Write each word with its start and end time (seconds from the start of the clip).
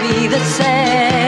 be 0.00 0.26
the 0.28 0.40
same. 0.40 1.19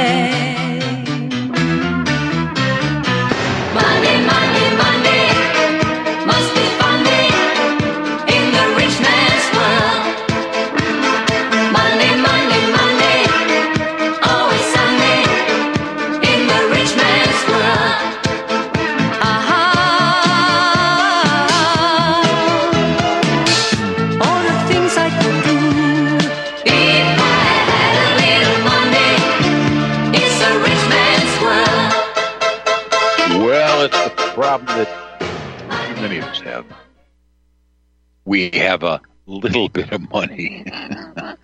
Have 38.72 38.82
a 38.82 39.02
little 39.26 39.68
bit 39.68 39.92
of 39.92 40.10
money, 40.10 40.64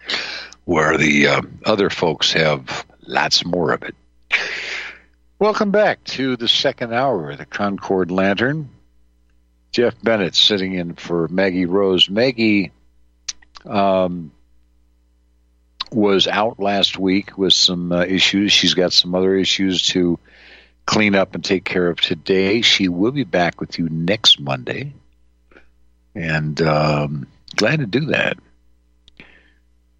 where 0.64 0.96
the 0.96 1.28
uh, 1.28 1.42
other 1.66 1.90
folks 1.90 2.32
have 2.32 2.86
lots 3.06 3.44
more 3.44 3.72
of 3.72 3.82
it. 3.82 3.94
Welcome 5.38 5.70
back 5.70 6.02
to 6.04 6.36
the 6.36 6.48
second 6.48 6.94
hour 6.94 7.30
of 7.30 7.38
the 7.38 7.44
Concord 7.44 8.10
Lantern. 8.10 8.70
Jeff 9.72 9.94
Bennett 10.02 10.34
sitting 10.34 10.72
in 10.72 10.94
for 10.94 11.28
Maggie 11.28 11.66
Rose. 11.66 12.08
Maggie 12.08 12.72
um, 13.66 14.32
was 15.92 16.26
out 16.26 16.58
last 16.58 16.98
week 16.98 17.36
with 17.36 17.52
some 17.52 17.92
uh, 17.92 18.04
issues. 18.04 18.52
She's 18.52 18.72
got 18.72 18.94
some 18.94 19.14
other 19.14 19.36
issues 19.36 19.82
to 19.88 20.18
clean 20.86 21.14
up 21.14 21.34
and 21.34 21.44
take 21.44 21.64
care 21.64 21.88
of 21.88 22.00
today. 22.00 22.62
She 22.62 22.88
will 22.88 23.12
be 23.12 23.24
back 23.24 23.60
with 23.60 23.78
you 23.78 23.90
next 23.90 24.40
Monday, 24.40 24.94
and 26.14 26.60
um, 26.62 27.26
glad 27.56 27.80
to 27.80 27.86
do 27.86 28.06
that. 28.06 28.38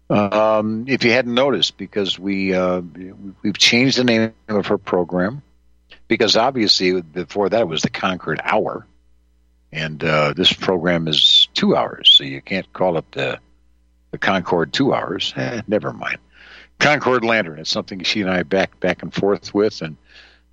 Um, 0.09 0.85
if 0.87 1.03
you 1.03 1.11
hadn't 1.11 1.35
noticed, 1.35 1.77
because 1.77 2.17
we 2.17 2.53
uh, 2.53 2.81
we've 3.43 3.57
changed 3.57 3.97
the 3.97 4.03
name 4.03 4.33
of 4.47 4.67
her 4.67 4.79
program, 4.79 5.43
because 6.07 6.35
obviously 6.35 7.01
before 7.01 7.49
that 7.49 7.61
it 7.61 7.67
was 7.67 7.83
the 7.83 7.91
Concord 7.91 8.41
Hour, 8.43 8.87
and 9.71 10.03
uh, 10.03 10.33
this 10.33 10.51
program 10.51 11.07
is 11.07 11.47
two 11.53 11.75
hours, 11.75 12.09
so 12.09 12.23
you 12.23 12.41
can't 12.41 12.71
call 12.73 12.97
it 12.97 13.11
the 13.11 13.39
the 14.11 14.17
Concord 14.17 14.73
two 14.73 14.93
hours. 14.93 15.33
Eh, 15.37 15.61
never 15.67 15.93
mind. 15.93 16.17
Concord 16.79 17.23
Lantern. 17.23 17.59
It's 17.59 17.69
something 17.69 18.01
she 18.03 18.21
and 18.21 18.31
I 18.31 18.43
back 18.43 18.79
back 18.79 19.03
and 19.03 19.13
forth 19.13 19.53
with, 19.53 19.81
and 19.83 19.97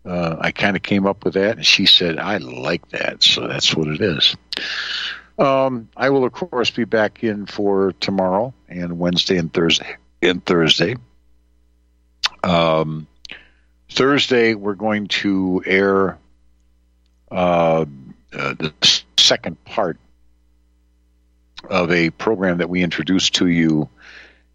uh, 0.04 0.36
I 0.38 0.52
kind 0.52 0.76
of 0.76 0.82
came 0.82 1.06
up 1.06 1.24
with 1.24 1.34
that, 1.34 1.56
and 1.56 1.64
she 1.64 1.86
said, 1.86 2.18
"I 2.18 2.36
like 2.38 2.86
that," 2.90 3.22
so 3.22 3.46
that's 3.48 3.74
what 3.74 3.88
it 3.88 4.02
is. 4.02 4.36
Um, 5.38 5.88
I 5.96 6.10
will, 6.10 6.24
of 6.24 6.32
course, 6.32 6.70
be 6.70 6.84
back 6.84 7.22
in 7.22 7.46
for 7.46 7.92
tomorrow 8.00 8.54
and 8.68 8.98
Wednesday 8.98 9.36
and 9.36 9.52
Thursday. 9.52 9.96
And 10.22 10.44
Thursday, 10.44 10.96
um, 12.42 13.06
Thursday 13.90 14.54
we're 14.54 14.74
going 14.74 15.08
to 15.08 15.62
air 15.66 16.18
uh, 17.30 17.84
uh, 18.32 18.54
the 18.54 18.72
second 19.18 19.62
part 19.64 19.98
of 21.68 21.90
a 21.90 22.10
program 22.10 22.58
that 22.58 22.70
we 22.70 22.82
introduced 22.82 23.34
to 23.36 23.46
you 23.46 23.88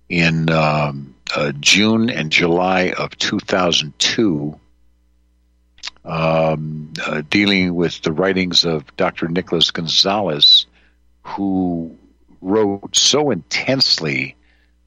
in 0.09 0.50
um, 0.50 1.16
uh, 1.36 1.52
June 1.59 2.09
and 2.09 2.31
July 2.31 2.94
of 2.97 3.18
2002 3.18 4.59
um, 6.03 6.94
uh, 7.06 7.22
dealing 7.30 7.75
with 7.75 8.02
the 8.02 8.12
writings 8.12 8.66
of 8.66 8.96
Dr. 8.97 9.28
Nicholas 9.28 9.72
Gonzalez, 9.72 10.46
who 11.24 11.98
wrote 12.42 12.96
so 12.96 13.32
intensely 13.32 14.36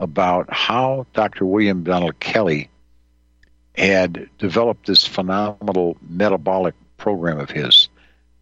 about 0.01 0.53
how 0.53 1.07
Dr. 1.15 1.47
William 1.47 1.85
Donald 1.85 2.19
Kelley 2.19 2.69
had 3.75 4.29
developed 4.39 4.87
this 4.87 5.07
phenomenal 5.07 5.97
metabolic 6.01 6.75
program 6.97 7.39
of 7.39 7.51
his. 7.51 7.89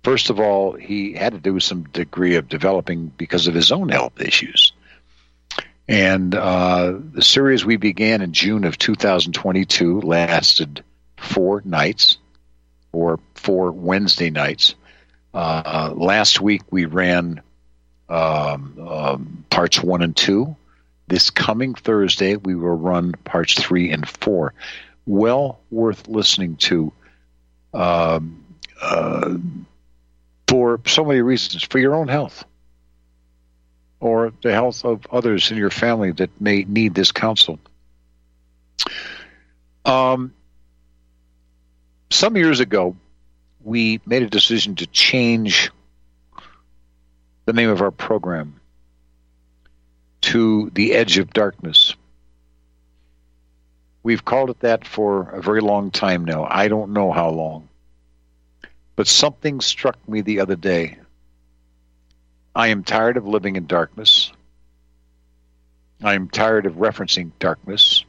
First 0.02 0.30
of 0.30 0.40
all, 0.40 0.72
he 0.72 1.12
had 1.12 1.32
to 1.32 1.38
do 1.38 1.60
some 1.60 1.84
degree 1.84 2.36
of 2.36 2.48
developing 2.48 3.12
because 3.16 3.46
of 3.46 3.54
his 3.54 3.70
own 3.70 3.88
health 3.88 4.20
issues. 4.20 4.72
And 5.88 6.34
uh, 6.34 6.94
the 7.12 7.22
series 7.22 7.64
we 7.64 7.76
began 7.76 8.22
in 8.22 8.32
June 8.32 8.64
of 8.64 8.78
2022 8.78 10.00
lasted 10.00 10.84
four 11.16 11.62
nights 11.64 12.18
or 12.92 13.20
four 13.34 13.72
Wednesday 13.72 14.30
nights. 14.30 14.74
Uh, 15.34 15.92
last 15.94 16.40
week 16.40 16.62
we 16.70 16.84
ran 16.84 17.40
um, 18.08 18.78
um, 18.88 19.44
parts 19.50 19.82
one 19.82 20.02
and 20.02 20.16
two. 20.16 20.56
This 21.08 21.30
coming 21.30 21.74
Thursday 21.74 22.36
we 22.36 22.54
will 22.54 22.76
run 22.76 23.12
parts 23.24 23.54
three 23.54 23.90
and 23.90 24.08
four. 24.08 24.54
Well 25.06 25.60
worth 25.70 26.08
listening 26.08 26.56
to 26.56 26.92
um, 27.74 28.44
uh, 28.80 29.36
for 30.46 30.80
so 30.86 31.04
many 31.04 31.20
reasons. 31.22 31.62
For 31.64 31.78
your 31.78 31.94
own 31.94 32.08
health 32.08 32.44
or 34.02 34.32
the 34.42 34.52
health 34.52 34.84
of 34.84 35.06
others 35.12 35.50
in 35.50 35.56
your 35.56 35.70
family 35.70 36.10
that 36.10 36.40
may 36.40 36.64
need 36.64 36.94
this 36.94 37.12
counsel. 37.12 37.58
Um, 39.84 40.34
some 42.10 42.36
years 42.36 42.60
ago, 42.60 42.96
we 43.62 44.00
made 44.04 44.22
a 44.22 44.28
decision 44.28 44.74
to 44.76 44.86
change 44.86 45.70
the 47.44 47.52
name 47.52 47.70
of 47.70 47.82
our 47.82 47.90
program 47.90 48.60
to 50.22 50.70
The 50.74 50.94
Edge 50.94 51.18
of 51.18 51.32
Darkness. 51.32 51.94
We've 54.02 54.24
called 54.24 54.50
it 54.50 54.60
that 54.60 54.86
for 54.86 55.30
a 55.30 55.42
very 55.42 55.60
long 55.60 55.90
time 55.90 56.24
now. 56.24 56.44
I 56.44 56.68
don't 56.68 56.92
know 56.92 57.12
how 57.12 57.30
long. 57.30 57.68
But 58.96 59.06
something 59.06 59.60
struck 59.60 59.96
me 60.08 60.20
the 60.20 60.40
other 60.40 60.56
day. 60.56 60.98
I 62.54 62.68
am 62.68 62.84
tired 62.84 63.16
of 63.16 63.26
living 63.26 63.56
in 63.56 63.66
darkness. 63.66 64.32
I 66.02 66.14
am 66.14 66.28
tired 66.28 66.66
of 66.66 66.74
referencing 66.74 67.30
darkness. 67.38 68.04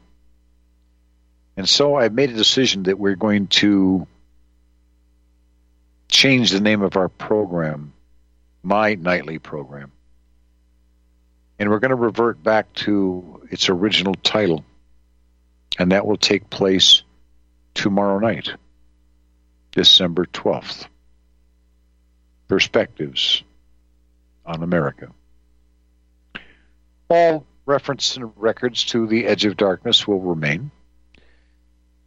And 1.55 1.69
so 1.69 1.95
I've 1.95 2.13
made 2.13 2.31
a 2.31 2.35
decision 2.35 2.83
that 2.83 2.99
we're 2.99 3.15
going 3.15 3.47
to 3.47 4.07
change 6.09 6.51
the 6.51 6.59
name 6.59 6.81
of 6.81 6.97
our 6.97 7.09
program, 7.09 7.93
my 8.63 8.95
nightly 8.95 9.37
program. 9.37 9.91
And 11.59 11.69
we're 11.69 11.79
going 11.79 11.89
to 11.89 11.95
revert 11.95 12.41
back 12.41 12.73
to 12.73 13.45
its 13.51 13.69
original 13.69 14.15
title. 14.15 14.65
And 15.77 15.91
that 15.91 16.07
will 16.07 16.17
take 16.17 16.49
place 16.49 17.03
tomorrow 17.73 18.19
night, 18.19 18.49
December 19.71 20.25
12th. 20.25 20.87
Perspectives 22.47 23.43
on 24.45 24.63
America. 24.63 25.09
All 27.09 27.45
reference 27.65 28.17
and 28.17 28.31
records 28.35 28.85
to 28.85 29.07
the 29.07 29.25
Edge 29.25 29.45
of 29.45 29.57
Darkness 29.57 30.07
will 30.07 30.19
remain. 30.19 30.71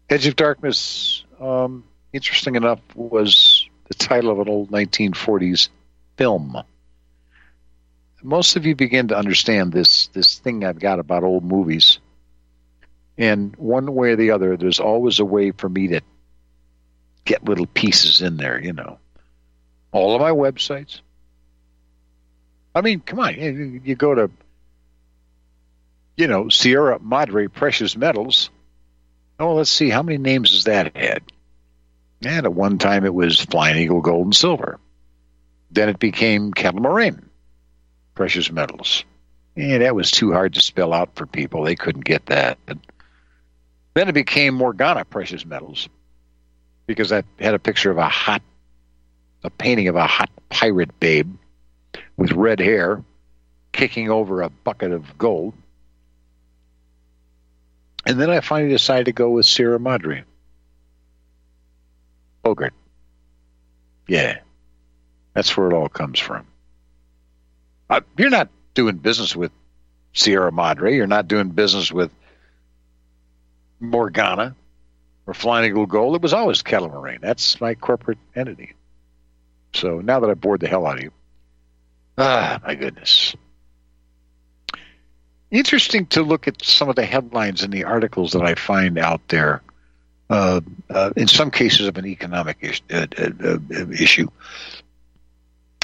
Edge 0.08 0.26
of 0.26 0.36
Darkness, 0.36 1.24
um, 1.40 1.84
interesting 2.12 2.54
enough, 2.54 2.80
was 2.94 3.68
the 3.88 3.94
title 3.94 4.30
of 4.30 4.40
an 4.40 4.48
old 4.48 4.70
1940s 4.70 5.68
film. 6.16 6.62
Most 8.22 8.56
of 8.56 8.66
you 8.66 8.74
begin 8.74 9.08
to 9.08 9.16
understand 9.16 9.72
this 9.72 10.08
this 10.08 10.38
thing 10.38 10.64
I've 10.64 10.78
got 10.78 10.98
about 10.98 11.22
old 11.22 11.44
movies. 11.44 11.98
And 13.18 13.54
one 13.56 13.94
way 13.94 14.10
or 14.10 14.16
the 14.16 14.32
other, 14.32 14.56
there's 14.56 14.80
always 14.80 15.20
a 15.20 15.24
way 15.24 15.50
for 15.50 15.68
me 15.68 15.88
to 15.88 16.00
get 17.24 17.44
little 17.44 17.66
pieces 17.66 18.20
in 18.20 18.36
there, 18.36 18.60
you 18.62 18.72
know. 18.72 18.98
All 19.92 20.14
of 20.14 20.20
my 20.20 20.30
websites. 20.30 21.00
I 22.74 22.82
mean, 22.82 23.00
come 23.00 23.20
on, 23.20 23.34
you, 23.34 23.94
go 23.94 24.14
to, 24.14 24.30
you 26.18 26.26
know, 26.26 26.50
Sierra 26.50 26.98
Madre 26.98 27.46
Precious 27.46 27.96
Metals 27.96 28.50
Oh, 29.38 29.54
let's 29.54 29.70
see. 29.70 29.90
How 29.90 30.02
many 30.02 30.18
names 30.18 30.52
has 30.52 30.64
that 30.64 30.96
had? 30.96 31.22
And 32.22 32.46
at 32.46 32.54
one 32.54 32.78
time 32.78 33.04
it 33.04 33.14
was 33.14 33.40
Flying 33.40 33.76
Eagle 33.76 34.00
Gold 34.00 34.26
and 34.26 34.36
Silver. 34.36 34.80
Then 35.70 35.88
it 35.88 35.98
became 35.98 36.52
Kettle 36.52 37.12
precious 38.14 38.50
metals. 38.50 39.04
And 39.56 39.82
that 39.82 39.94
was 39.94 40.10
too 40.10 40.32
hard 40.32 40.54
to 40.54 40.60
spell 40.60 40.92
out 40.92 41.10
for 41.14 41.26
people. 41.26 41.62
They 41.62 41.76
couldn't 41.76 42.04
get 42.04 42.26
that. 42.26 42.58
Then 43.94 44.08
it 44.08 44.12
became 44.12 44.54
Morgana 44.54 45.04
Precious 45.04 45.46
Metals 45.46 45.88
because 46.86 47.12
I 47.12 47.22
had 47.38 47.54
a 47.54 47.58
picture 47.58 47.90
of 47.90 47.96
a 47.96 48.08
hot, 48.08 48.42
a 49.42 49.50
painting 49.50 49.88
of 49.88 49.96
a 49.96 50.06
hot 50.06 50.30
pirate 50.50 50.98
babe 51.00 51.34
with 52.16 52.32
red 52.32 52.60
hair 52.60 53.02
kicking 53.72 54.10
over 54.10 54.42
a 54.42 54.50
bucket 54.50 54.92
of 54.92 55.16
gold. 55.16 55.54
And 58.04 58.20
then 58.20 58.30
I 58.30 58.40
finally 58.40 58.70
decided 58.70 59.06
to 59.06 59.12
go 59.12 59.30
with 59.30 59.46
Sierra 59.46 59.80
Madre. 59.80 60.24
Bogart. 62.42 62.74
Yeah. 64.06 64.38
That's 65.36 65.56
where 65.56 65.70
it 65.70 65.74
all 65.74 65.88
comes 65.88 66.18
from. 66.18 66.46
Uh, 67.88 68.00
you're 68.18 68.30
not 68.30 68.48
doing 68.74 68.96
business 68.96 69.36
with 69.36 69.52
Sierra 70.12 70.50
Madre. 70.50 70.96
You're 70.96 71.06
not 71.06 71.28
doing 71.28 71.50
business 71.50 71.92
with 71.92 72.10
Morgana 73.78 74.56
or 75.26 75.34
Flying 75.34 75.66
Eagle 75.66 75.86
Gold. 75.86 76.16
It 76.16 76.22
was 76.22 76.32
always 76.32 76.62
Kettle. 76.62 77.06
That's 77.20 77.60
my 77.60 77.74
corporate 77.74 78.18
entity. 78.34 78.72
So 79.74 80.00
now 80.00 80.20
that 80.20 80.30
I 80.30 80.34
bored 80.34 80.60
the 80.60 80.68
hell 80.68 80.86
out 80.86 80.96
of 80.96 81.04
you, 81.04 81.12
ah, 82.18 82.58
my 82.64 82.74
goodness 82.74 83.36
interesting 85.50 86.06
to 86.06 86.22
look 86.22 86.48
at 86.48 86.64
some 86.64 86.88
of 86.88 86.96
the 86.96 87.04
headlines 87.04 87.62
in 87.62 87.70
the 87.70 87.84
articles 87.84 88.32
that 88.32 88.42
I 88.42 88.54
find 88.54 88.98
out 88.98 89.20
there. 89.28 89.62
Uh, 90.28 90.60
uh, 90.90 91.12
in 91.16 91.28
some 91.28 91.52
cases 91.52 91.86
of 91.86 91.96
an 91.98 92.06
economic 92.06 92.56
is, 92.60 92.82
uh, 92.92 93.06
uh, 93.16 93.58
uh 93.70 93.90
issue. 93.92 94.28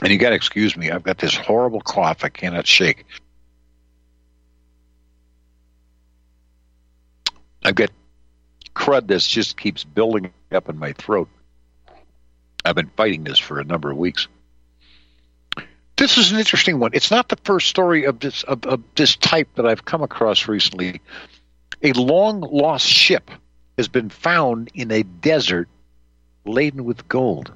And 0.03 0.11
you 0.11 0.19
got 0.19 0.31
to 0.31 0.35
excuse 0.35 0.77
me, 0.77 0.91
I've 0.91 1.05
got 1.05 1.19
this 1.19 1.37
horrible 1.37 1.81
cough 1.81 2.25
I 2.25 2.29
cannot 2.29 2.67
shake. 2.67 3.07
I've 7.65 7.77
got 7.77 7.91
crud 8.75 9.07
that 9.07 9.21
just 9.21 9.57
keeps 9.57 9.85
building 9.85 10.33
up 10.51 10.69
in 10.69 10.77
my 10.77 10.93
throat. 10.93 11.29
I've 12.65 12.75
been 12.75 12.91
fighting 12.97 13.23
this 13.23 13.39
for 13.39 13.61
a 13.61 13.65
number 13.65 13.93
of 13.93 13.97
weeks. 13.97 14.27
This 15.97 16.19
is 16.19 16.33
an 16.33 16.39
interesting 16.41 16.81
one. 16.81 16.91
It's 16.95 17.13
not 17.13 17.29
the 17.29 17.39
first 17.45 17.69
story 17.69 18.05
of 18.05 18.19
this 18.19 18.43
of, 18.43 18.67
of 18.67 18.83
this 18.97 19.15
type 19.15 19.49
that 19.55 19.67
I've 19.67 19.85
come 19.85 20.03
across 20.03 20.49
recently. 20.49 21.01
A 21.85 21.93
long 21.93 22.41
lost 22.41 22.89
ship 22.89 23.31
has 23.79 23.87
been 23.87 24.09
found 24.09 24.69
in 24.75 24.91
a 24.91 25.05
desert 25.05 25.69
laden 26.45 26.85
with 26.85 27.07
gold. 27.09 27.53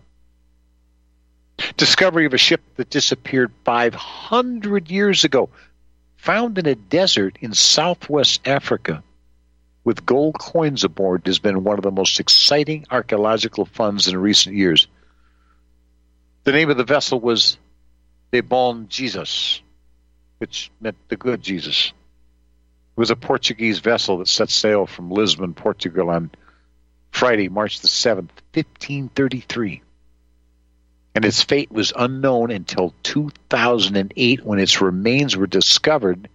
Discovery 1.77 2.27
of 2.27 2.35
a 2.35 2.39
ship 2.39 2.61
that 2.77 2.91
disappeared 2.91 3.53
500 3.65 4.91
years 4.91 5.25
ago, 5.25 5.49
found 6.17 6.59
in 6.59 6.67
a 6.67 6.75
desert 6.75 7.39
in 7.41 7.55
southwest 7.55 8.47
Africa 8.47 9.03
with 9.85 10.05
gold 10.05 10.37
coins 10.37 10.83
aboard, 10.83 11.23
has 11.27 11.39
been 11.39 11.63
one 11.63 11.79
of 11.79 11.85
the 11.85 11.93
most 11.93 12.19
exciting 12.19 12.85
archaeological 12.91 13.65
finds 13.65 14.09
in 14.09 14.17
recent 14.17 14.57
years. 14.57 14.89
The 16.43 16.51
name 16.51 16.71
of 16.71 16.77
the 16.77 16.85
vessel 16.85 17.21
was 17.21 17.57
the 18.33 18.41
Bom 18.41 18.87
Jesus, 18.89 19.63
which 20.39 20.73
meant 20.81 20.97
the 21.09 21.17
good 21.17 21.41
Jesus. 21.41 21.93
It 22.97 23.01
was 23.01 23.13
a 23.13 23.17
Portuguese 23.17 23.79
vessel 23.79 24.19
that 24.19 24.29
set 24.29 24.51
sail 24.51 24.87
from 24.87 25.11
Lisbon, 25.11 25.55
Portugal 25.55 26.11
on 26.11 26.33
Friday, 27.13 27.49
March 27.49 27.81
the 27.81 27.89
7th, 27.89 28.31
1533. 28.55 29.83
And 31.17 31.25
its 31.25 31.43
fate 31.43 31.73
was 31.73 31.95
unknown 31.97 32.51
until 32.51 32.93
2008 33.03 34.45
when 34.45 34.59
its 34.59 34.83
remains 34.83 35.35
were 35.35 35.47
discovered 35.47 36.29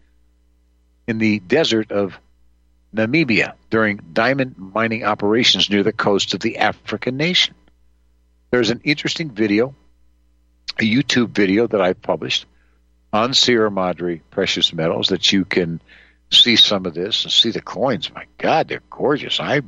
in 1.08 1.20
the 1.20 1.39
desert 1.39 1.91
of 1.91 2.20
Namibia 2.91 3.53
during 3.70 3.98
diamond 4.12 4.58
mining 4.58 5.03
operations 5.03 5.70
near 5.70 5.84
the 5.84 5.94
coast 5.94 6.34
of 6.34 6.39
the 6.39 6.58
African 6.58 7.15
nation. 7.15 7.53
There's 8.50 8.72
an 8.72 8.82
interesting 8.84 9.29
video 9.29 9.75
a 10.79 10.84
YouTube 10.84 11.29
video 11.29 11.67
that 11.67 11.82
I 11.82 11.94
published 11.94 12.48
on 13.13 13.36
Sierra 13.36 13.70
Madre 13.70 14.22
precious 14.32 14.74
metals 14.74 15.10
that 15.10 15.32
you 15.32 15.46
can 15.46 15.79
see 16.32 16.55
some 16.55 16.88
of 16.88 16.96
this 16.96 17.24
and 17.24 17.32
see 17.32 17.51
the 17.51 17.62
coins. 17.62 18.12
My 18.12 18.25
God, 18.39 18.67
they're 18.67 18.82
gorgeous. 18.89 19.39
I 19.39 19.62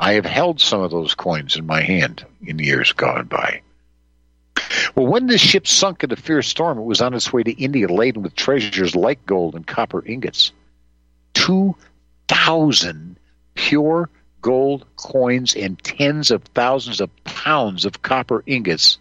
I 0.00 0.14
have 0.14 0.24
held 0.24 0.62
some 0.62 0.80
of 0.80 0.90
those 0.90 1.14
coins 1.14 1.56
in 1.56 1.66
my 1.66 1.82
hand 1.82 2.24
in 2.42 2.58
years 2.58 2.92
gone 2.92 3.26
by. 3.26 3.60
Well, 4.94 5.06
when 5.06 5.26
this 5.26 5.40
ship 5.40 5.66
sunk 5.66 6.04
in 6.04 6.12
a 6.12 6.16
fierce 6.16 6.48
storm, 6.48 6.78
it 6.78 6.84
was 6.84 7.00
on 7.00 7.14
its 7.14 7.32
way 7.32 7.42
to 7.42 7.52
India 7.52 7.88
laden 7.88 8.22
with 8.22 8.34
treasures 8.34 8.94
like 8.94 9.24
gold 9.26 9.54
and 9.54 9.66
copper 9.66 10.04
ingots. 10.04 10.52
2,000 11.34 13.16
pure 13.54 14.08
gold 14.40 14.84
coins 14.96 15.54
and 15.54 15.82
tens 15.82 16.30
of 16.30 16.42
thousands 16.54 17.00
of 17.00 17.10
pounds 17.24 17.84
of 17.84 18.02
copper 18.02 18.42
ingots 18.46 18.98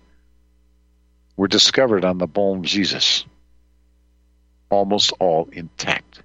were 1.36 1.48
discovered 1.48 2.06
on 2.06 2.18
the 2.18 2.28
Bom 2.28 2.64
Jesus, 2.64 3.26
almost 4.70 5.12
all 5.20 5.50
intact. 5.52 6.22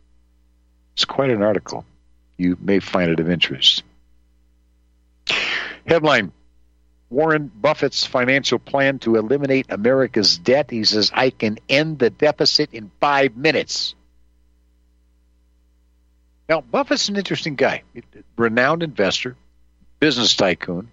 It's 0.94 1.04
quite 1.04 1.30
an 1.30 1.42
article. 1.42 1.84
You 2.36 2.56
may 2.60 2.78
find 2.78 3.10
it 3.10 3.20
of 3.20 3.30
interest. 3.30 3.82
Headline 5.86 6.32
Warren 7.10 7.50
Buffett's 7.54 8.04
financial 8.04 8.58
plan 8.58 8.98
to 9.00 9.16
eliminate 9.16 9.66
America's 9.70 10.36
debt. 10.36 10.70
He 10.70 10.84
says, 10.84 11.10
I 11.14 11.30
can 11.30 11.58
end 11.68 11.98
the 11.98 12.10
deficit 12.10 12.70
in 12.72 12.90
five 13.00 13.36
minutes. 13.36 13.94
Now, 16.48 16.60
Buffett's 16.60 17.08
an 17.08 17.16
interesting 17.16 17.56
guy, 17.56 17.82
renowned 18.36 18.82
investor, 18.82 19.36
business 20.00 20.34
tycoon, 20.34 20.90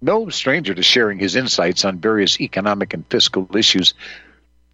no 0.00 0.28
stranger 0.28 0.74
to 0.74 0.82
sharing 0.82 1.18
his 1.18 1.36
insights 1.36 1.84
on 1.84 1.98
various 1.98 2.40
economic 2.40 2.94
and 2.94 3.06
fiscal 3.08 3.48
issues. 3.56 3.94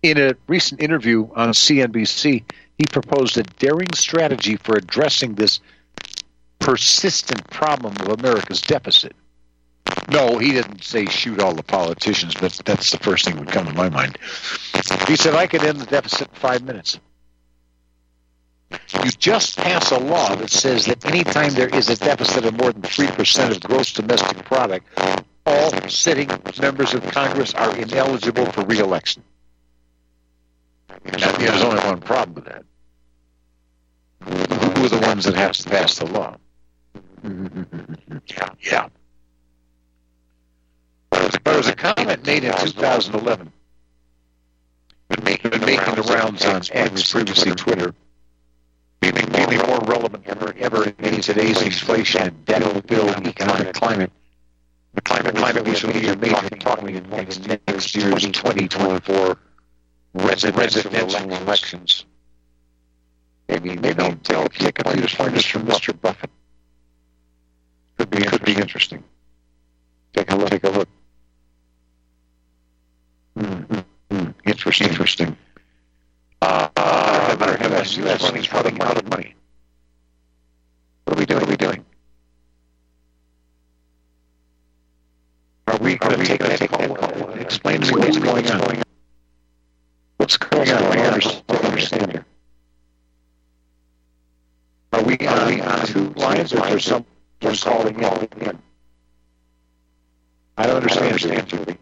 In 0.02 0.18
a 0.18 0.34
recent 0.46 0.82
interview 0.82 1.28
on 1.34 1.50
CNBC, 1.50 2.44
he 2.78 2.84
proposed 2.90 3.38
a 3.38 3.42
daring 3.42 3.92
strategy 3.94 4.56
for 4.56 4.76
addressing 4.76 5.34
this 5.34 5.60
persistent 6.58 7.48
problem 7.50 7.94
of 8.00 8.18
America's 8.18 8.60
deficit. 8.60 9.14
No, 10.10 10.38
he 10.38 10.52
didn't 10.52 10.84
say 10.84 11.06
shoot 11.06 11.40
all 11.40 11.54
the 11.54 11.62
politicians, 11.62 12.34
but 12.34 12.52
that's 12.64 12.90
the 12.90 12.98
first 12.98 13.24
thing 13.24 13.34
that 13.34 13.44
would 13.46 13.52
come 13.52 13.66
to 13.66 13.72
my 13.74 13.88
mind. 13.88 14.18
He 15.06 15.16
said, 15.16 15.34
I 15.34 15.46
could 15.46 15.64
end 15.64 15.80
the 15.80 15.86
deficit 15.86 16.28
in 16.28 16.34
five 16.34 16.62
minutes. 16.62 16.98
You 19.04 19.10
just 19.10 19.58
pass 19.58 19.90
a 19.90 19.98
law 19.98 20.34
that 20.36 20.50
says 20.50 20.86
that 20.86 21.04
anytime 21.04 21.52
there 21.54 21.68
is 21.68 21.90
a 21.90 21.96
deficit 21.96 22.44
of 22.46 22.56
more 22.56 22.72
than 22.72 22.82
3% 22.82 23.50
of 23.50 23.60
gross 23.60 23.92
domestic 23.92 24.44
product, 24.44 24.86
all 25.44 25.70
sitting 25.88 26.28
members 26.60 26.94
of 26.94 27.02
Congress 27.04 27.54
are 27.54 27.76
ineligible 27.76 28.46
for 28.46 28.64
reelection. 28.64 29.22
Now, 31.04 31.32
there's 31.32 31.62
only 31.62 31.82
one 31.82 32.00
problem 32.00 32.34
with 32.34 32.44
that. 32.44 32.64
Who 34.24 34.84
are 34.84 34.88
the 34.88 35.06
ones 35.06 35.24
that 35.24 35.34
have 35.34 35.52
to 35.52 35.68
pass 35.68 35.98
the 35.98 36.06
law? 36.06 36.36
Yeah. 38.60 38.88
There 41.12 41.56
was 41.56 41.68
a 41.68 41.74
comment 41.74 42.26
made 42.26 42.44
in 42.44 42.52
2011 42.52 43.52
been 45.08 45.24
making, 45.24 45.50
been 45.50 45.64
making 45.64 45.94
the 45.94 46.02
rounds 46.02 46.44
on 46.44 46.62
X, 46.72 47.12
previously 47.12 47.52
Twitter, 47.52 47.94
being, 49.00 49.14
being 49.14 49.58
more 49.66 49.80
relevant 49.80 50.24
ever, 50.26 50.54
ever 50.58 50.84
in 50.84 51.20
today's 51.20 51.60
inflation 51.62 52.22
and 52.22 52.44
debt-filled 52.44 53.26
economic 53.26 53.74
climate. 53.74 54.10
The 54.94 55.00
climate, 55.02 55.36
climate 55.36 55.66
which 55.66 55.82
will 55.82 55.92
be 55.92 56.14
major 56.16 56.48
talking 56.60 56.96
in 56.96 57.08
next, 57.10 57.46
next 57.46 57.94
year's 57.94 58.22
2024 58.22 59.38
residential 60.14 61.32
elections. 61.32 62.04
Maybe 63.48 63.74
they 63.74 63.94
don't 63.94 64.22
they'll 64.24 64.48
kick 64.48 64.78
a 64.84 64.92
few 64.92 65.06
pointers 65.16 65.44
from 65.44 65.66
Mr. 65.66 65.98
Buffett. 65.98 66.30
Could 67.98 68.10
be 68.10 68.22
could 68.22 68.44
be 68.44 68.52
interesting. 68.52 69.02
Take 70.12 70.30
a 70.30 70.36
look. 70.36 70.50
Take 70.50 70.64
a 70.64 70.70
look. 70.70 70.88
Mm-hmm. 73.38 74.30
Interesting. 74.46 74.88
Interesting. 74.88 75.36
Uh, 76.42 76.68
uh, 76.76 77.36
better 77.36 77.56
have 77.56 77.72
us. 77.72 77.96
U.S. 77.96 78.22
running 78.22 78.46
running 78.52 78.80
out 78.82 78.98
of 78.98 79.08
money. 79.08 79.34
What 81.04 81.16
are 81.16 81.20
we 81.20 81.26
doing? 81.26 81.40
What 81.40 81.48
are 81.48 81.50
we 81.50 81.56
doing? 81.56 81.84
Are 85.68 85.78
we 85.78 85.96
going 85.96 86.18
to 86.18 86.24
take 86.26 86.40
that 86.40 86.68
call? 86.70 87.30
Explain 87.34 87.80
to 87.80 87.94
me 87.96 88.00
what's 88.02 88.18
going 88.18 88.50
on. 88.50 88.82
What's 90.18 90.36
going 90.36 90.70
on? 90.70 90.82
I 90.82 90.96
don't 91.48 91.64
understand 91.64 92.12
here. 92.12 92.26
Are 94.92 95.02
we 95.02 95.16
are 95.18 95.46
we 95.46 95.60
on 95.60 95.86
two 95.86 96.10
lines, 96.16 96.52
or 96.52 96.60
there 96.60 96.78
someone 97.54 97.94
calling 97.94 98.28
in? 98.40 98.58
I 100.58 100.66
don't 100.66 100.76
understand. 100.76 101.78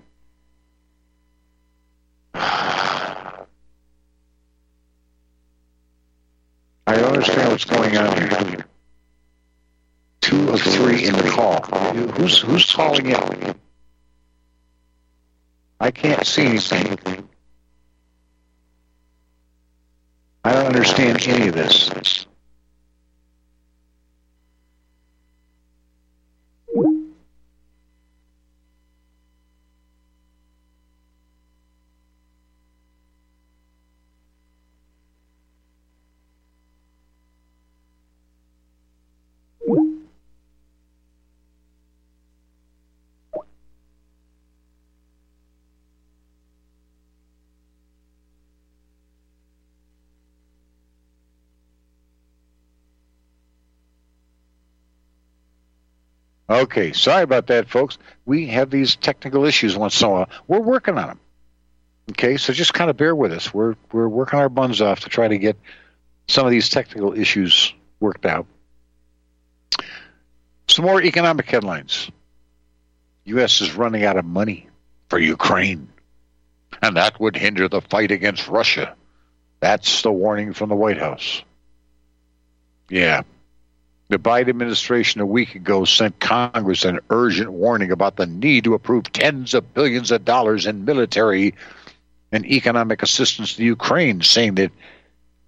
I 6.86 6.96
don't 6.96 7.09
understand 7.20 7.50
what's 7.50 7.64
going 7.66 7.96
on 7.98 8.16
here. 8.48 8.64
Two 10.22 10.48
of 10.48 10.60
three 10.62 11.06
in 11.06 11.14
the 11.14 11.30
call. 11.30 11.60
Who's 12.12 12.40
who's 12.40 12.72
calling 12.72 13.10
in? 13.10 13.54
I 15.80 15.90
can't 15.90 16.26
see 16.26 16.46
anything. 16.46 17.28
I 20.44 20.52
don't 20.52 20.66
understand 20.66 21.26
any 21.26 21.48
of 21.48 21.54
this. 21.54 22.26
Okay, 56.50 56.92
sorry 56.92 57.22
about 57.22 57.46
that, 57.46 57.68
folks. 57.68 57.96
We 58.26 58.48
have 58.48 58.70
these 58.70 58.96
technical 58.96 59.44
issues 59.44 59.76
once 59.76 60.00
in 60.00 60.08
a 60.08 60.10
while. 60.10 60.30
We're 60.48 60.58
working 60.58 60.98
on 60.98 61.06
them. 61.06 61.20
Okay, 62.10 62.38
so 62.38 62.52
just 62.52 62.74
kind 62.74 62.90
of 62.90 62.96
bear 62.96 63.14
with 63.14 63.32
us. 63.32 63.54
We're 63.54 63.76
we're 63.92 64.08
working 64.08 64.40
our 64.40 64.48
buns 64.48 64.80
off 64.80 65.00
to 65.00 65.08
try 65.08 65.28
to 65.28 65.38
get 65.38 65.56
some 66.26 66.44
of 66.44 66.50
these 66.50 66.68
technical 66.68 67.16
issues 67.16 67.72
worked 68.00 68.26
out. 68.26 68.46
Some 70.66 70.86
more 70.86 71.00
economic 71.00 71.48
headlines. 71.48 72.10
U.S. 73.26 73.60
is 73.60 73.74
running 73.74 74.04
out 74.04 74.16
of 74.16 74.24
money 74.24 74.68
for 75.08 75.20
Ukraine, 75.20 75.88
and 76.82 76.96
that 76.96 77.20
would 77.20 77.36
hinder 77.36 77.68
the 77.68 77.80
fight 77.80 78.10
against 78.10 78.48
Russia. 78.48 78.96
That's 79.60 80.02
the 80.02 80.10
warning 80.10 80.52
from 80.52 80.68
the 80.68 80.74
White 80.74 80.98
House. 80.98 81.42
Yeah, 82.88 83.22
the 84.10 84.18
Biden 84.18 84.48
administration 84.48 85.20
a 85.20 85.26
week 85.26 85.54
ago 85.54 85.84
sent 85.84 86.18
Congress 86.18 86.84
an 86.84 86.98
urgent 87.10 87.52
warning 87.52 87.92
about 87.92 88.16
the 88.16 88.26
need 88.26 88.64
to 88.64 88.74
approve 88.74 89.04
tens 89.04 89.54
of 89.54 89.72
billions 89.72 90.10
of 90.10 90.24
dollars 90.24 90.66
in 90.66 90.84
military 90.84 91.54
and 92.32 92.44
economic 92.44 93.04
assistance 93.04 93.54
to 93.54 93.64
Ukraine, 93.64 94.20
saying 94.20 94.56
that 94.56 94.72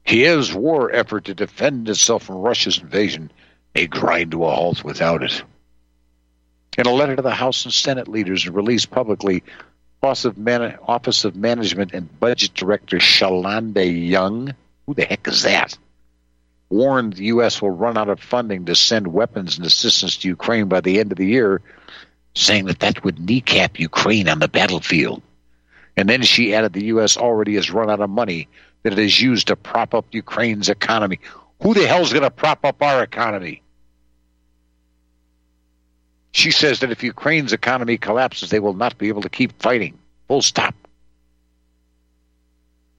Kiev's 0.06 0.54
war 0.54 0.92
effort 0.92 1.24
to 1.24 1.34
defend 1.34 1.88
itself 1.88 2.22
from 2.22 2.36
Russia's 2.36 2.78
invasion 2.78 3.32
may 3.74 3.88
grind 3.88 4.30
to 4.30 4.44
a 4.44 4.50
halt 4.50 4.84
without 4.84 5.24
it. 5.24 5.42
In 6.78 6.86
a 6.86 6.92
letter 6.92 7.16
to 7.16 7.22
the 7.22 7.34
House 7.34 7.64
and 7.64 7.74
Senate 7.74 8.06
leaders 8.06 8.48
released 8.48 8.92
publicly, 8.92 9.42
Office 10.04 10.24
of, 10.24 10.38
Man- 10.38 10.78
Office 10.86 11.24
of 11.24 11.34
Management 11.34 11.94
and 11.94 12.20
Budget 12.20 12.54
Director 12.54 12.98
Shalanda 12.98 13.84
Young, 13.84 14.54
who 14.86 14.94
the 14.94 15.04
heck 15.04 15.26
is 15.26 15.42
that? 15.42 15.76
Warned 16.72 17.12
the 17.12 17.26
U.S. 17.26 17.60
will 17.60 17.70
run 17.70 17.98
out 17.98 18.08
of 18.08 18.18
funding 18.18 18.64
to 18.64 18.74
send 18.74 19.06
weapons 19.06 19.56
and 19.56 19.66
assistance 19.66 20.16
to 20.16 20.28
Ukraine 20.28 20.68
by 20.68 20.80
the 20.80 20.98
end 20.98 21.12
of 21.12 21.18
the 21.18 21.26
year, 21.26 21.60
saying 22.34 22.64
that 22.64 22.80
that 22.80 23.04
would 23.04 23.20
kneecap 23.20 23.78
Ukraine 23.78 24.28
on 24.28 24.38
the 24.38 24.48
battlefield. 24.48 25.22
And 25.96 26.08
then 26.08 26.22
she 26.22 26.54
added 26.54 26.72
the 26.72 26.86
U.S. 26.86 27.16
already 27.16 27.56
has 27.56 27.70
run 27.70 27.90
out 27.90 28.00
of 28.00 28.08
money 28.08 28.48
that 28.82 28.94
it 28.94 28.98
has 28.98 29.20
used 29.20 29.48
to 29.48 29.56
prop 29.56 29.94
up 29.94 30.06
Ukraine's 30.12 30.70
economy. 30.70 31.20
Who 31.62 31.74
the 31.74 31.86
hell's 31.86 32.12
going 32.12 32.22
to 32.22 32.30
prop 32.30 32.64
up 32.64 32.82
our 32.82 33.02
economy? 33.02 33.62
She 36.32 36.50
says 36.50 36.80
that 36.80 36.90
if 36.90 37.02
Ukraine's 37.02 37.52
economy 37.52 37.98
collapses, 37.98 38.48
they 38.48 38.58
will 38.58 38.72
not 38.72 38.96
be 38.96 39.08
able 39.08 39.22
to 39.22 39.28
keep 39.28 39.60
fighting. 39.60 39.98
Full 40.28 40.40
stop. 40.40 40.74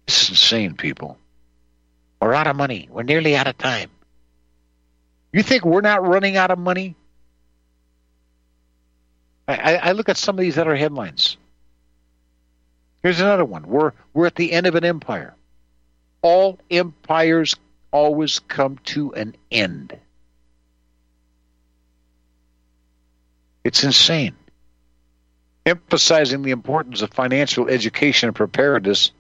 This 0.06 0.24
is 0.24 0.30
insane, 0.30 0.76
people. 0.76 1.18
We're 2.24 2.34
out 2.34 2.48
of 2.48 2.56
money. 2.56 2.88
We're 2.90 3.04
nearly 3.04 3.36
out 3.36 3.48
of 3.48 3.58
time. 3.58 3.90
You 5.34 5.44
think 5.44 5.66
we're 5.66 5.82
not 5.82 6.08
running 6.08 6.38
out 6.38 6.52
of 6.52 6.58
money? 6.58 6.96
I, 9.46 9.76
I, 9.76 9.92
look 9.92 10.08
at 10.08 10.16
some 10.16 10.38
of 10.38 10.40
these 10.40 10.58
other 10.58 10.74
headlines. 10.74 11.36
Here's 13.02 13.20
another 13.20 13.44
one. 13.44 13.68
We're 13.68 13.92
we're 14.14 14.26
at 14.26 14.36
the 14.36 14.54
end 14.54 14.68
of 14.68 14.76
an 14.76 14.86
empire. 14.86 15.36
All 16.22 16.60
empires 16.72 17.58
always 17.92 18.40
come 18.40 18.78
to 18.86 19.14
an 19.16 19.36
end. 19.52 19.98
It's 23.66 23.84
insane. 23.84 24.36
Emphasizing 25.66 26.42
the 26.44 26.52
importance 26.52 27.02
of 27.02 27.10
financial 27.10 27.68
education 27.68 28.30
and 28.30 28.36
preparedness 28.36 29.12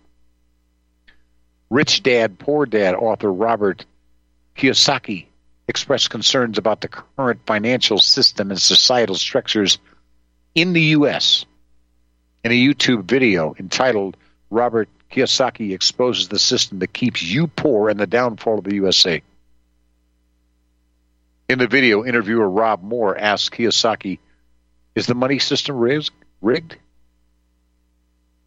Rich 1.73 2.03
Dad, 2.03 2.37
Poor 2.37 2.67
Dad 2.67 2.93
author 2.93 3.33
Robert 3.33 3.83
Kiyosaki 4.55 5.25
expressed 5.67 6.11
concerns 6.11 6.59
about 6.59 6.81
the 6.81 6.87
current 6.87 7.39
financial 7.47 7.97
system 7.97 8.51
and 8.51 8.61
societal 8.61 9.15
structures 9.15 9.79
in 10.53 10.73
the 10.73 10.81
U.S. 10.97 11.45
In 12.43 12.51
a 12.51 12.53
YouTube 12.53 13.05
video 13.05 13.55
entitled 13.57 14.17
Robert 14.51 14.87
Kiyosaki 15.11 15.73
exposes 15.73 16.27
the 16.27 16.37
system 16.37 16.77
that 16.77 16.93
keeps 16.93 17.23
you 17.23 17.47
poor 17.47 17.89
and 17.89 17.99
the 17.99 18.05
downfall 18.05 18.59
of 18.59 18.65
the 18.65 18.75
USA. 18.75 19.23
In 21.49 21.57
the 21.57 21.65
video, 21.65 22.05
interviewer 22.05 22.47
Rob 22.47 22.83
Moore 22.83 23.17
asked 23.17 23.49
Kiyosaki, 23.49 24.19
Is 24.93 25.07
the 25.07 25.15
money 25.15 25.39
system 25.39 25.77
rigged? 25.79 26.77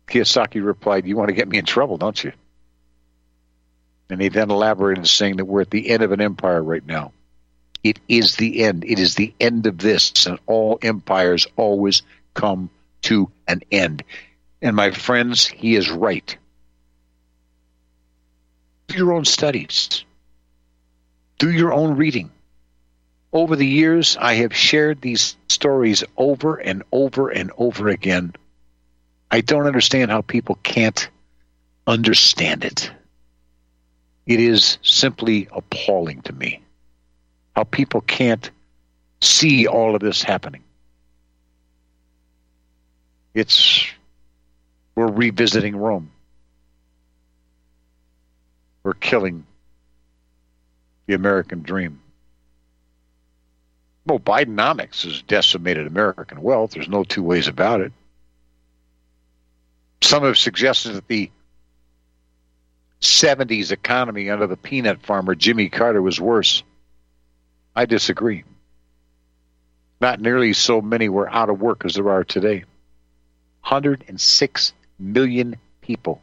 Kiyosaki 0.07 0.65
replied, 0.65 1.09
You 1.09 1.17
want 1.17 1.31
to 1.31 1.35
get 1.35 1.49
me 1.49 1.59
in 1.59 1.65
trouble, 1.65 1.97
don't 1.97 2.23
you? 2.23 2.31
And 4.09 4.21
he 4.21 4.29
then 4.29 4.51
elaborated 4.51 5.09
saying 5.09 5.37
that 5.37 5.45
we're 5.45 5.63
at 5.63 5.71
the 5.71 5.91
end 5.91 6.03
of 6.03 6.13
an 6.13 6.21
empire 6.21 6.63
right 6.63 6.85
now. 6.87 7.13
It 7.83 8.01
is 8.09 8.37
the 8.37 8.65
end. 8.65 8.85
It 8.85 8.99
is 8.99 9.15
the 9.15 9.33
end 9.41 9.67
of 9.67 9.79
this, 9.79 10.27
and 10.27 10.39
all 10.47 10.79
empires 10.83 11.47
always 11.57 12.03
come 12.35 12.71
to 13.03 13.31
an 13.47 13.63
end. 13.71 14.03
And 14.63 14.75
my 14.75 14.91
friends, 14.91 15.47
he 15.47 15.77
is 15.77 15.91
right. 15.91 16.37
Do 18.89 18.97
your 18.97 19.13
own 19.13 19.25
studies. 19.25 20.05
Do 21.39 21.51
your 21.51 21.73
own 21.73 21.97
reading. 21.97 22.31
Over 23.33 23.57
the 23.57 23.67
years, 23.67 24.17
I 24.19 24.35
have 24.35 24.55
shared 24.55 25.01
these 25.01 25.37
stories 25.49 26.03
over 26.17 26.57
and 26.57 26.83
over 26.91 27.29
and 27.29 27.51
over 27.59 27.89
again. 27.89 28.35
I 29.31 29.43
don't 29.43 29.67
understand 29.67 30.11
how 30.11 30.23
people 30.23 30.59
can't 30.63 31.09
understand 31.87 32.65
it. 32.65 32.91
It 34.27 34.41
is 34.41 34.79
simply 34.83 35.49
appalling 35.53 36.23
to 36.23 36.33
me 36.33 36.61
how 37.55 37.65
people 37.65 38.01
can't 38.01 38.51
see 39.21 39.67
all 39.67 39.95
of 39.95 40.01
this 40.01 40.23
happening. 40.23 40.63
It's 43.35 43.87
we're 44.95 45.07
revisiting 45.07 45.77
Rome. 45.77 46.11
We're 48.83 48.95
killing 48.95 49.47
the 51.07 51.15
American 51.15 51.63
dream. 51.63 52.01
Well, 54.07 54.19
Bidenomics 54.19 55.03
has 55.05 55.23
decimated 55.23 55.87
American 55.87 56.41
wealth. 56.41 56.73
There's 56.73 56.89
no 56.89 57.05
two 57.05 57.23
ways 57.23 57.49
about 57.49 57.81
it. 57.81 57.93
Some 60.01 60.23
have 60.23 60.39
suggested 60.39 60.93
that 60.93 61.09
the 61.09 61.31
70s 63.07 63.73
economy 63.73 64.31
under 64.31 64.47
the 64.47 64.57
peanut 64.57 65.03
farmer 65.03 65.35
Jimmy 65.35 65.69
Carter 65.69 66.03
was 66.03 66.21
worse. 66.21 66.63
I 67.75 67.87
disagree. 67.87 68.45
Not 70.01 70.21
nearly 70.21 70.53
so 70.53 70.81
many 70.81 71.09
were 71.09 71.29
out 71.29 71.49
of 71.49 71.61
work 71.61 71.85
as 71.85 71.95
there 71.95 72.11
are 72.11 72.25
today. 72.25 72.65
106 73.63 74.73
million 74.99 75.57
people. 75.81 76.21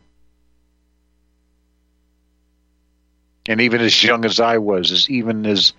And 3.47 3.61
even 3.61 3.81
as 3.81 4.03
young 4.03 4.23
as 4.25 4.39
I 4.39 4.59
was, 4.59 4.91
as 4.91 5.09
even 5.09 5.45
as 5.45 5.73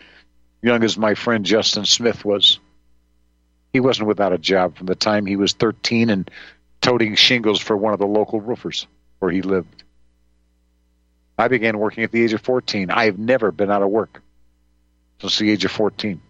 young 0.62 0.82
as 0.82 0.99
my 0.99 1.14
friend 1.14 1.44
Justin 1.44 1.84
Smith 1.84 2.25
was, 2.25 2.58
he 3.73 3.80
wasn't 3.80 4.08
without 4.08 4.32
a 4.32 4.38
job 4.38 4.76
from 4.76 4.87
the 4.87 4.94
time 4.94 5.25
he 5.25 5.37
was 5.37 5.52
13 5.52 6.11
and 6.11 6.30
toting 6.80 7.14
shingles 7.14 7.61
for 7.61 7.76
one 7.76 7.92
of 7.92 7.99
the 7.99 8.06
local 8.06 8.40
roofers 8.40 8.87
where 9.18 9.30
he 9.30 9.40
lived. 9.40 9.84
I 11.38 11.49
began 11.49 11.79
working 11.79 12.05
at 12.05 12.12
the 12.12 12.23
age 12.23 12.33
of 12.33 12.43
14. 12.43 12.91
I 12.91 13.07
have 13.07 13.19
never 13.19 13.50
been 13.50 13.71
out 13.71 13.83
of 13.83 13.88
work 13.88 14.23
since 15.21 15.38
the 15.38 15.50
age 15.50 15.64
of 15.64 15.73
14. 15.73 16.21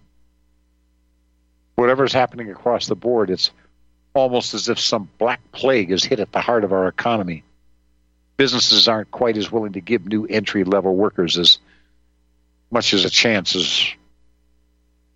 Whatever 1.77 2.05
is 2.05 2.13
happening 2.13 2.51
across 2.51 2.87
the 2.87 2.95
board, 2.95 3.31
it's 3.31 3.51
almost 4.15 4.55
as 4.55 4.69
if 4.69 4.79
some 4.79 5.11
black 5.19 5.41
plague 5.53 5.91
has 5.91 6.05
hit 6.05 6.21
at 6.21 6.33
the 6.33 6.41
heart 6.41 6.65
of 6.65 6.73
our 6.73 6.89
economy. 6.89 7.43
Businesses 8.37 8.89
aren't 8.89 9.11
quite 9.11 9.37
as 9.37 9.51
willing 9.51 9.73
to 9.73 9.81
give 9.81 10.07
new 10.07 10.25
entry 10.27 10.65
level 10.65 10.95
workers 10.95 11.39
as 11.39 11.59
much 12.71 12.95
as 12.95 13.05
a 13.05 13.11
chance 13.11 13.55
as 13.55 13.87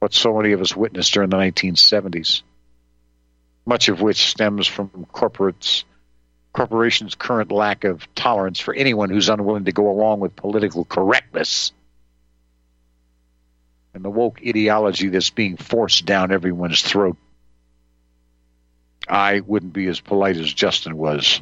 what 0.00 0.14
so 0.14 0.36
many 0.36 0.52
of 0.52 0.60
us 0.60 0.76
witnessed 0.76 1.12
during 1.12 1.30
the 1.30 1.36
1970s, 1.36 2.42
much 3.66 3.88
of 3.88 4.00
which 4.00 4.28
stems 4.28 4.66
from 4.66 5.06
corporates 5.12 5.84
corporations' 6.52 7.14
current 7.14 7.52
lack 7.52 7.84
of 7.84 8.12
tolerance 8.14 8.60
for 8.60 8.74
anyone 8.74 9.10
who's 9.10 9.28
unwilling 9.28 9.64
to 9.64 9.72
go 9.72 9.90
along 9.90 10.20
with 10.20 10.36
political 10.36 10.84
correctness 10.84 11.72
and 13.94 14.04
the 14.04 14.10
woke 14.10 14.40
ideology 14.46 15.08
that's 15.08 15.30
being 15.30 15.56
forced 15.56 16.06
down 16.06 16.30
everyone's 16.30 16.82
throat. 16.82 17.16
I 19.08 19.40
wouldn't 19.40 19.72
be 19.72 19.86
as 19.86 20.00
polite 20.00 20.36
as 20.36 20.52
Justin 20.52 20.96
was. 20.96 21.40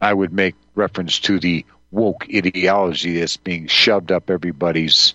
I 0.00 0.12
would 0.12 0.32
make 0.32 0.54
reference 0.74 1.18
to 1.20 1.40
the 1.40 1.64
woke 1.90 2.26
ideology 2.32 3.18
that's 3.18 3.36
being 3.36 3.66
shoved 3.66 4.12
up 4.12 4.30
everybody's. 4.30 5.14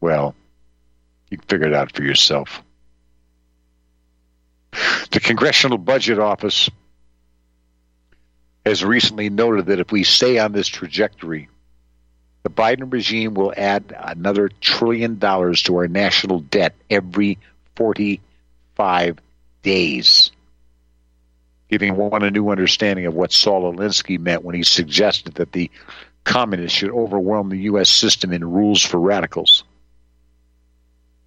Well, 0.00 0.34
you 1.30 1.38
can 1.38 1.46
figure 1.46 1.68
it 1.68 1.74
out 1.74 1.92
for 1.92 2.02
yourself. 2.02 2.62
The 5.10 5.20
Congressional 5.20 5.78
Budget 5.78 6.18
Office 6.18 6.68
has 8.64 8.84
recently 8.84 9.28
noted 9.28 9.66
that 9.66 9.80
if 9.80 9.92
we 9.92 10.04
stay 10.04 10.38
on 10.38 10.52
this 10.52 10.68
trajectory, 10.68 11.48
the 12.42 12.50
Biden 12.50 12.92
regime 12.92 13.34
will 13.34 13.52
add 13.56 13.94
another 13.98 14.50
trillion 14.60 15.18
dollars 15.18 15.62
to 15.64 15.76
our 15.76 15.88
national 15.88 16.40
debt 16.40 16.74
every 16.90 17.38
45 17.76 19.18
days, 19.62 20.30
giving 21.68 21.96
one 21.96 22.22
a 22.22 22.30
new 22.30 22.50
understanding 22.50 23.06
of 23.06 23.14
what 23.14 23.32
Saul 23.32 23.72
Alinsky 23.72 24.18
meant 24.18 24.44
when 24.44 24.54
he 24.54 24.62
suggested 24.62 25.34
that 25.34 25.52
the 25.52 25.70
communists 26.24 26.78
should 26.78 26.90
overwhelm 26.90 27.50
the 27.50 27.60
U.S. 27.60 27.90
system 27.90 28.32
in 28.32 28.44
rules 28.44 28.82
for 28.82 28.98
radicals. 28.98 29.64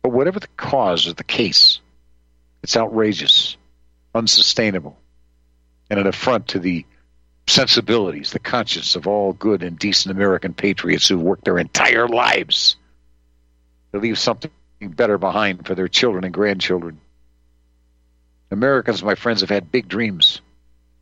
But 0.02 0.12
whatever 0.12 0.40
the 0.40 0.48
cause 0.56 1.08
of 1.08 1.16
the 1.16 1.24
case, 1.24 1.80
it's 2.64 2.78
outrageous, 2.78 3.58
unsustainable, 4.16 4.98
and 5.90 6.00
an 6.00 6.08
affront 6.08 6.50
to 6.50 6.60
the 6.60 6.86
sensibilities, 7.48 8.32
the 8.32 8.40
conscience 8.40 8.96
of 8.96 9.08
all 9.08 9.34
good 9.34 9.64
and 9.64 9.80
decent 9.80 10.16
American 10.16 10.54
patriots 10.54 11.08
who've 11.08 11.22
worked 11.22 11.46
their 11.46 11.58
entire 11.58 12.08
lives 12.08 12.76
to 13.94 14.00
leave 14.00 14.20
something 14.20 14.52
better 14.82 15.18
behind 15.18 15.66
for 15.66 15.74
their 15.74 15.88
children 15.88 16.26
and 16.26 16.34
grandchildren. 16.34 17.00
Americans, 18.52 19.02
my 19.02 19.16
friends, 19.16 19.42
have 19.42 19.50
had 19.50 19.72
big 19.72 19.88
dreams 19.88 20.42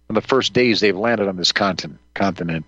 from 0.07 0.13
the 0.13 0.21
first 0.21 0.53
days 0.53 0.79
they've 0.79 0.95
landed 0.95 1.27
on 1.27 1.35
this 1.35 1.51
continent. 1.51 2.65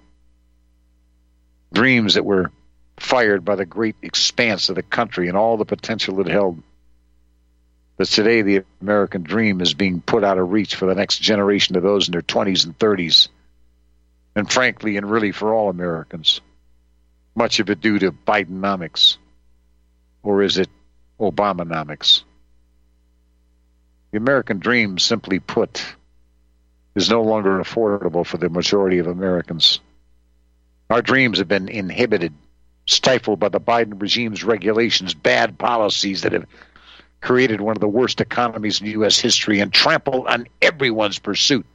Dreams 1.71 2.15
that 2.15 2.25
were 2.25 2.51
fired 2.97 3.45
by 3.45 3.55
the 3.55 3.65
great 3.65 3.95
expanse 4.01 4.69
of 4.69 4.75
the 4.75 4.83
country 4.83 5.27
and 5.27 5.37
all 5.37 5.57
the 5.57 5.65
potential 5.65 6.19
it 6.19 6.27
held. 6.27 6.61
But 7.95 8.07
today, 8.07 8.41
the 8.41 8.63
American 8.81 9.23
dream 9.23 9.61
is 9.61 9.73
being 9.73 10.01
put 10.01 10.23
out 10.23 10.37
of 10.37 10.51
reach 10.51 10.75
for 10.75 10.87
the 10.87 10.95
next 10.95 11.19
generation 11.19 11.75
of 11.75 11.83
those 11.83 12.07
in 12.07 12.11
their 12.11 12.21
20s 12.21 12.65
and 12.65 12.77
30s 12.77 13.27
and 14.37 14.51
frankly, 14.51 14.97
and 14.97 15.09
really 15.09 15.31
for 15.31 15.51
all 15.51 15.67
Americans. 15.67 16.41
Much 17.35 17.59
of 17.59 17.71
it 17.71 17.81
due 17.81 17.97
to 17.97 18.11
Bidenomics, 18.11 19.17
or 20.21 20.43
is 20.43 20.59
it 20.59 20.69
Obamonomics? 21.19 22.21
The 24.11 24.19
American 24.19 24.59
dream, 24.59 24.99
simply 24.99 25.39
put, 25.39 25.83
is 26.95 27.09
no 27.09 27.23
longer 27.23 27.57
affordable 27.57 28.23
for 28.23 28.37
the 28.37 28.49
majority 28.49 28.99
of 28.99 29.07
Americans. 29.07 29.79
Our 30.91 31.01
dreams 31.01 31.39
have 31.39 31.47
been 31.47 31.67
inhibited, 31.67 32.33
stifled 32.85 33.39
by 33.39 33.49
the 33.49 33.59
Biden 33.59 33.99
regime's 33.99 34.43
regulations, 34.43 35.15
bad 35.15 35.57
policies 35.57 36.21
that 36.21 36.33
have 36.33 36.45
created 37.21 37.59
one 37.59 37.75
of 37.75 37.81
the 37.81 37.87
worst 37.87 38.21
economies 38.21 38.81
in 38.81 38.87
U.S. 38.87 39.17
history 39.17 39.61
and 39.61 39.73
trampled 39.73 40.27
on 40.27 40.45
everyone's 40.61 41.17
pursuit 41.17 41.65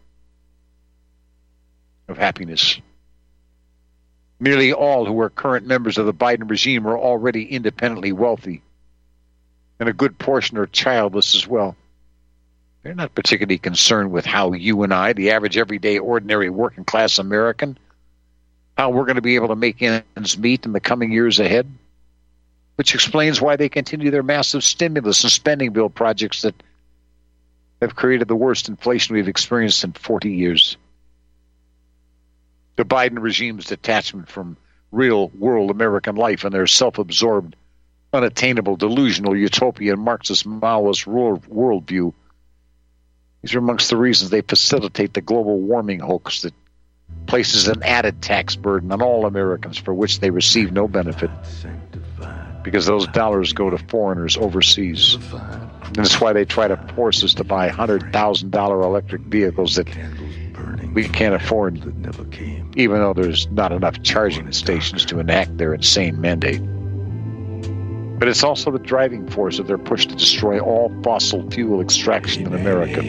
of 2.13 2.19
happiness. 2.19 2.81
Nearly 4.39 4.73
all 4.73 5.05
who 5.05 5.21
are 5.21 5.31
current 5.31 5.67
members 5.67 5.99
of 5.99 6.07
the 6.07 6.15
Biden 6.15 6.49
regime 6.49 6.87
are 6.87 6.99
already 6.99 7.45
independently 7.45 8.13
wealthy, 8.13 8.63
and 9.81 9.89
a 9.89 9.93
good 9.93 10.19
portion 10.19 10.59
are 10.59 10.67
childless 10.67 11.35
as 11.35 11.49
well. 11.49 11.77
They're 12.83 12.95
not 12.95 13.15
particularly 13.15 13.59
concerned 13.59 14.13
with 14.13 14.27
how 14.27 14.53
you 14.53 14.83
and 14.83 14.93
I, 14.93 15.13
the 15.13 15.31
average, 15.31 15.57
everyday, 15.57 15.99
ordinary, 15.99 16.51
working 16.51 16.85
class 16.85 17.19
American, 17.19 17.79
how 18.77 18.91
we're 18.91 19.05
going 19.05 19.17
to 19.17 19.23
be 19.23 19.37
able 19.37 19.49
to 19.49 19.57
make 19.57 19.81
ends 19.81 20.37
meet 20.37 20.67
in 20.67 20.73
the 20.73 20.81
coming 20.81 21.13
years 21.13 21.39
ahead, 21.39 21.71
which 22.77 22.95
explains 22.95 23.41
why 23.41 23.57
they 23.57 23.69
continue 23.69 24.11
their 24.11 24.25
massive 24.25 24.65
stimulus 24.65 25.23
and 25.23 25.33
spending 25.33 25.73
bill 25.73 25.89
projects 25.89 26.43
that 26.43 26.61
have 27.81 27.95
created 27.95 28.27
the 28.27 28.37
worst 28.37 28.69
inflation 28.69 29.15
we've 29.15 29.29
experienced 29.29 29.85
in 29.85 29.93
40 29.93 30.31
years 30.33 30.77
the 32.83 32.95
Biden 32.95 33.23
regime's 33.23 33.67
detachment 33.67 34.29
from 34.29 34.57
real 34.91 35.29
world 35.29 35.71
American 35.71 36.17
life 36.17 36.43
and 36.43 36.53
their 36.53 36.67
self 36.67 36.99
absorbed, 36.99 37.55
unattainable, 38.13 38.77
delusional, 38.77 39.37
utopian, 39.37 40.01
Marxist, 40.01 40.49
Maoist 40.49 41.07
world, 41.07 41.45
worldview. 41.49 42.13
These 43.43 43.55
are 43.55 43.61
amongst 43.61 43.89
the 43.89 43.97
reasons 43.97 44.31
they 44.31 44.41
facilitate 44.41 45.15
the 45.15 45.21
global 45.21 45.61
warming 45.61 46.01
hoax 46.01 46.43
that 46.43 46.55
places 47.27 47.69
an 47.69 47.85
added 47.85 48.21
tax 48.21 48.57
burden 48.57 48.91
on 48.91 49.01
all 49.01 49.27
Americans 49.27 49.79
for 49.79 49.95
which 49.95 50.19
they 50.19 50.31
receive 50.31 50.73
no 50.73 50.89
benefit 50.89 51.31
because 52.65 52.87
those 52.87 53.07
dollars 53.09 53.53
go 53.53 53.71
to 53.71 53.79
foreigners 53.79 54.37
overseas. 54.37 55.15
And 55.15 55.97
that's 55.97 56.21
why 56.21 56.33
they 56.33 56.45
try 56.45 56.67
to 56.67 56.77
force 56.95 57.23
us 57.23 57.35
to 57.35 57.45
buy 57.45 57.69
$100,000 57.69 58.85
electric 58.85 59.23
vehicles 59.23 59.77
that 59.77 59.89
we 60.95 61.09
can't 61.09 61.35
afford, 61.35 61.81
even 62.77 62.99
though 62.99 63.13
there's 63.13 63.51
not 63.51 63.73
enough 63.73 64.03
charging 64.03 64.51
stations 64.53 65.05
to 65.07 65.19
enact 65.19 65.59
their 65.59 65.75
insane 65.75 66.21
mandate. 66.21 66.61
But 68.19 68.29
it's 68.29 68.45
also 68.45 68.71
the 68.71 68.79
driving 68.79 69.29
force 69.29 69.59
of 69.59 69.67
their 69.67 69.79
push 69.79 70.07
to 70.07 70.15
destroy 70.15 70.61
all 70.61 70.93
fossil 71.03 71.51
fuel 71.51 71.81
extraction 71.81 72.47
in 72.47 72.55
America 72.55 73.03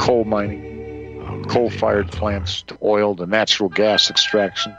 coal 0.00 0.24
mining, 0.24 1.44
coal 1.48 1.68
fired 1.70 2.10
plants, 2.10 2.62
to 2.62 2.76
oil 2.82 3.14
to 3.14 3.26
natural 3.26 3.68
gas 3.68 4.10
extraction. 4.10 4.74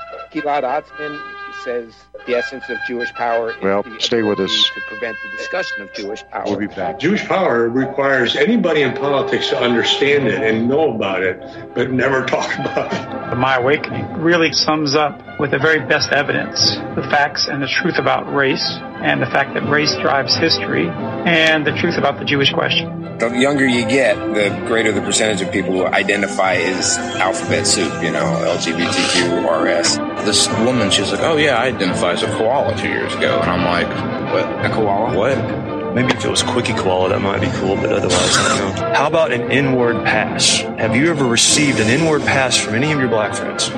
Says 1.63 1.93
the 2.27 2.35
essence 2.35 2.63
of 2.69 2.77
Jewish 2.87 3.11
power 3.13 3.53
well, 3.61 3.83
stay 3.99 4.23
with 4.23 4.39
us. 4.39 4.71
to 4.73 4.81
prevent 4.81 5.17
the 5.23 5.37
discussion 5.37 5.81
of 5.81 5.93
Jewish 5.93 6.23
power. 6.29 6.43
We'll 6.45 6.57
be 6.57 6.67
back. 6.67 6.99
Jewish 6.99 7.25
power 7.25 7.69
requires 7.69 8.35
anybody 8.35 8.81
in 8.81 8.93
politics 8.93 9.49
to 9.49 9.59
understand 9.59 10.27
it 10.27 10.41
and 10.41 10.67
know 10.67 10.93
about 10.93 11.23
it, 11.23 11.41
but 11.73 11.91
never 11.91 12.25
talk 12.25 12.53
about 12.59 12.93
it. 12.93 13.35
My 13.37 13.55
Awakening 13.55 14.21
really 14.21 14.51
sums 14.53 14.95
up 14.95 15.39
with 15.39 15.51
the 15.51 15.59
very 15.59 15.79
best 15.79 16.11
evidence, 16.11 16.75
the 16.95 17.07
facts 17.09 17.47
and 17.47 17.61
the 17.61 17.67
truth 17.67 17.97
about 17.97 18.31
race, 18.33 18.77
and 19.01 19.21
the 19.21 19.25
fact 19.25 19.53
that 19.53 19.67
race 19.69 19.95
drives 20.01 20.35
history, 20.35 20.87
and 20.89 21.65
the 21.65 21.71
truth 21.77 21.97
about 21.97 22.19
the 22.19 22.25
Jewish 22.25 22.51
question. 22.51 23.17
The 23.19 23.29
younger 23.29 23.67
you 23.67 23.87
get, 23.87 24.15
the 24.33 24.49
greater 24.67 24.91
the 24.91 25.01
percentage 25.01 25.41
of 25.41 25.51
people 25.51 25.71
who 25.73 25.85
identify 25.85 26.55
as 26.55 26.97
alphabet 26.97 27.67
soup, 27.67 28.03
you 28.03 28.11
know, 28.11 28.25
LGBTQ, 28.57 29.79
RS. 29.79 30.10
This 30.25 30.47
woman, 30.59 30.91
she's 30.91 31.11
like, 31.11 31.21
oh 31.21 31.37
yeah, 31.37 31.57
I 31.57 31.67
identify 31.67 32.13
as 32.13 32.23
a 32.23 32.27
koala 32.37 32.77
two 32.77 32.89
years 32.89 33.13
ago. 33.15 33.39
And 33.41 33.49
I'm 33.49 33.65
like, 33.65 33.87
what? 34.33 34.65
A 34.65 34.69
koala? 34.69 35.17
What? 35.17 35.71
Maybe 35.95 36.13
if 36.13 36.23
it 36.23 36.29
was 36.29 36.41
Quickie 36.41 36.73
Koala, 36.73 37.09
that 37.09 37.19
might 37.19 37.41
be 37.41 37.49
cool, 37.59 37.75
but 37.75 37.91
otherwise, 37.91 38.37
I 38.37 38.57
don't 38.57 38.75
know. 38.75 38.93
How 38.93 39.07
about 39.07 39.33
an 39.33 39.51
inward 39.51 40.05
pass? 40.05 40.59
Have 40.59 40.95
you 40.95 41.09
ever 41.09 41.25
received 41.25 41.81
an 41.81 41.89
inward 41.89 42.21
pass 42.21 42.55
from 42.55 42.75
any 42.75 42.93
of 42.93 42.99
your 42.99 43.09
black 43.09 43.35
friends? 43.35 43.69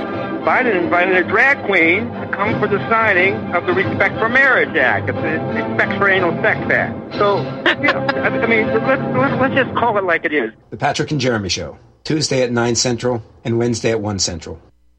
Biden 0.44 0.76
invited 0.76 1.16
a 1.16 1.24
drag 1.24 1.66
queen 1.66 2.06
to 2.12 2.28
come 2.28 2.60
for 2.60 2.68
the 2.68 2.78
signing 2.90 3.34
of 3.56 3.66
the 3.66 3.74
Respect 3.74 4.20
for 4.20 4.30
Marriage 4.30 4.76
Act, 4.76 5.08
the 5.08 5.14
Respect 5.14 5.98
for 5.98 6.08
Anal 6.08 6.40
Sex 6.44 6.60
Act. 6.72 7.16
So, 7.16 7.38
you 7.82 7.94
know, 7.94 8.06
I 8.06 8.46
mean, 8.46 8.68
let's, 8.68 9.02
let's, 9.16 9.42
let's 9.42 9.56
just 9.56 9.74
call 9.76 9.98
it 9.98 10.04
like 10.04 10.24
it 10.26 10.34
is. 10.34 10.52
The 10.70 10.78
Patrick 10.78 11.10
and 11.10 11.20
Jeremy 11.20 11.50
Show, 11.50 11.80
Tuesday 12.04 12.44
at 12.44 12.52
9 12.52 12.76
Central 12.76 13.24
and 13.44 13.58
Wednesday 13.58 13.90
at 13.90 14.02
1 14.02 14.20
Central. 14.20 14.62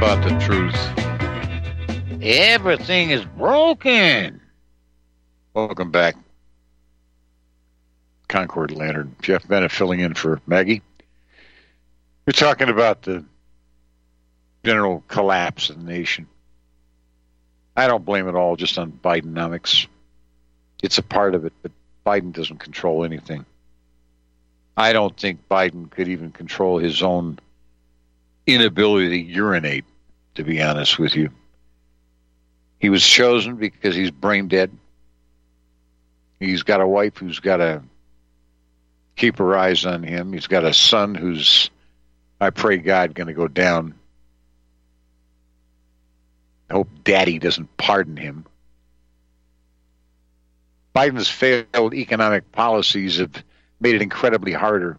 About 0.00 0.24
the 0.24 0.30
truth. 0.38 2.22
Everything 2.22 3.10
is 3.10 3.22
broken. 3.36 4.40
Welcome 5.52 5.90
back. 5.90 6.16
Concord 8.26 8.70
Lantern. 8.70 9.14
Jeff 9.20 9.46
Bennett 9.46 9.70
filling 9.70 10.00
in 10.00 10.14
for 10.14 10.40
Maggie. 10.46 10.80
We're 12.24 12.32
talking 12.32 12.70
about 12.70 13.02
the 13.02 13.26
general 14.64 15.04
collapse 15.06 15.68
of 15.68 15.76
the 15.76 15.92
nation. 15.92 16.26
I 17.76 17.86
don't 17.86 18.06
blame 18.06 18.26
it 18.26 18.34
all 18.34 18.56
just 18.56 18.78
on 18.78 18.92
Bidenomics. 18.92 19.86
It's 20.82 20.96
a 20.96 21.02
part 21.02 21.34
of 21.34 21.44
it, 21.44 21.52
but 21.60 21.72
Biden 22.06 22.32
doesn't 22.32 22.58
control 22.58 23.04
anything. 23.04 23.44
I 24.78 24.94
don't 24.94 25.14
think 25.14 25.46
Biden 25.50 25.90
could 25.90 26.08
even 26.08 26.32
control 26.32 26.78
his 26.78 27.02
own 27.02 27.38
inability 28.46 29.10
to 29.10 29.30
urinate 29.30 29.84
to 30.34 30.44
be 30.44 30.62
honest 30.62 30.98
with 30.98 31.14
you. 31.14 31.30
He 32.78 32.88
was 32.88 33.06
chosen 33.06 33.56
because 33.56 33.94
he's 33.94 34.10
brain 34.10 34.48
dead. 34.48 34.70
He's 36.38 36.62
got 36.62 36.80
a 36.80 36.86
wife 36.86 37.18
who's 37.18 37.40
got 37.40 37.58
to 37.58 37.82
keep 39.16 39.38
her 39.38 39.56
eyes 39.56 39.84
on 39.84 40.02
him. 40.02 40.32
He's 40.32 40.46
got 40.46 40.64
a 40.64 40.72
son 40.72 41.14
who's, 41.14 41.70
I 42.40 42.50
pray 42.50 42.78
God, 42.78 43.14
going 43.14 43.26
to 43.26 43.34
go 43.34 43.48
down. 43.48 43.94
I 46.70 46.74
hope 46.74 46.88
daddy 47.04 47.38
doesn't 47.38 47.76
pardon 47.76 48.16
him. 48.16 48.46
Biden's 50.94 51.28
failed 51.28 51.94
economic 51.94 52.50
policies 52.50 53.18
have 53.18 53.44
made 53.78 53.94
it 53.94 54.02
incredibly 54.02 54.52
harder, 54.52 54.98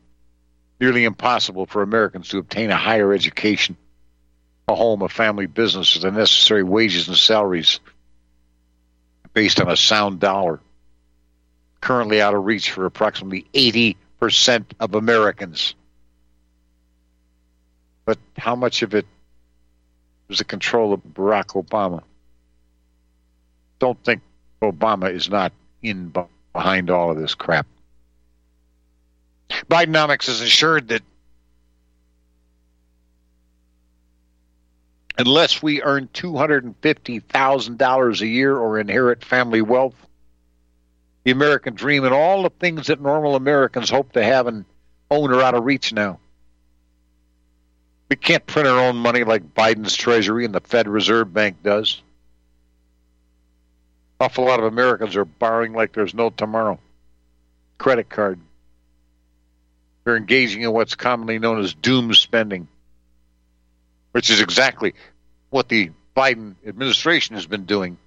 nearly 0.79 1.03
impossible 1.03 1.65
for 1.65 1.81
Americans 1.81 2.29
to 2.29 2.37
obtain 2.37 2.69
a 2.69 2.77
higher 2.77 3.11
education 3.13 3.75
home, 4.75 5.01
a 5.01 5.09
family 5.09 5.45
business 5.45 5.97
the 5.99 6.11
necessary 6.11 6.63
wages 6.63 7.07
and 7.07 7.17
salaries 7.17 7.79
based 9.33 9.59
on 9.59 9.69
a 9.69 9.75
sound 9.75 10.19
dollar. 10.19 10.59
Currently 11.79 12.21
out 12.21 12.33
of 12.33 12.45
reach 12.45 12.71
for 12.71 12.85
approximately 12.85 13.45
80% 13.53 14.65
of 14.79 14.93
Americans. 14.93 15.73
But 18.05 18.19
how 18.37 18.55
much 18.55 18.83
of 18.83 18.93
it 18.93 19.05
was 20.27 20.39
the 20.39 20.43
control 20.43 20.93
of 20.93 21.01
Barack 21.01 21.61
Obama? 21.61 22.03
Don't 23.79 24.01
think 24.03 24.21
Obama 24.61 25.11
is 25.11 25.29
not 25.29 25.53
in 25.81 26.13
behind 26.53 26.89
all 26.91 27.11
of 27.11 27.17
this 27.17 27.33
crap. 27.33 27.65
Bidenomics 29.69 30.27
has 30.27 30.41
ensured 30.41 30.89
that 30.89 31.01
unless 35.21 35.61
we 35.61 35.83
earn 35.83 36.09
$250,000 36.13 38.21
a 38.21 38.27
year 38.27 38.57
or 38.57 38.79
inherit 38.79 39.23
family 39.23 39.61
wealth, 39.61 39.95
the 41.23 41.31
American 41.31 41.75
dream, 41.75 42.03
and 42.03 42.13
all 42.13 42.43
the 42.43 42.49
things 42.49 42.87
that 42.87 42.99
normal 42.99 43.35
Americans 43.35 43.89
hope 43.89 44.11
to 44.13 44.23
have 44.23 44.47
and 44.47 44.65
own 45.11 45.31
are 45.31 45.41
out 45.41 45.53
of 45.53 45.63
reach 45.63 45.93
now. 45.93 46.19
We 48.09 48.15
can't 48.15 48.47
print 48.47 48.67
our 48.67 48.79
own 48.79 48.97
money 48.97 49.23
like 49.23 49.53
Biden's 49.53 49.95
Treasury 49.95 50.43
and 50.43 50.55
the 50.55 50.59
Fed 50.59 50.87
Reserve 50.87 51.31
Bank 51.31 51.57
does. 51.63 52.01
Awful 54.19 54.45
lot 54.45 54.59
of 54.59 54.65
Americans 54.65 55.15
are 55.15 55.25
borrowing 55.25 55.73
like 55.73 55.93
there's 55.93 56.15
no 56.15 56.31
tomorrow. 56.31 56.79
Credit 57.77 58.09
card. 58.09 58.39
They're 60.03 60.17
engaging 60.17 60.63
in 60.63 60.73
what's 60.73 60.95
commonly 60.95 61.37
known 61.37 61.59
as 61.59 61.75
doom 61.75 62.11
spending, 62.15 62.67
which 64.13 64.31
is 64.31 64.41
exactly 64.41 64.95
what 65.51 65.69
the 65.69 65.91
Biden 66.17 66.55
administration 66.65 67.35
has 67.35 67.45
been 67.45 67.65
doing. 67.65 67.97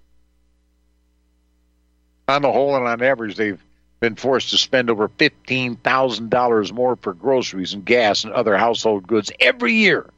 On 2.27 2.43
the 2.43 2.51
whole 2.51 2.75
and 2.75 2.87
on 2.87 3.03
average, 3.03 3.37
they've 3.37 3.63
been 4.01 4.17
forced 4.17 4.51
to 4.51 4.59
spend 4.59 4.91
over 4.91 5.09
$15,000 5.09 6.73
more 6.73 6.97
for 6.97 7.15
groceries 7.15 7.75
and 7.75 7.85
gas 7.85 8.25
and 8.25 8.33
other 8.33 8.57
household 8.57 9.07
goods 9.07 9.31
every 9.39 9.75
year 9.75 10.11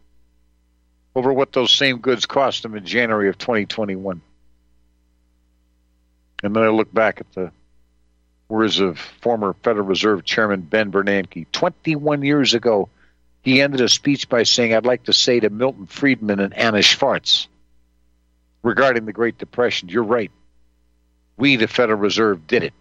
over 1.15 1.33
what 1.33 1.53
those 1.53 1.73
same 1.73 1.99
goods 1.99 2.27
cost 2.27 2.63
them 2.63 2.75
in 2.75 2.85
January 2.85 3.29
of 3.29 3.39
2021. 3.39 4.21
And 6.43 6.55
then 6.55 6.63
I 6.63 6.69
look 6.69 6.93
back 6.93 7.21
at 7.21 7.33
the 7.33 7.51
words 8.49 8.81
of 8.81 8.99
former 9.21 9.55
Federal 9.63 9.87
Reserve 9.87 10.25
Chairman 10.25 10.61
Ben 10.61 10.93
Bernanke. 10.93 11.47
21 11.51 12.23
years 12.23 12.55
ago, 12.55 12.89
he 13.47 13.63
ended 13.63 13.81
a 13.81 13.89
speech 13.89 14.29
by 14.29 14.43
saying, 14.43 14.75
I'd 14.75 14.85
like 14.85 15.05
to 15.05 15.13
say 15.13 15.39
to 15.39 15.51
Milton 15.51 15.87
Friedman 15.87 16.41
and 16.41 16.53
Anna 16.53 16.83
Schwartz 16.83 17.47
regarding 18.65 19.07
the 19.07 19.13
Great 19.13 19.39
Depression, 19.39 19.89
you're 19.89 20.03
right. 20.03 20.33
We, 21.37 21.55
the 21.55 21.69
Federal 21.69 22.01
Reserve, 22.01 22.49
did 22.49 22.65
it. 22.65 22.75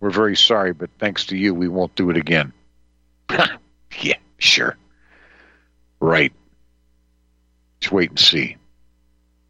We're 0.00 0.10
very 0.10 0.34
sorry, 0.34 0.72
but 0.72 0.90
thanks 0.98 1.26
to 1.26 1.36
you, 1.36 1.54
we 1.54 1.68
won't 1.68 1.94
do 1.94 2.10
it 2.10 2.16
again. 2.16 2.52
yeah, 4.00 4.16
sure. 4.38 4.76
Right. 6.00 6.32
Just 7.78 7.92
wait 7.92 8.10
and 8.10 8.18
see. 8.18 8.56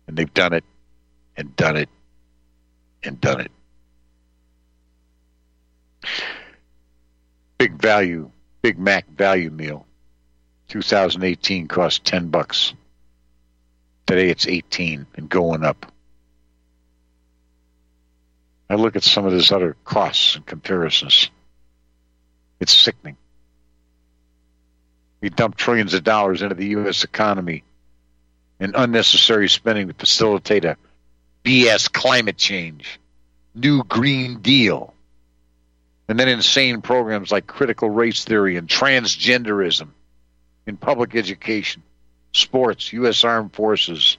And 0.07 0.15
they've 0.15 0.35
done 0.35 0.53
it, 0.53 0.65
and 1.39 1.57
done 1.57 1.79
it, 1.79 1.89
and 3.03 3.19
done 3.19 3.41
it. 3.41 3.51
Big 7.57 7.81
value, 7.81 8.31
Big 8.63 8.79
Mac 8.79 9.09
value 9.09 9.51
meal. 9.51 9.87
2018 10.69 11.67
cost 11.69 12.05
10 12.05 12.29
bucks. 12.29 12.75
Today 14.07 14.29
it's 14.29 14.47
18 14.47 15.07
and 15.15 15.29
going 15.29 15.65
up. 15.65 15.91
I 18.69 18.77
look 18.77 18.95
at 18.95 19.03
some 19.03 19.27
of 19.27 19.33
these 19.33 19.51
other 19.51 19.77
costs 19.85 20.37
and 20.37 20.47
comparisons. 20.47 21.31
It's 22.61 22.77
sickening. 22.77 23.17
We 25.21 25.31
dump 25.31 25.57
trillions 25.57 25.95
of 25.95 26.05
dollars 26.05 26.43
into 26.43 26.55
the 26.55 26.69
U.S. 26.69 27.03
economy 27.03 27.65
and 28.61 28.75
unnecessary 28.77 29.49
spending 29.49 29.89
to 29.89 29.95
facilitate 29.95 30.65
a 30.65 30.77
BS 31.45 31.91
climate 31.91 32.37
change, 32.37 33.01
new 33.55 33.83
Green 33.85 34.41
Deal, 34.41 34.95
and 36.11 36.19
then 36.19 36.27
insane 36.27 36.83
programs 36.83 37.31
like 37.31 37.47
critical 37.47 37.89
race 37.89 38.25
theory 38.25 38.57
and 38.57 38.67
transgenderism 38.67 39.91
in 40.67 40.77
public 40.77 41.15
education, 41.15 41.85
sports, 42.33 42.93
U.S. 42.95 43.23
Armed 43.23 43.55
Forces, 43.55 44.19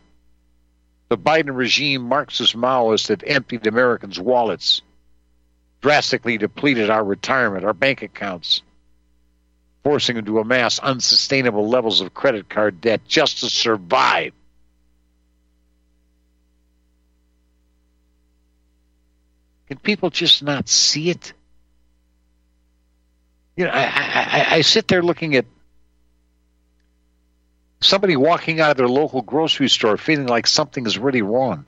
the 1.09 1.17
Biden 1.17 1.53
regime, 1.53 2.03
Marxist 2.03 2.55
Maoists, 2.55 3.09
have 3.09 3.23
emptied 3.27 3.67
Americans' 3.67 4.17
wallets, 4.17 4.81
drastically 5.81 6.37
depleted 6.37 6.89
our 6.89 7.03
retirement, 7.03 7.65
our 7.65 7.73
bank 7.73 8.03
accounts, 8.03 8.61
forcing 9.83 10.15
them 10.15 10.23
to 10.23 10.39
amass 10.39 10.79
unsustainable 10.79 11.67
levels 11.67 11.99
of 11.99 12.13
credit 12.13 12.47
card 12.47 12.79
debt 12.79 13.01
just 13.05 13.39
to 13.39 13.49
survive. 13.49 14.31
Can 19.67 19.77
people 19.77 20.09
just 20.09 20.41
not 20.41 20.69
see 20.69 21.09
it? 21.09 21.33
You 23.61 23.67
know, 23.67 23.73
I, 23.73 23.83
I, 23.83 24.47
I 24.55 24.61
sit 24.61 24.87
there 24.87 25.03
looking 25.03 25.35
at 25.35 25.45
somebody 27.79 28.15
walking 28.15 28.59
out 28.59 28.71
of 28.71 28.77
their 28.77 28.87
local 28.87 29.21
grocery 29.21 29.69
store 29.69 29.97
feeling 29.97 30.25
like 30.25 30.47
something 30.47 30.83
is 30.87 30.97
really 30.97 31.21
wrong. 31.21 31.65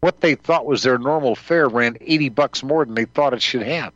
What 0.00 0.22
they 0.22 0.36
thought 0.36 0.64
was 0.64 0.82
their 0.82 0.96
normal 0.96 1.34
fare 1.34 1.68
ran 1.68 1.98
80 2.00 2.30
bucks 2.30 2.62
more 2.62 2.82
than 2.82 2.94
they 2.94 3.04
thought 3.04 3.34
it 3.34 3.42
should 3.42 3.60
have. 3.60 3.92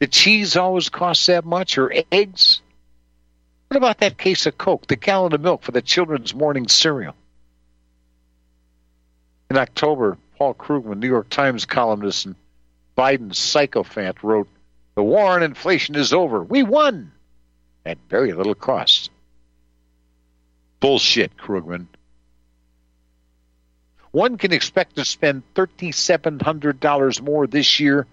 The 0.00 0.08
cheese 0.08 0.56
always 0.56 0.88
costs 0.88 1.26
that 1.26 1.44
much, 1.44 1.78
or 1.78 1.94
eggs? 2.10 2.60
What 3.68 3.76
about 3.76 3.98
that 3.98 4.18
case 4.18 4.46
of 4.46 4.58
Coke, 4.58 4.88
the 4.88 4.96
gallon 4.96 5.32
of 5.32 5.40
milk 5.40 5.62
for 5.62 5.70
the 5.70 5.80
children's 5.80 6.34
morning 6.34 6.66
cereal? 6.66 7.14
In 9.48 9.56
October, 9.56 10.18
Paul 10.38 10.54
Krugman, 10.54 10.98
New 10.98 11.06
York 11.06 11.28
Times 11.28 11.66
columnist 11.66 12.26
and 12.26 12.34
Biden's 12.98 13.38
sycophant, 13.38 14.24
wrote, 14.24 14.48
The 15.00 15.04
war 15.04 15.32
on 15.32 15.42
inflation 15.42 15.96
is 15.96 16.12
over. 16.12 16.42
We 16.42 16.62
won 16.62 17.12
at 17.86 17.96
very 18.10 18.34
little 18.34 18.54
cost. 18.54 19.10
Bullshit, 20.78 21.38
Krugman. 21.38 21.86
One 24.10 24.36
can 24.36 24.52
expect 24.52 24.96
to 24.96 25.06
spend 25.06 25.42
$3,700 25.54 27.22
more 27.22 27.46
this 27.46 27.80
year 27.80 28.06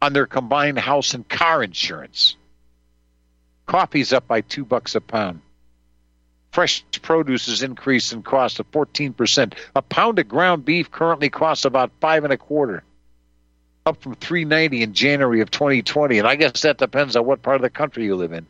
on 0.00 0.12
their 0.12 0.26
combined 0.26 0.78
house 0.78 1.12
and 1.12 1.28
car 1.28 1.60
insurance. 1.64 2.36
Coffee's 3.66 4.12
up 4.12 4.28
by 4.28 4.42
two 4.42 4.64
bucks 4.64 4.94
a 4.94 5.00
pound. 5.00 5.40
Fresh 6.52 6.84
produce 7.02 7.46
has 7.46 7.64
increased 7.64 8.12
in 8.12 8.22
cost 8.22 8.60
of 8.60 8.70
14%. 8.70 9.54
A 9.74 9.82
pound 9.82 10.20
of 10.20 10.28
ground 10.28 10.64
beef 10.64 10.88
currently 10.88 11.30
costs 11.30 11.64
about 11.64 11.90
five 12.00 12.22
and 12.22 12.32
a 12.32 12.38
quarter, 12.38 12.84
up 13.88 14.02
from 14.02 14.14
390 14.14 14.82
in 14.82 14.94
January 14.94 15.40
of 15.40 15.50
2020. 15.50 16.18
And 16.18 16.28
I 16.28 16.36
guess 16.36 16.62
that 16.62 16.78
depends 16.78 17.16
on 17.16 17.26
what 17.26 17.42
part 17.42 17.56
of 17.56 17.62
the 17.62 17.70
country 17.70 18.04
you 18.04 18.14
live 18.14 18.32
in. 18.32 18.46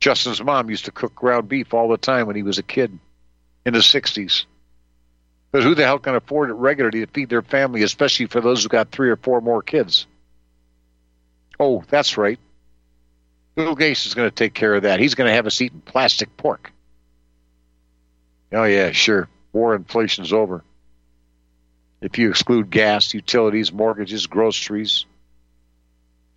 Justin's 0.00 0.42
mom 0.42 0.70
used 0.70 0.86
to 0.86 0.92
cook 0.92 1.14
ground 1.14 1.48
beef 1.48 1.74
all 1.74 1.88
the 1.88 1.96
time 1.96 2.26
when 2.26 2.36
he 2.36 2.42
was 2.42 2.58
a 2.58 2.62
kid 2.62 2.98
in 3.64 3.72
the 3.72 3.80
60s. 3.80 4.44
But 5.52 5.62
who 5.62 5.74
the 5.74 5.84
hell 5.84 5.98
can 5.98 6.14
afford 6.14 6.50
it 6.50 6.54
regularly 6.54 7.00
to 7.00 7.06
feed 7.06 7.28
their 7.28 7.42
family, 7.42 7.82
especially 7.82 8.26
for 8.26 8.40
those 8.40 8.62
who 8.62 8.68
got 8.68 8.90
three 8.90 9.10
or 9.10 9.16
four 9.16 9.40
more 9.40 9.62
kids? 9.62 10.06
Oh, 11.58 11.82
that's 11.88 12.18
right. 12.18 12.38
Bill 13.54 13.74
Gates 13.74 14.06
is 14.06 14.14
going 14.14 14.28
to 14.28 14.34
take 14.34 14.52
care 14.52 14.74
of 14.74 14.82
that. 14.82 15.00
He's 15.00 15.14
going 15.14 15.28
to 15.28 15.34
have 15.34 15.46
us 15.46 15.60
eating 15.60 15.80
plastic 15.80 16.36
pork. 16.36 16.72
Oh, 18.52 18.64
yeah, 18.64 18.92
sure. 18.92 19.28
War 19.52 19.74
inflation's 19.74 20.32
over. 20.32 20.62
If 22.06 22.18
you 22.18 22.30
exclude 22.30 22.70
gas, 22.70 23.14
utilities, 23.14 23.72
mortgages, 23.72 24.28
groceries, 24.28 25.06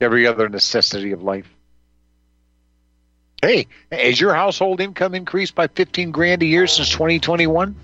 every 0.02 0.26
other 0.26 0.50
necessity 0.50 1.12
of 1.12 1.22
life. 1.22 1.48
Hey, 3.40 3.68
has 3.92 4.20
your 4.20 4.34
household 4.34 4.82
income 4.82 5.14
increased 5.14 5.54
by 5.54 5.68
15 5.68 6.10
grand 6.10 6.42
a 6.42 6.48
year 6.48 6.66
since 6.66 6.90
2021? 6.90 7.76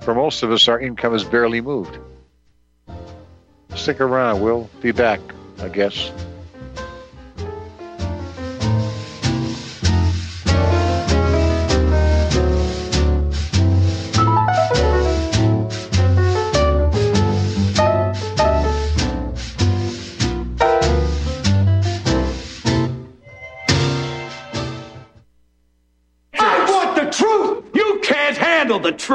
For 0.00 0.14
most 0.14 0.42
of 0.42 0.50
us, 0.50 0.66
our 0.66 0.80
income 0.80 1.12
has 1.12 1.24
barely 1.24 1.60
moved. 1.60 1.98
Stick 3.74 4.00
around. 4.00 4.40
We'll 4.40 4.70
be 4.80 4.92
back, 4.92 5.20
I 5.60 5.68
guess. 5.68 6.10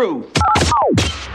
The 0.04 0.32
truth. 0.96 1.30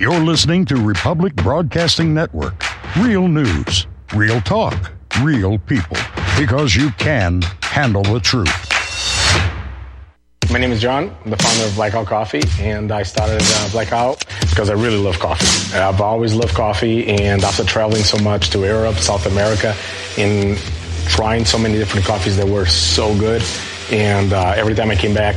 You're 0.00 0.20
listening 0.20 0.64
to 0.66 0.76
Republic 0.76 1.34
Broadcasting 1.36 2.14
Network. 2.14 2.62
Real 2.98 3.28
news, 3.28 3.86
real 4.14 4.40
talk, 4.40 4.92
real 5.20 5.58
people. 5.58 5.96
Because 6.38 6.74
you 6.74 6.90
can 6.92 7.42
handle 7.62 8.02
the 8.02 8.20
truth. 8.20 8.72
My 10.50 10.58
name 10.58 10.70
is 10.70 10.80
John. 10.80 11.14
I'm 11.24 11.30
the 11.30 11.36
founder 11.36 11.64
of 11.64 11.74
Blackout 11.74 12.06
Coffee, 12.06 12.42
and 12.60 12.92
I 12.92 13.02
started 13.02 13.42
uh, 13.42 13.68
Blackout 13.72 14.24
because 14.48 14.70
I 14.70 14.74
really 14.74 14.98
love 14.98 15.18
coffee. 15.18 15.76
I've 15.76 16.00
always 16.00 16.34
loved 16.34 16.54
coffee, 16.54 17.06
and 17.08 17.42
after 17.42 17.64
traveling 17.64 18.04
so 18.04 18.16
much 18.18 18.50
to 18.50 18.60
Europe, 18.60 18.94
South 18.96 19.26
America, 19.26 19.74
and 20.16 20.56
trying 21.08 21.44
so 21.44 21.58
many 21.58 21.76
different 21.78 22.06
coffees 22.06 22.36
that 22.36 22.46
were 22.46 22.64
so 22.64 23.18
good, 23.18 23.42
and 23.90 24.32
uh, 24.32 24.54
every 24.56 24.74
time 24.74 24.90
I 24.90 24.94
came 24.94 25.14
back, 25.14 25.36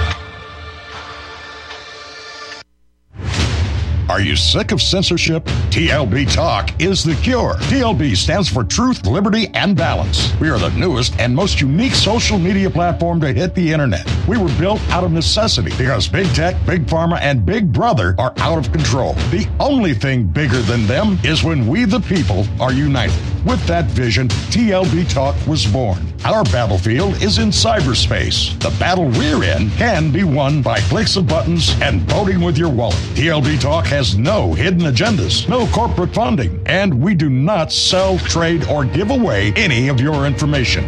Are 4.11 4.19
you 4.19 4.35
sick 4.35 4.73
of 4.73 4.81
censorship? 4.81 5.45
TLB 5.71 6.33
Talk 6.33 6.81
is 6.81 7.01
the 7.01 7.15
cure. 7.23 7.53
TLB 7.71 8.17
stands 8.17 8.49
for 8.49 8.61
Truth, 8.61 9.05
Liberty, 9.05 9.47
and 9.53 9.73
Balance. 9.73 10.37
We 10.37 10.49
are 10.49 10.59
the 10.59 10.69
newest 10.71 11.17
and 11.17 11.33
most 11.33 11.61
unique 11.61 11.95
social 11.95 12.37
media 12.37 12.69
platform 12.69 13.21
to 13.21 13.31
hit 13.31 13.55
the 13.55 13.71
internet. 13.71 14.05
We 14.27 14.37
were 14.37 14.53
built 14.59 14.81
out 14.89 15.05
of 15.05 15.13
necessity 15.13 15.71
because 15.77 16.09
big 16.09 16.27
tech, 16.35 16.57
big 16.65 16.87
pharma, 16.87 17.21
and 17.21 17.45
big 17.45 17.71
brother 17.71 18.13
are 18.19 18.33
out 18.39 18.57
of 18.57 18.73
control. 18.73 19.13
The 19.31 19.47
only 19.61 19.93
thing 19.93 20.25
bigger 20.25 20.59
than 20.59 20.85
them 20.87 21.17
is 21.23 21.45
when 21.45 21.65
we, 21.65 21.85
the 21.85 22.01
people, 22.01 22.45
are 22.59 22.73
united. 22.73 23.15
With 23.45 23.65
that 23.65 23.85
vision, 23.85 24.27
TLB 24.27 25.11
Talk 25.11 25.35
was 25.47 25.65
born. 25.65 25.97
Our 26.23 26.43
battlefield 26.43 27.19
is 27.23 27.39
in 27.39 27.49
cyberspace. 27.49 28.59
The 28.59 28.69
battle 28.79 29.05
we're 29.05 29.43
in 29.43 29.71
can 29.71 30.11
be 30.11 30.23
won 30.23 30.61
by 30.61 30.79
clicks 30.81 31.15
of 31.15 31.27
buttons 31.27 31.75
and 31.81 32.01
voting 32.01 32.41
with 32.41 32.59
your 32.59 32.69
wallet. 32.69 32.99
TLB 33.15 33.59
Talk 33.59 33.87
has 33.87 34.00
no 34.17 34.53
hidden 34.53 34.81
agendas, 34.81 35.47
no 35.47 35.67
corporate 35.67 36.13
funding, 36.13 36.61
and 36.65 36.93
we 36.93 37.13
do 37.13 37.29
not 37.29 37.71
sell, 37.71 38.17
trade, 38.17 38.65
or 38.65 38.83
give 38.83 39.11
away 39.11 39.53
any 39.55 39.87
of 39.87 40.01
your 40.01 40.25
information. 40.25 40.83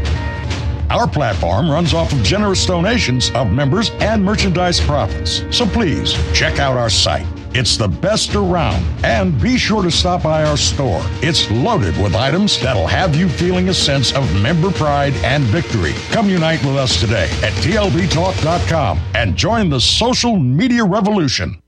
Our 0.90 1.08
platform 1.08 1.70
runs 1.70 1.94
off 1.94 2.12
of 2.14 2.22
generous 2.24 2.66
donations 2.66 3.32
of 3.32 3.52
members 3.52 3.92
and 4.00 4.24
merchandise 4.24 4.80
profits. 4.80 5.44
So 5.56 5.66
please 5.66 6.14
check 6.34 6.60
out 6.60 6.78
our 6.78 6.90
site. 6.90 7.26
It's 7.56 7.78
the 7.78 7.88
best 7.88 8.36
around. 8.36 8.84
And 9.04 9.40
be 9.42 9.58
sure 9.58 9.84
to 9.84 9.92
stop 9.92 10.24
by 10.24 10.44
our 10.44 10.58
store. 10.58 11.02
It's 11.22 11.50
loaded 11.52 11.96
with 11.98 12.16
items 12.16 12.60
that'll 12.62 12.88
have 12.88 13.16
you 13.16 13.30
feeling 13.30 13.70
a 13.70 13.74
sense 13.74 14.14
of 14.14 14.42
member 14.42 14.72
pride 14.72 15.14
and 15.24 15.44
victory. 15.46 15.94
Come 16.12 16.30
unite 16.30 16.64
with 16.66 16.76
us 16.76 17.00
today 17.00 17.30
at 17.44 17.54
tlbtalk.com 17.64 19.00
and 19.16 19.36
join 19.36 19.70
the 19.70 19.80
social 19.80 20.38
media 20.38 20.84
revolution. 20.84 21.63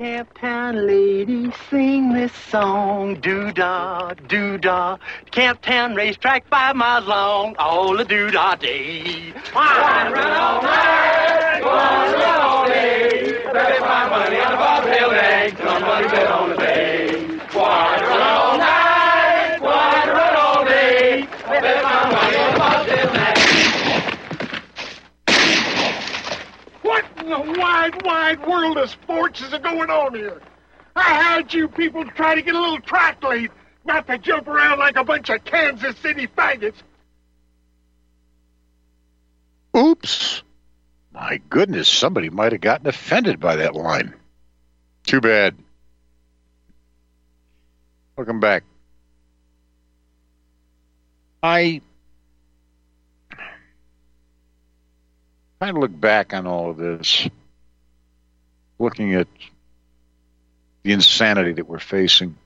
Camptown 0.00 0.88
ladies 0.88 1.54
sing 1.70 2.14
this 2.14 2.32
song, 2.32 3.14
doo-dah, 3.20 4.12
doo-dah. 4.26 4.96
Camptown 5.30 5.94
racetrack 5.94 6.48
five 6.48 6.74
miles 6.74 7.06
long, 7.06 7.54
all 7.60 7.96
the 7.96 8.04
doo-dah 8.04 8.56
day. 8.56 9.32
One 9.52 10.12
run 10.12 10.32
all 10.32 10.62
night, 10.62 11.60
one 11.62 12.12
run 12.12 12.40
all 12.40 12.66
day. 12.66 13.38
Bet 13.52 13.80
my 13.82 14.08
money 14.10 14.40
on 14.40 14.50
the 14.50 14.56
bobtail 14.56 15.12
egg, 15.12 15.56
somebody 15.58 16.08
bet 16.08 16.26
on 16.26 16.50
the 16.50 16.56
bay. 16.56 17.14
One 17.52 18.00
run 18.02 18.20
all 18.20 18.58
night, 18.58 19.58
one 19.60 20.08
run 20.08 20.36
all 20.36 20.64
day. 20.64 21.28
Bet 21.46 21.82
my 21.84 22.10
money 22.10 22.36
on 22.36 22.52
the 22.52 22.58
bobtail 22.58 23.10
egg. 23.14 23.38
What 26.82 27.04
in 27.24 27.30
the 27.30 27.58
wide, 27.58 28.04
wide 28.04 28.46
world 28.46 28.76
of 28.76 28.90
sports 28.90 29.40
is 29.40 29.50
going 29.58 29.90
on 29.90 30.14
here? 30.14 30.42
I 30.94 31.02
had 31.02 31.52
you 31.52 31.68
people 31.68 32.04
try 32.04 32.34
to 32.34 32.42
get 32.42 32.54
a 32.54 32.60
little 32.60 32.80
track 32.80 33.22
lead, 33.22 33.50
not 33.84 34.06
to 34.06 34.18
jump 34.18 34.46
around 34.46 34.78
like 34.78 34.96
a 34.96 35.04
bunch 35.04 35.30
of 35.30 35.44
Kansas 35.44 35.96
City 35.98 36.26
faggots. 36.26 36.76
Oops. 39.76 40.42
My 41.12 41.40
goodness, 41.48 41.88
somebody 41.88 42.30
might 42.30 42.52
have 42.52 42.60
gotten 42.60 42.86
offended 42.86 43.40
by 43.40 43.56
that 43.56 43.74
line. 43.74 44.14
Too 45.04 45.20
bad. 45.20 45.56
Welcome 48.16 48.40
back. 48.40 48.64
I 51.42 51.80
of 55.70 55.76
look 55.76 55.98
back 55.98 56.34
on 56.34 56.46
all 56.46 56.70
of 56.70 56.76
this, 56.76 57.28
looking 58.78 59.14
at 59.14 59.28
the 60.82 60.92
insanity 60.92 61.52
that 61.52 61.68
we're 61.68 61.78
facing, 61.78 62.36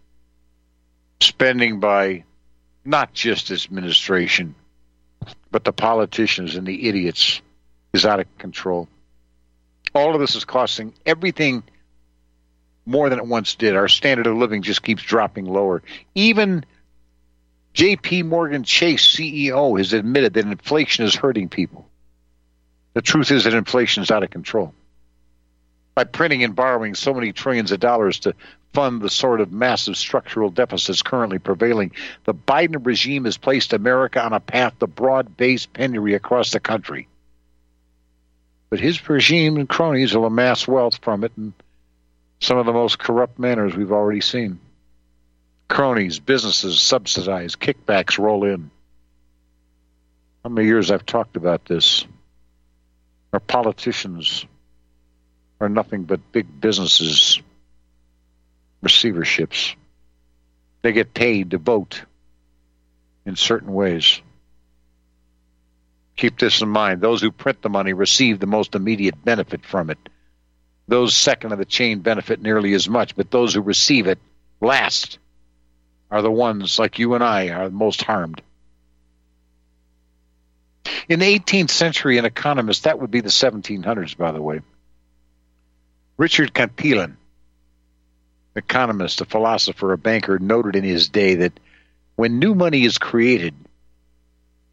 spending 1.20 1.80
by 1.80 2.24
not 2.84 3.12
just 3.12 3.48
this 3.48 3.66
administration, 3.66 4.54
but 5.50 5.64
the 5.64 5.72
politicians 5.72 6.54
and 6.56 6.66
the 6.66 6.88
idiots 6.88 7.40
is 7.92 8.06
out 8.06 8.20
of 8.20 8.38
control. 8.38 8.88
All 9.94 10.14
of 10.14 10.20
this 10.20 10.36
is 10.36 10.44
costing 10.44 10.92
everything 11.04 11.62
more 12.86 13.08
than 13.08 13.18
it 13.18 13.26
once 13.26 13.54
did. 13.54 13.74
Our 13.74 13.88
standard 13.88 14.26
of 14.26 14.36
living 14.36 14.62
just 14.62 14.82
keeps 14.82 15.02
dropping 15.02 15.44
lower. 15.44 15.82
Even 16.14 16.64
JP 17.74 18.26
Morgan 18.26 18.64
Chase 18.64 19.06
CEO 19.06 19.76
has 19.78 19.92
admitted 19.92 20.34
that 20.34 20.46
inflation 20.46 21.04
is 21.04 21.14
hurting 21.14 21.48
people. 21.48 21.87
The 22.94 23.02
truth 23.02 23.30
is 23.30 23.44
that 23.44 23.54
inflation 23.54 24.02
is 24.02 24.10
out 24.10 24.22
of 24.22 24.30
control. 24.30 24.74
By 25.94 26.04
printing 26.04 26.44
and 26.44 26.54
borrowing 26.54 26.94
so 26.94 27.12
many 27.12 27.32
trillions 27.32 27.72
of 27.72 27.80
dollars 27.80 28.20
to 28.20 28.34
fund 28.72 29.00
the 29.00 29.10
sort 29.10 29.40
of 29.40 29.52
massive 29.52 29.96
structural 29.96 30.50
deficits 30.50 31.02
currently 31.02 31.38
prevailing, 31.38 31.92
the 32.24 32.34
Biden 32.34 32.84
regime 32.84 33.24
has 33.24 33.36
placed 33.36 33.72
America 33.72 34.22
on 34.22 34.32
a 34.32 34.40
path 34.40 34.78
to 34.78 34.86
broad 34.86 35.36
based 35.36 35.72
penury 35.72 36.14
across 36.14 36.52
the 36.52 36.60
country. 36.60 37.08
But 38.70 38.80
his 38.80 39.08
regime 39.08 39.56
and 39.56 39.68
cronies 39.68 40.14
will 40.14 40.26
amass 40.26 40.68
wealth 40.68 40.98
from 41.02 41.24
it 41.24 41.32
in 41.36 41.54
some 42.40 42.58
of 42.58 42.66
the 42.66 42.72
most 42.72 42.98
corrupt 42.98 43.38
manners 43.38 43.74
we've 43.74 43.92
already 43.92 44.20
seen. 44.20 44.60
Cronies, 45.68 46.18
businesses 46.18 46.80
subsidize, 46.80 47.56
kickbacks 47.56 48.18
roll 48.18 48.44
in. 48.44 48.70
How 50.44 50.50
many 50.50 50.66
years 50.66 50.90
I've 50.90 51.04
talked 51.04 51.36
about 51.36 51.64
this? 51.64 52.06
Our 53.32 53.40
politicians 53.40 54.46
are 55.60 55.68
nothing 55.68 56.04
but 56.04 56.32
big 56.32 56.60
businesses, 56.60 57.42
receiverships. 58.82 59.74
They 60.82 60.92
get 60.92 61.12
paid 61.12 61.50
to 61.50 61.58
vote 61.58 62.02
in 63.26 63.36
certain 63.36 63.72
ways. 63.72 64.22
Keep 66.16 66.38
this 66.38 66.62
in 66.62 66.68
mind. 66.68 67.00
Those 67.00 67.20
who 67.20 67.30
print 67.30 67.62
the 67.62 67.68
money 67.68 67.92
receive 67.92 68.40
the 68.40 68.46
most 68.46 68.74
immediate 68.74 69.24
benefit 69.24 69.64
from 69.64 69.90
it. 69.90 69.98
Those 70.88 71.14
second 71.14 71.52
of 71.52 71.58
the 71.58 71.64
chain 71.64 72.00
benefit 72.00 72.40
nearly 72.40 72.72
as 72.72 72.88
much, 72.88 73.14
but 73.14 73.30
those 73.30 73.54
who 73.54 73.60
receive 73.60 74.06
it 74.06 74.18
last 74.60 75.18
are 76.10 76.22
the 76.22 76.30
ones 76.30 76.78
like 76.78 76.98
you 76.98 77.14
and 77.14 77.22
I 77.22 77.50
are 77.50 77.70
most 77.70 78.02
harmed. 78.02 78.40
In 81.08 81.20
the 81.20 81.38
18th 81.38 81.70
century, 81.70 82.18
an 82.18 82.24
economist, 82.24 82.84
that 82.84 83.00
would 83.00 83.10
be 83.10 83.20
the 83.20 83.28
1700s, 83.28 84.16
by 84.16 84.32
the 84.32 84.42
way, 84.42 84.60
Richard 86.16 86.52
Cantillon, 86.52 87.16
economist, 88.56 89.20
a 89.20 89.24
philosopher, 89.24 89.92
a 89.92 89.98
banker, 89.98 90.38
noted 90.38 90.76
in 90.76 90.84
his 90.84 91.08
day 91.08 91.36
that 91.36 91.58
when 92.16 92.38
new 92.38 92.54
money 92.54 92.84
is 92.84 92.98
created, 92.98 93.54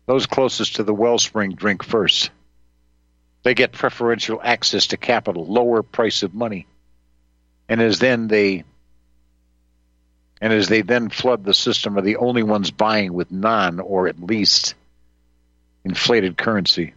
those 0.05 0.25
closest 0.25 0.75
to 0.75 0.83
the 0.83 0.93
wellspring 0.93 1.53
drink 1.53 1.83
first. 1.83 2.31
They 3.43 3.53
get 3.53 3.71
preferential 3.71 4.39
access 4.43 4.87
to 4.87 4.97
capital, 4.97 5.45
lower 5.45 5.83
price 5.83 6.23
of 6.23 6.33
money. 6.33 6.65
And 7.69 7.81
as 7.81 7.99
then 7.99 8.27
they 8.27 8.63
and 10.41 10.51
as 10.51 10.67
they 10.67 10.81
then 10.81 11.09
flood 11.09 11.43
the 11.43 11.53
system 11.53 11.97
are 11.97 12.01
the 12.01 12.17
only 12.17 12.43
ones 12.43 12.71
buying 12.71 13.13
with 13.13 13.31
non 13.31 13.79
or 13.79 14.07
at 14.07 14.19
least 14.19 14.75
inflated 15.85 16.37
currency. 16.37 16.93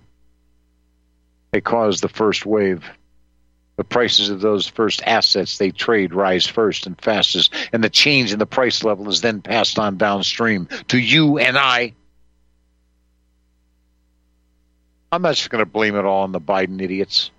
They 1.52 1.60
cause 1.60 2.00
the 2.00 2.08
first 2.08 2.44
wave. 2.44 2.84
The 3.76 3.84
prices 3.84 4.28
of 4.28 4.40
those 4.40 4.66
first 4.66 5.02
assets 5.06 5.58
they 5.58 5.70
trade 5.70 6.12
rise 6.12 6.46
first 6.46 6.86
and 6.86 7.00
fastest, 7.00 7.54
and 7.72 7.84
the 7.84 7.88
change 7.88 8.32
in 8.32 8.40
the 8.40 8.46
price 8.46 8.82
level 8.82 9.08
is 9.08 9.20
then 9.20 9.40
passed 9.40 9.78
on 9.78 9.98
downstream 9.98 10.68
to 10.88 10.98
you 10.98 11.38
and 11.38 11.56
I. 11.56 11.94
I'm 15.12 15.22
not 15.22 15.36
just 15.36 15.50
going 15.50 15.64
to 15.64 15.70
blame 15.70 15.94
it 15.94 16.04
all 16.04 16.24
on 16.24 16.32
the 16.32 16.40
Biden 16.40 16.82
idiots. 16.82 17.30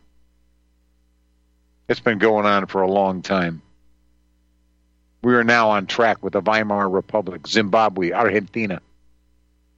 It's 1.90 2.00
been 2.00 2.20
going 2.20 2.46
on 2.46 2.68
for 2.68 2.82
a 2.82 2.90
long 2.90 3.22
time. 3.22 3.62
We 5.22 5.36
are 5.36 5.44
now 5.44 5.72
on 5.72 5.88
track 5.88 6.24
with 6.24 6.34
the 6.34 6.42
Weimar 6.42 6.90
Republic, 6.90 7.48
Zimbabwe, 7.48 8.12
Argentina, 8.12 8.82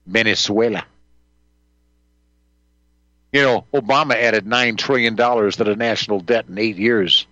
Venezuela. 0.06 0.84
You 3.32 3.40
know, 3.42 3.64
Obama 3.72 4.14
added 4.14 4.44
$9 4.44 4.76
trillion 4.76 5.16
to 5.16 5.64
the 5.64 5.74
national 5.76 6.20
debt 6.20 6.46
in 6.48 6.58
eight 6.58 6.76
years. 6.76 7.26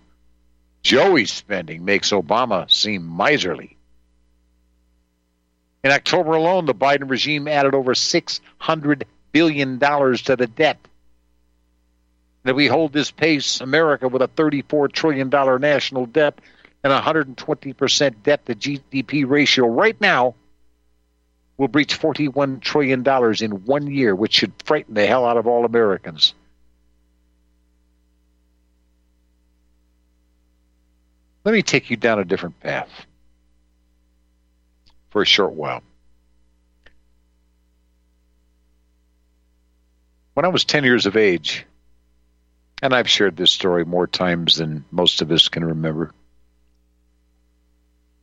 Joey's 0.81 1.31
spending 1.31 1.85
makes 1.85 2.11
Obama 2.11 2.69
seem 2.71 3.15
miserly. 3.15 3.77
In 5.83 5.91
October 5.91 6.33
alone, 6.33 6.65
the 6.65 6.73
Biden 6.73 7.09
regime 7.09 7.47
added 7.47 7.75
over 7.75 7.93
$600 7.93 9.03
billion 9.31 9.79
to 9.79 10.35
the 10.35 10.47
debt. 10.47 10.79
And 12.43 12.49
if 12.51 12.55
we 12.55 12.65
hold 12.65 12.93
this 12.93 13.11
pace, 13.11 13.61
America 13.61 14.07
with 14.07 14.23
a 14.23 14.27
$34 14.27 14.91
trillion 14.91 15.29
national 15.29 16.07
debt 16.07 16.39
and 16.83 16.91
120% 16.91 18.15
debt 18.23 18.45
to 18.47 18.55
GDP 18.55 19.29
ratio 19.29 19.67
right 19.67 19.99
now 20.01 20.33
will 21.61 21.67
breach 21.67 22.01
$41 22.01 22.59
trillion 22.59 23.05
in 23.39 23.65
one 23.65 23.85
year, 23.85 24.15
which 24.15 24.33
should 24.33 24.51
frighten 24.65 24.95
the 24.95 25.05
hell 25.05 25.27
out 25.27 25.37
of 25.37 25.45
all 25.45 25.63
Americans. 25.63 26.33
Let 31.45 31.51
me 31.51 31.61
take 31.61 31.91
you 31.91 31.97
down 31.97 32.17
a 32.17 32.25
different 32.25 32.59
path 32.61 32.89
for 35.11 35.21
a 35.21 35.25
short 35.25 35.53
while. 35.53 35.83
When 40.33 40.45
I 40.45 40.49
was 40.49 40.63
10 40.63 40.83
years 40.83 41.05
of 41.05 41.15
age, 41.15 41.67
and 42.81 42.91
I've 42.91 43.07
shared 43.07 43.37
this 43.37 43.51
story 43.51 43.85
more 43.85 44.07
times 44.07 44.55
than 44.55 44.83
most 44.89 45.21
of 45.21 45.29
us 45.31 45.47
can 45.47 45.63
remember, 45.63 46.11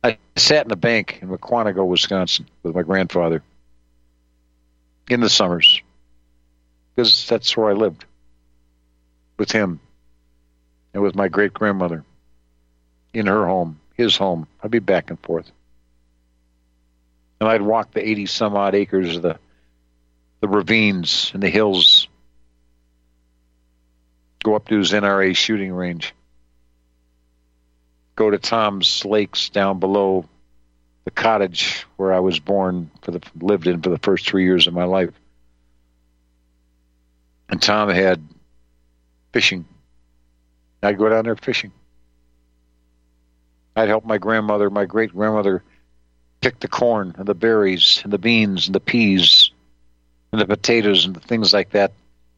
I 0.03 0.17
sat 0.35 0.65
in 0.65 0.71
a 0.71 0.77
bank 0.77 1.19
in 1.21 1.29
Mukwonago, 1.29 1.85
Wisconsin, 1.85 2.47
with 2.63 2.75
my 2.75 2.83
grandfather 2.83 3.43
in 5.09 5.19
the 5.19 5.29
summers 5.29 5.81
because 6.95 7.27
that's 7.27 7.55
where 7.57 7.69
I 7.69 7.73
lived 7.73 8.05
with 9.37 9.51
him 9.51 9.79
and 10.93 11.03
with 11.03 11.15
my 11.15 11.27
great 11.27 11.53
grandmother 11.53 12.03
in 13.13 13.27
her 13.27 13.45
home, 13.45 13.79
his 13.95 14.15
home. 14.15 14.47
I'd 14.63 14.71
be 14.71 14.79
back 14.79 15.09
and 15.09 15.19
forth. 15.19 15.51
And 17.39 17.49
I'd 17.49 17.61
walk 17.61 17.91
the 17.91 18.07
80 18.07 18.25
some 18.25 18.55
odd 18.55 18.75
acres 18.75 19.15
of 19.15 19.21
the, 19.21 19.39
the 20.41 20.47
ravines 20.47 21.31
and 21.33 21.41
the 21.41 21.49
hills, 21.49 22.07
go 24.43 24.55
up 24.55 24.67
to 24.67 24.77
his 24.77 24.91
NRA 24.91 25.35
shooting 25.35 25.71
range 25.71 26.13
go 28.19 28.29
to 28.29 28.37
Tom's 28.37 29.05
Lakes 29.05 29.47
down 29.47 29.79
below 29.79 30.27
the 31.05 31.11
cottage 31.11 31.85
where 31.95 32.13
I 32.13 32.19
was 32.19 32.37
born 32.37 32.91
for 33.01 33.11
the 33.11 33.21
lived 33.39 33.65
in 33.65 33.81
for 33.81 33.89
the 33.89 33.97
first 33.97 34.27
three 34.27 34.43
years 34.43 34.67
of 34.67 34.73
my 34.73 34.83
life. 34.83 35.13
And 37.47 37.61
Tom 37.61 37.87
had 37.87 38.21
fishing. 39.31 39.63
I'd 40.83 40.97
go 40.97 41.07
down 41.07 41.23
there 41.23 41.37
fishing. 41.37 41.71
I'd 43.73 43.87
help 43.87 44.03
my 44.03 44.17
grandmother, 44.17 44.69
my 44.69 44.83
great 44.83 45.13
grandmother, 45.13 45.63
pick 46.41 46.59
the 46.59 46.67
corn 46.67 47.15
and 47.17 47.25
the 47.25 47.33
berries 47.33 48.01
and 48.03 48.11
the 48.11 48.17
beans 48.17 48.67
and 48.67 48.75
the 48.75 48.81
peas 48.81 49.51
and 50.33 50.41
the 50.41 50.45
potatoes 50.45 51.05
and 51.05 51.15
the 51.15 51.21
things 51.21 51.53
like 51.53 51.69
that 51.69 51.93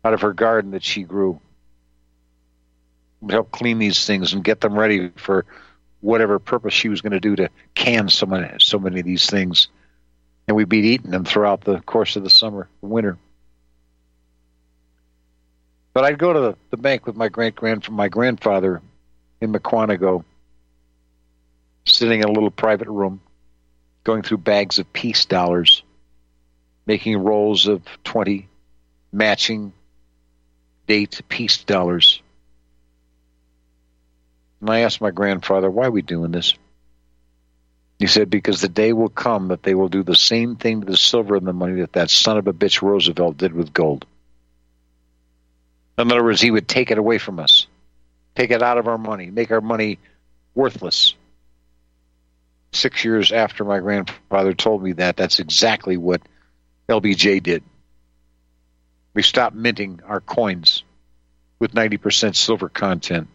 out 0.06 0.14
of 0.14 0.22
her 0.22 0.34
garden 0.34 0.72
that 0.72 0.84
she 0.84 1.02
grew. 1.02 1.42
Would 3.22 3.34
help 3.34 3.50
clean 3.50 3.80
these 3.80 4.06
things 4.06 4.34
and 4.34 4.44
get 4.44 4.62
them 4.62 4.78
ready 4.78 5.10
for 5.16 5.46
whatever 6.02 6.40
purpose 6.40 6.74
she 6.74 6.90
was 6.90 7.02
going 7.02 7.14
to 7.14 7.20
do 7.20 7.36
to 7.36 7.50
can 7.76 8.10
so 8.10 8.26
many, 8.26 8.48
so 8.60 8.80
many 8.80 9.00
of 9.00 9.06
these 9.06 9.30
things. 9.30 9.68
And 10.48 10.58
we'd 10.58 10.70
be 10.70 10.80
eating 10.80 11.12
them 11.12 11.24
throughout 11.24 11.62
the 11.62 11.80
course 11.82 12.16
of 12.16 12.24
the 12.24 12.30
summer, 12.30 12.68
winter. 12.82 13.18
But 15.94 16.04
I'd 16.06 16.18
go 16.18 16.34
to 16.34 16.40
the, 16.40 16.56
the 16.72 16.78
bank 16.78 17.06
with 17.06 17.16
my 17.16 17.30
great 17.30 17.56
grand 17.56 17.90
my 17.90 18.10
grandfather 18.10 18.82
in 19.40 19.54
Mukwonago, 19.54 20.24
sitting 21.86 22.22
in 22.22 22.30
a 22.30 22.32
little 22.32 22.52
private 22.52 22.88
room, 22.88 23.22
going 24.04 24.24
through 24.24 24.38
bags 24.38 24.80
of 24.80 24.92
peace 24.94 25.26
dollars, 25.26 25.84
making 26.86 27.18
rolls 27.18 27.68
of 27.68 27.84
twenty 28.04 28.48
matching 29.12 29.74
date 30.88 31.22
peace 31.28 31.64
dollars 31.64 32.22
and 34.62 34.70
I 34.70 34.82
asked 34.82 35.02
my 35.02 35.12
grandfather, 35.12 35.70
why 35.70 35.88
are 35.88 35.92
we 35.92 36.04
doing 36.04 36.32
this? 36.32 36.54
He 38.00 38.08
said, 38.08 38.30
because 38.30 38.62
the 38.62 38.70
day 38.70 38.94
will 38.94 39.10
come 39.10 39.50
that 39.50 39.64
they 39.64 39.76
will 39.76 39.90
do 39.90 40.04
the 40.04 40.16
same 40.16 40.56
thing 40.56 40.82
to 40.82 40.88
the 40.88 40.98
silver 40.98 41.36
and 41.36 41.46
the 41.46 41.54
money 41.54 41.82
that 41.82 41.94
that 41.94 42.10
son 42.10 42.38
of 42.38 42.48
a 42.48 42.54
bitch 42.54 42.82
Roosevelt 42.82 43.38
did 43.38 43.54
with 43.54 43.74
gold. 43.74 44.06
In 45.98 46.12
other 46.12 46.24
words, 46.24 46.42
he 46.42 46.50
would 46.50 46.68
take 46.68 46.90
it 46.90 46.98
away 46.98 47.18
from 47.18 47.40
us, 47.40 47.68
take 48.36 48.52
it 48.52 48.64
out 48.64 48.78
of 48.78 48.88
our 48.88 48.98
money, 48.98 49.30
make 49.30 49.52
our 49.52 49.62
money 49.62 50.00
worthless. 50.56 51.16
Six 52.72 53.04
years 53.04 53.32
after 53.32 53.64
my 53.66 53.80
grandfather 53.80 54.54
told 54.54 54.82
me 54.82 54.94
that, 54.94 55.18
that's 55.18 55.40
exactly 55.40 55.98
what 55.98 56.22
LBJ 56.90 57.44
did. 57.44 57.64
We 59.14 59.22
stopped 59.22 59.56
minting 59.56 60.00
our 60.08 60.22
coins 60.22 60.84
with 61.60 61.74
90% 61.74 62.36
silver 62.36 62.70
content. 62.70 63.28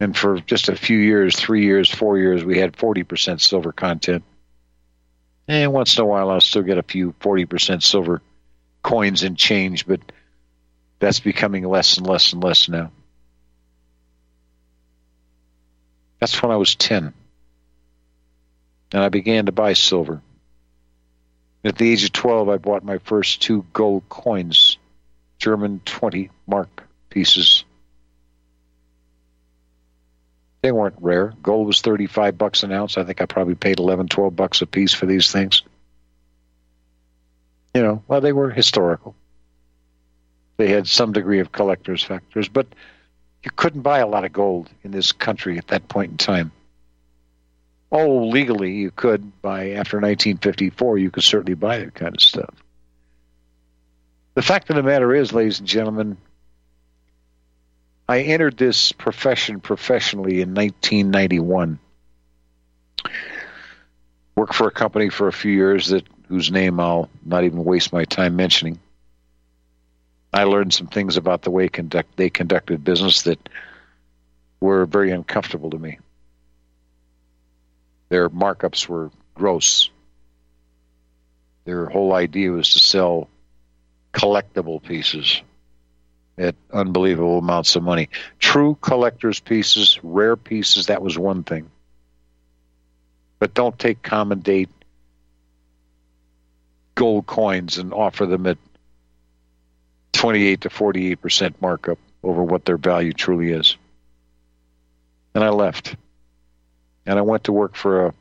And 0.00 0.16
for 0.16 0.40
just 0.40 0.70
a 0.70 0.76
few 0.76 0.98
years, 0.98 1.36
three 1.36 1.64
years, 1.64 1.90
four 1.90 2.16
years, 2.16 2.42
we 2.42 2.58
had 2.58 2.72
40% 2.72 3.40
silver 3.40 3.70
content. 3.70 4.24
And 5.46 5.72
once 5.72 5.96
in 5.96 6.02
a 6.02 6.06
while, 6.06 6.30
I'll 6.30 6.40
still 6.40 6.62
get 6.62 6.78
a 6.78 6.82
few 6.82 7.12
40% 7.20 7.82
silver 7.82 8.22
coins 8.82 9.22
and 9.22 9.36
change, 9.36 9.86
but 9.86 10.00
that's 11.00 11.20
becoming 11.20 11.64
less 11.64 11.98
and 11.98 12.06
less 12.06 12.32
and 12.32 12.42
less 12.42 12.68
now. 12.68 12.90
That's 16.18 16.42
when 16.42 16.50
I 16.50 16.56
was 16.56 16.74
10. 16.74 17.12
And 18.92 19.02
I 19.02 19.08
began 19.10 19.46
to 19.46 19.52
buy 19.52 19.74
silver. 19.74 20.22
At 21.62 21.76
the 21.76 21.92
age 21.92 22.04
of 22.04 22.12
12, 22.12 22.48
I 22.48 22.56
bought 22.56 22.84
my 22.84 22.98
first 22.98 23.42
two 23.42 23.66
gold 23.72 24.04
coins, 24.08 24.78
German 25.38 25.80
20 25.84 26.30
mark 26.46 26.84
pieces. 27.10 27.59
They 30.62 30.72
weren't 30.72 30.96
rare. 31.00 31.32
Gold 31.42 31.66
was 31.66 31.80
35 31.80 32.36
bucks 32.36 32.62
an 32.62 32.72
ounce. 32.72 32.98
I 32.98 33.04
think 33.04 33.20
I 33.20 33.26
probably 33.26 33.54
paid 33.54 33.78
11, 33.78 34.08
12 34.08 34.36
bucks 34.36 34.62
a 34.62 34.66
piece 34.66 34.92
for 34.92 35.06
these 35.06 35.32
things. 35.32 35.62
You 37.74 37.82
know, 37.82 38.02
well, 38.08 38.20
they 38.20 38.32
were 38.32 38.50
historical. 38.50 39.14
They 40.56 40.68
had 40.68 40.86
some 40.86 41.12
degree 41.12 41.40
of 41.40 41.52
collector's 41.52 42.02
factors, 42.02 42.48
but 42.48 42.66
you 43.42 43.50
couldn't 43.54 43.80
buy 43.80 44.00
a 44.00 44.06
lot 44.06 44.24
of 44.24 44.32
gold 44.32 44.68
in 44.82 44.90
this 44.90 45.12
country 45.12 45.56
at 45.56 45.68
that 45.68 45.88
point 45.88 46.10
in 46.10 46.16
time. 46.18 46.52
Oh, 47.92 48.26
legally 48.26 48.72
you 48.72 48.90
could 48.90 49.40
by 49.40 49.70
after 49.70 49.96
1954, 49.96 50.98
you 50.98 51.10
could 51.10 51.24
certainly 51.24 51.54
buy 51.54 51.78
that 51.78 51.94
kind 51.94 52.14
of 52.14 52.20
stuff. 52.20 52.54
The 54.34 54.42
fact 54.42 54.70
of 54.70 54.76
the 54.76 54.82
matter 54.82 55.14
is, 55.14 55.32
ladies 55.32 55.58
and 55.58 55.68
gentlemen, 55.68 56.16
I 58.10 58.22
entered 58.22 58.56
this 58.56 58.90
profession 58.90 59.60
professionally 59.60 60.40
in 60.40 60.52
1991. 60.52 61.78
Worked 64.34 64.54
for 64.54 64.66
a 64.66 64.72
company 64.72 65.10
for 65.10 65.28
a 65.28 65.32
few 65.32 65.52
years 65.52 65.90
that 65.90 66.08
whose 66.26 66.50
name 66.50 66.80
I'll 66.80 67.08
not 67.24 67.44
even 67.44 67.62
waste 67.64 67.92
my 67.92 68.04
time 68.04 68.34
mentioning. 68.34 68.80
I 70.32 70.42
learned 70.42 70.74
some 70.74 70.88
things 70.88 71.18
about 71.18 71.42
the 71.42 71.52
way 71.52 71.68
conduct, 71.68 72.16
they 72.16 72.30
conducted 72.30 72.82
business 72.82 73.22
that 73.22 73.48
were 74.58 74.86
very 74.86 75.12
uncomfortable 75.12 75.70
to 75.70 75.78
me. 75.78 76.00
Their 78.08 78.28
markups 78.28 78.88
were 78.88 79.12
gross. 79.36 79.88
Their 81.64 81.86
whole 81.86 82.12
idea 82.12 82.50
was 82.50 82.70
to 82.70 82.80
sell 82.80 83.28
collectible 84.12 84.82
pieces 84.82 85.42
at 86.40 86.54
unbelievable 86.72 87.38
amounts 87.38 87.76
of 87.76 87.82
money. 87.82 88.08
True 88.38 88.76
collector's 88.80 89.40
pieces, 89.40 90.00
rare 90.02 90.36
pieces, 90.36 90.86
that 90.86 91.02
was 91.02 91.18
one 91.18 91.44
thing. 91.44 91.70
But 93.38 93.54
don't 93.54 93.78
take 93.78 94.02
common 94.02 94.40
date 94.40 94.70
gold 96.94 97.26
coins 97.26 97.78
and 97.78 97.92
offer 97.92 98.26
them 98.26 98.46
at 98.46 98.58
28 100.12 100.62
to 100.62 100.68
48% 100.68 101.54
markup 101.60 101.98
over 102.22 102.42
what 102.42 102.64
their 102.64 102.76
value 102.76 103.12
truly 103.12 103.52
is. 103.52 103.76
And 105.34 105.44
I 105.44 105.50
left. 105.50 105.96
And 107.06 107.18
I 107.18 107.22
went 107.22 107.44
to 107.44 107.52
work 107.52 107.76
for 107.76 108.06
a 108.06 108.14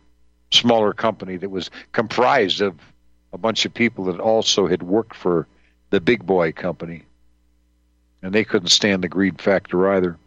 smaller 0.52 0.94
company 0.94 1.38
that 1.38 1.50
was 1.50 1.72
comprised 1.92 2.62
of 2.62 2.76
a 3.34 3.38
bunch 3.38 3.66
of 3.66 3.74
people 3.74 4.06
that 4.06 4.20
also 4.20 4.68
had 4.68 4.82
worked 4.82 5.16
for 5.16 5.48
the 5.90 6.00
big 6.00 6.26
boy 6.26 6.52
company 6.52 7.04
and 8.22 8.34
they 8.34 8.44
couldn't 8.44 8.70
stand 8.70 9.04
the 9.04 9.08
greed 9.08 9.42
factor 9.42 9.92
either. 9.94 10.18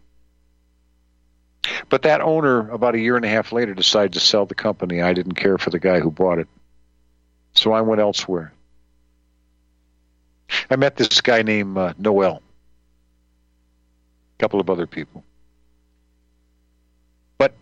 But 1.88 2.02
that 2.02 2.20
owner, 2.20 2.70
about 2.70 2.94
a 2.94 3.00
year 3.00 3.16
and 3.16 3.24
a 3.24 3.28
half 3.28 3.52
later, 3.52 3.74
decided 3.74 4.14
to 4.14 4.20
sell 4.20 4.46
the 4.46 4.54
company. 4.54 5.00
I 5.00 5.12
didn't 5.12 5.34
care 5.34 5.58
for 5.58 5.70
the 5.70 5.78
guy 5.78 6.00
who 6.00 6.10
bought 6.10 6.38
it. 6.38 6.48
So 7.52 7.72
I 7.72 7.82
went 7.82 8.00
elsewhere. 8.00 8.52
I 10.70 10.76
met 10.76 10.96
this 10.96 11.20
guy 11.20 11.42
named 11.42 11.76
uh, 11.76 11.94
Noel, 11.98 12.42
a 14.36 14.40
couple 14.40 14.60
of 14.60 14.70
other 14.70 14.86
people. 14.86 15.24
But 17.38 17.54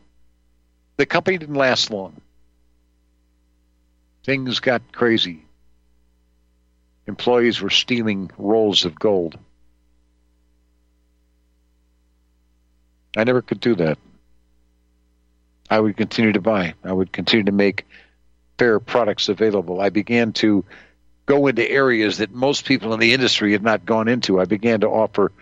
the 0.96 1.06
company 1.06 1.38
didn't 1.38 1.56
last 1.56 1.90
long. 1.90 2.20
Things 4.24 4.60
got 4.60 4.92
crazy. 4.92 5.44
Employees 7.06 7.60
were 7.60 7.70
stealing 7.70 8.30
rolls 8.38 8.84
of 8.84 8.98
gold. 8.98 9.38
I 13.16 13.24
never 13.24 13.42
could 13.42 13.60
do 13.60 13.74
that. 13.76 13.98
I 15.68 15.78
would 15.78 15.96
continue 15.96 16.32
to 16.32 16.40
buy. 16.40 16.74
I 16.84 16.92
would 16.92 17.12
continue 17.12 17.44
to 17.44 17.52
make 17.52 17.86
fair 18.58 18.80
products 18.80 19.28
available. 19.28 19.80
I 19.80 19.90
began 19.90 20.32
to 20.34 20.64
go 21.26 21.46
into 21.46 21.68
areas 21.68 22.18
that 22.18 22.32
most 22.32 22.64
people 22.64 22.92
in 22.92 23.00
the 23.00 23.14
industry 23.14 23.52
had 23.52 23.62
not 23.62 23.86
gone 23.86 24.08
into. 24.08 24.40
I 24.40 24.44
began 24.44 24.80
to 24.80 24.88
offer 24.88 25.32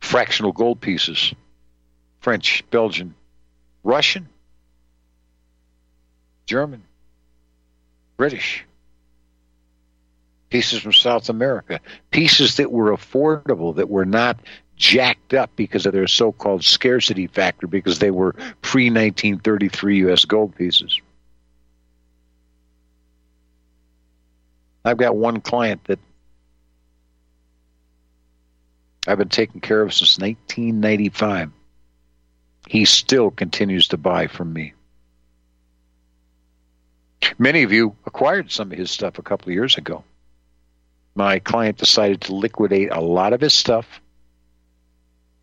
fractional 0.00 0.52
gold 0.52 0.80
pieces 0.80 1.34
French, 2.20 2.64
Belgian, 2.70 3.14
Russian, 3.82 4.28
German, 6.46 6.82
British, 8.16 8.64
pieces 10.50 10.80
from 10.80 10.92
South 10.92 11.28
America, 11.28 11.80
pieces 12.10 12.56
that 12.56 12.72
were 12.72 12.96
affordable, 12.96 13.76
that 13.76 13.88
were 13.88 14.04
not 14.04 14.38
jacked 14.78 15.34
up 15.34 15.50
because 15.56 15.84
of 15.86 15.92
their 15.92 16.06
so-called 16.06 16.64
scarcity 16.64 17.26
factor 17.26 17.66
because 17.66 17.98
they 17.98 18.10
were 18.10 18.34
pre-1933 18.62 19.96
U.S. 19.96 20.24
gold 20.24 20.54
pieces. 20.54 21.00
I've 24.84 24.96
got 24.96 25.16
one 25.16 25.40
client 25.40 25.84
that 25.84 25.98
I've 29.06 29.18
been 29.18 29.28
taking 29.28 29.60
care 29.60 29.82
of 29.82 29.92
since 29.92 30.18
1995. 30.18 31.50
He 32.68 32.84
still 32.84 33.30
continues 33.30 33.88
to 33.88 33.96
buy 33.96 34.28
from 34.28 34.52
me. 34.52 34.74
Many 37.38 37.62
of 37.62 37.72
you 37.72 37.96
acquired 38.06 38.50
some 38.50 38.72
of 38.72 38.78
his 38.78 38.90
stuff 38.90 39.18
a 39.18 39.22
couple 39.22 39.48
of 39.48 39.54
years 39.54 39.76
ago. 39.76 40.04
My 41.14 41.38
client 41.38 41.78
decided 41.78 42.20
to 42.22 42.34
liquidate 42.34 42.90
a 42.92 43.00
lot 43.00 43.32
of 43.32 43.40
his 43.40 43.54
stuff 43.54 44.00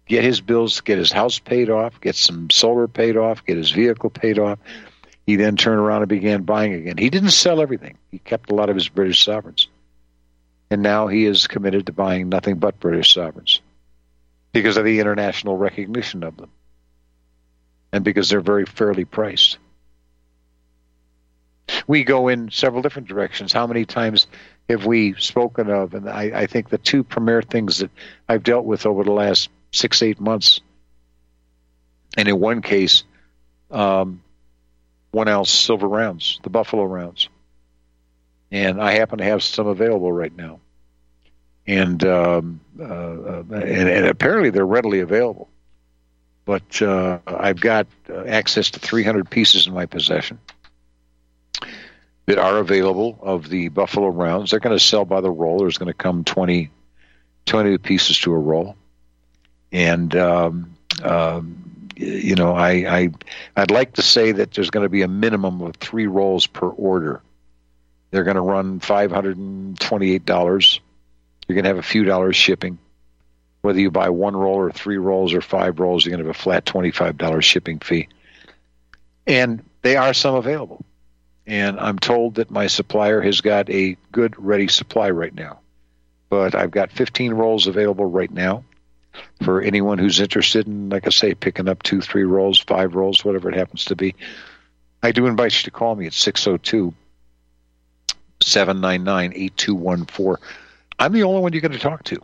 get 0.07 0.23
his 0.23 0.41
bills, 0.41 0.81
get 0.81 0.97
his 0.97 1.11
house 1.11 1.39
paid 1.39 1.69
off, 1.69 1.99
get 2.01 2.15
some 2.15 2.49
solar 2.49 2.87
paid 2.87 3.17
off, 3.17 3.45
get 3.45 3.57
his 3.57 3.71
vehicle 3.71 4.09
paid 4.09 4.39
off. 4.39 4.59
He 5.25 5.35
then 5.37 5.55
turned 5.55 5.79
around 5.79 6.03
and 6.03 6.09
began 6.09 6.43
buying 6.43 6.73
again. 6.73 6.97
He 6.97 7.09
didn't 7.09 7.31
sell 7.31 7.61
everything. 7.61 7.97
He 8.11 8.19
kept 8.19 8.51
a 8.51 8.55
lot 8.55 8.69
of 8.69 8.75
his 8.75 8.87
British 8.87 9.23
sovereigns. 9.23 9.67
And 10.69 10.83
now 10.83 11.07
he 11.07 11.25
is 11.25 11.47
committed 11.47 11.87
to 11.87 11.91
buying 11.91 12.29
nothing 12.29 12.57
but 12.57 12.79
British 12.79 13.13
sovereigns 13.13 13.61
because 14.51 14.77
of 14.77 14.85
the 14.85 14.99
international 14.99 15.57
recognition 15.57 16.23
of 16.23 16.37
them 16.37 16.49
and 17.91 18.03
because 18.03 18.29
they're 18.29 18.41
very 18.41 18.65
fairly 18.65 19.05
priced. 19.05 19.57
We 21.87 22.03
go 22.03 22.27
in 22.27 22.51
several 22.51 22.81
different 22.81 23.07
directions. 23.07 23.53
How 23.53 23.67
many 23.67 23.85
times 23.85 24.27
have 24.69 24.85
we 24.85 25.13
spoken 25.13 25.69
of? 25.69 25.93
And 25.93 26.09
I, 26.09 26.23
I 26.41 26.45
think 26.45 26.69
the 26.69 26.77
two 26.77 27.03
premier 27.03 27.41
things 27.41 27.79
that 27.79 27.91
I've 28.29 28.43
dealt 28.43 28.65
with 28.65 28.85
over 28.85 29.03
the 29.03 29.11
last 29.11 29.49
six, 29.75 30.01
eight 30.01 30.19
months. 30.19 30.61
And 32.17 32.27
in 32.27 32.39
one 32.39 32.61
case, 32.61 33.03
um, 33.69 34.23
one 35.11 35.27
ounce 35.27 35.51
silver 35.51 35.87
rounds, 35.87 36.39
the 36.43 36.49
buffalo 36.49 36.83
rounds. 36.83 37.29
And 38.51 38.81
I 38.81 38.93
happen 38.93 39.17
to 39.17 39.23
have 39.23 39.43
some 39.43 39.67
available 39.67 40.11
right 40.11 40.35
now. 40.35 40.59
And, 41.67 42.03
um, 42.05 42.61
uh, 42.79 42.83
uh 42.83 43.43
and, 43.51 43.89
and, 43.89 44.05
apparently 44.05 44.51
they're 44.51 44.65
readily 44.65 44.99
available. 44.99 45.49
But 46.45 46.79
uh, 46.81 47.19
I've 47.25 47.59
got 47.59 47.87
uh, 48.07 48.23
access 48.25 48.69
to 48.71 48.79
300 48.79 49.29
pieces 49.29 49.65
in 49.65 49.73
my 49.73 49.87
possession 49.87 50.37
that 52.27 52.37
are 52.37 52.59
available 52.59 53.17
of 53.21 53.49
the 53.49 53.69
buffalo 53.69 54.09
rounds. 54.09 54.51
They're 54.51 54.59
going 54.59 54.77
to 54.77 54.83
sell 54.83 55.05
by 55.05 55.21
the 55.21 55.31
roll. 55.31 55.59
There's 55.59 55.79
going 55.79 55.87
to 55.87 55.93
come 55.93 56.23
20, 56.23 56.69
20 57.47 57.77
pieces 57.79 58.19
to 58.19 58.31
a 58.31 58.37
roll 58.37 58.75
and 59.75 60.15
um, 60.15 60.73
um, 61.03 61.89
you 61.97 62.35
know, 62.35 62.53
I, 62.53 62.71
I 62.71 63.09
I'd 63.57 63.71
like 63.71 63.95
to 63.95 64.01
say 64.01 64.31
that 64.31 64.53
there's 64.53 64.69
going 64.69 64.85
to 64.85 64.89
be 64.89 65.01
a 65.01 65.07
minimum 65.09 65.61
of 65.61 65.75
three 65.75 66.07
rolls 66.07 66.47
per 66.47 66.69
order. 66.69 67.21
They're 68.09 68.23
going 68.23 68.37
to 68.37 68.41
run 68.41 68.79
five 68.79 69.11
hundred 69.11 69.35
and 69.35 69.77
twenty-eight 69.77 70.25
dollars. 70.25 70.79
You're 71.45 71.55
going 71.55 71.65
to 71.65 71.69
have 71.69 71.77
a 71.77 71.83
few 71.83 72.05
dollars 72.05 72.37
shipping. 72.37 72.79
Whether 73.63 73.81
you 73.81 73.91
buy 73.91 74.09
one 74.09 74.33
roll 74.33 74.55
or 74.55 74.71
three 74.71 74.97
rolls 74.97 75.33
or 75.33 75.41
five 75.41 75.77
rolls, 75.81 76.05
you're 76.05 76.11
going 76.11 76.23
to 76.23 76.29
have 76.29 76.35
a 76.35 76.41
flat 76.41 76.65
twenty-five 76.65 77.17
dollars 77.17 77.43
shipping 77.43 77.79
fee. 77.79 78.07
And 79.27 79.61
they 79.81 79.97
are 79.97 80.13
some 80.13 80.35
available. 80.35 80.85
And 81.47 81.77
I'm 81.81 81.99
told 81.99 82.35
that 82.35 82.49
my 82.49 82.67
supplier 82.67 83.21
has 83.21 83.41
got 83.41 83.69
a 83.69 83.97
good 84.13 84.35
ready 84.37 84.69
supply 84.69 85.09
right 85.09 85.35
now. 85.35 85.59
But 86.29 86.55
I've 86.55 86.71
got 86.71 86.91
15 86.91 87.33
rolls 87.33 87.67
available 87.67 88.05
right 88.05 88.31
now 88.31 88.63
for 89.43 89.61
anyone 89.61 89.97
who's 89.97 90.19
interested 90.19 90.67
in, 90.67 90.89
like 90.89 91.07
I 91.07 91.09
say, 91.09 91.33
picking 91.33 91.67
up 91.67 91.83
two, 91.83 92.01
three 92.01 92.23
rolls, 92.23 92.59
five 92.59 92.95
rolls, 92.95 93.23
whatever 93.23 93.49
it 93.49 93.57
happens 93.57 93.85
to 93.85 93.95
be. 93.95 94.15
I 95.03 95.11
do 95.11 95.27
invite 95.27 95.55
you 95.55 95.63
to 95.63 95.71
call 95.71 95.95
me 95.95 96.07
at 96.07 96.13
602 96.13 96.93
799 98.41 99.33
8214. 99.35 100.43
I'm 100.97 101.13
the 101.13 101.23
only 101.23 101.41
one 101.41 101.53
you're 101.53 101.61
going 101.61 101.71
to 101.71 101.79
talk 101.79 102.03
to. 102.05 102.21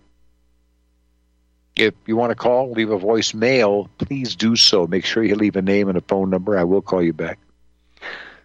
If 1.75 1.93
you 2.05 2.15
want 2.15 2.31
to 2.31 2.35
call, 2.35 2.71
leave 2.71 2.91
a 2.91 2.99
voicemail, 2.99 3.89
please 3.97 4.35
do 4.35 4.55
so. 4.55 4.87
Make 4.87 5.05
sure 5.05 5.23
you 5.23 5.35
leave 5.35 5.55
a 5.55 5.61
name 5.61 5.87
and 5.89 5.97
a 5.97 6.01
phone 6.01 6.29
number. 6.29 6.57
I 6.57 6.63
will 6.63 6.81
call 6.81 7.01
you 7.01 7.13
back. 7.13 7.39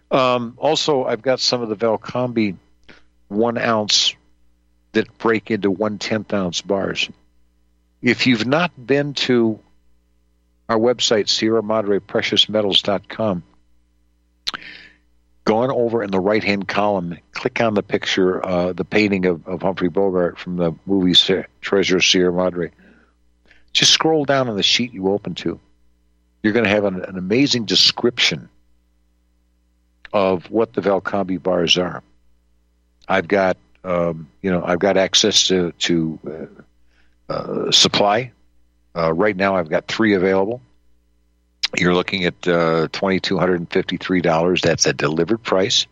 Um, 0.09 0.53
also, 0.57 1.03
I've 1.03 1.21
got 1.21 1.39
some 1.39 1.61
of 1.61 1.69
the 1.69 1.75
Valcambi 1.75 2.55
one 3.27 3.57
ounce 3.57 4.15
that 4.93 5.17
break 5.17 5.51
into 5.51 5.69
one 5.69 5.97
tenth 5.97 6.33
ounce 6.33 6.61
bars. 6.61 7.09
If 8.01 8.27
you've 8.27 8.45
not 8.45 8.71
been 8.85 9.13
to 9.13 9.59
our 10.69 10.77
website, 10.77 11.29
Sierra 11.29 11.63
Madre 11.63 11.99
Precious 11.99 12.47
Metals.com, 12.47 13.43
go 15.45 15.57
on 15.57 15.71
over 15.71 16.03
in 16.03 16.11
the 16.11 16.19
right 16.19 16.43
hand 16.43 16.67
column, 16.67 17.17
click 17.31 17.61
on 17.61 17.73
the 17.73 17.81
picture, 17.81 18.45
uh, 18.45 18.73
the 18.73 18.85
painting 18.85 19.25
of, 19.25 19.47
of, 19.47 19.61
Humphrey 19.61 19.89
Bogart 19.89 20.37
from 20.37 20.57
the 20.57 20.73
movie 20.85 21.13
Treasure 21.61 21.97
of 21.97 22.03
Sierra 22.03 22.33
Madre. 22.33 22.71
Just 23.73 23.93
scroll 23.93 24.25
down 24.25 24.49
on 24.49 24.55
the 24.55 24.63
sheet 24.63 24.93
you 24.93 25.09
open 25.09 25.35
to. 25.35 25.59
You're 26.43 26.53
going 26.53 26.65
to 26.65 26.71
have 26.71 26.83
an, 26.83 27.03
an 27.03 27.17
amazing 27.17 27.65
description 27.65 28.49
of 30.13 30.49
what 30.51 30.73
the 30.73 30.81
Valcambi 30.81 31.41
bars 31.41 31.77
are. 31.77 32.03
I've 33.07 33.27
got, 33.27 33.57
um, 33.83 34.29
you 34.41 34.51
know, 34.51 34.63
I've 34.63 34.79
got 34.79 34.97
access 34.97 35.47
to 35.47 35.71
to 35.79 36.19
uh, 36.27 36.61
uh, 37.29 37.71
supply 37.71 38.31
Uh, 38.95 39.13
right 39.13 39.35
now, 39.35 39.55
I've 39.55 39.69
got 39.69 39.87
three 39.87 40.15
available. 40.15 40.61
You're 41.77 41.93
looking 41.93 42.23
at 42.25 42.47
uh, 42.47 42.87
$2,253. 42.87 44.61
That's 44.61 44.85
a 44.87 44.93
delivered 44.93 45.43
price. 45.43 45.85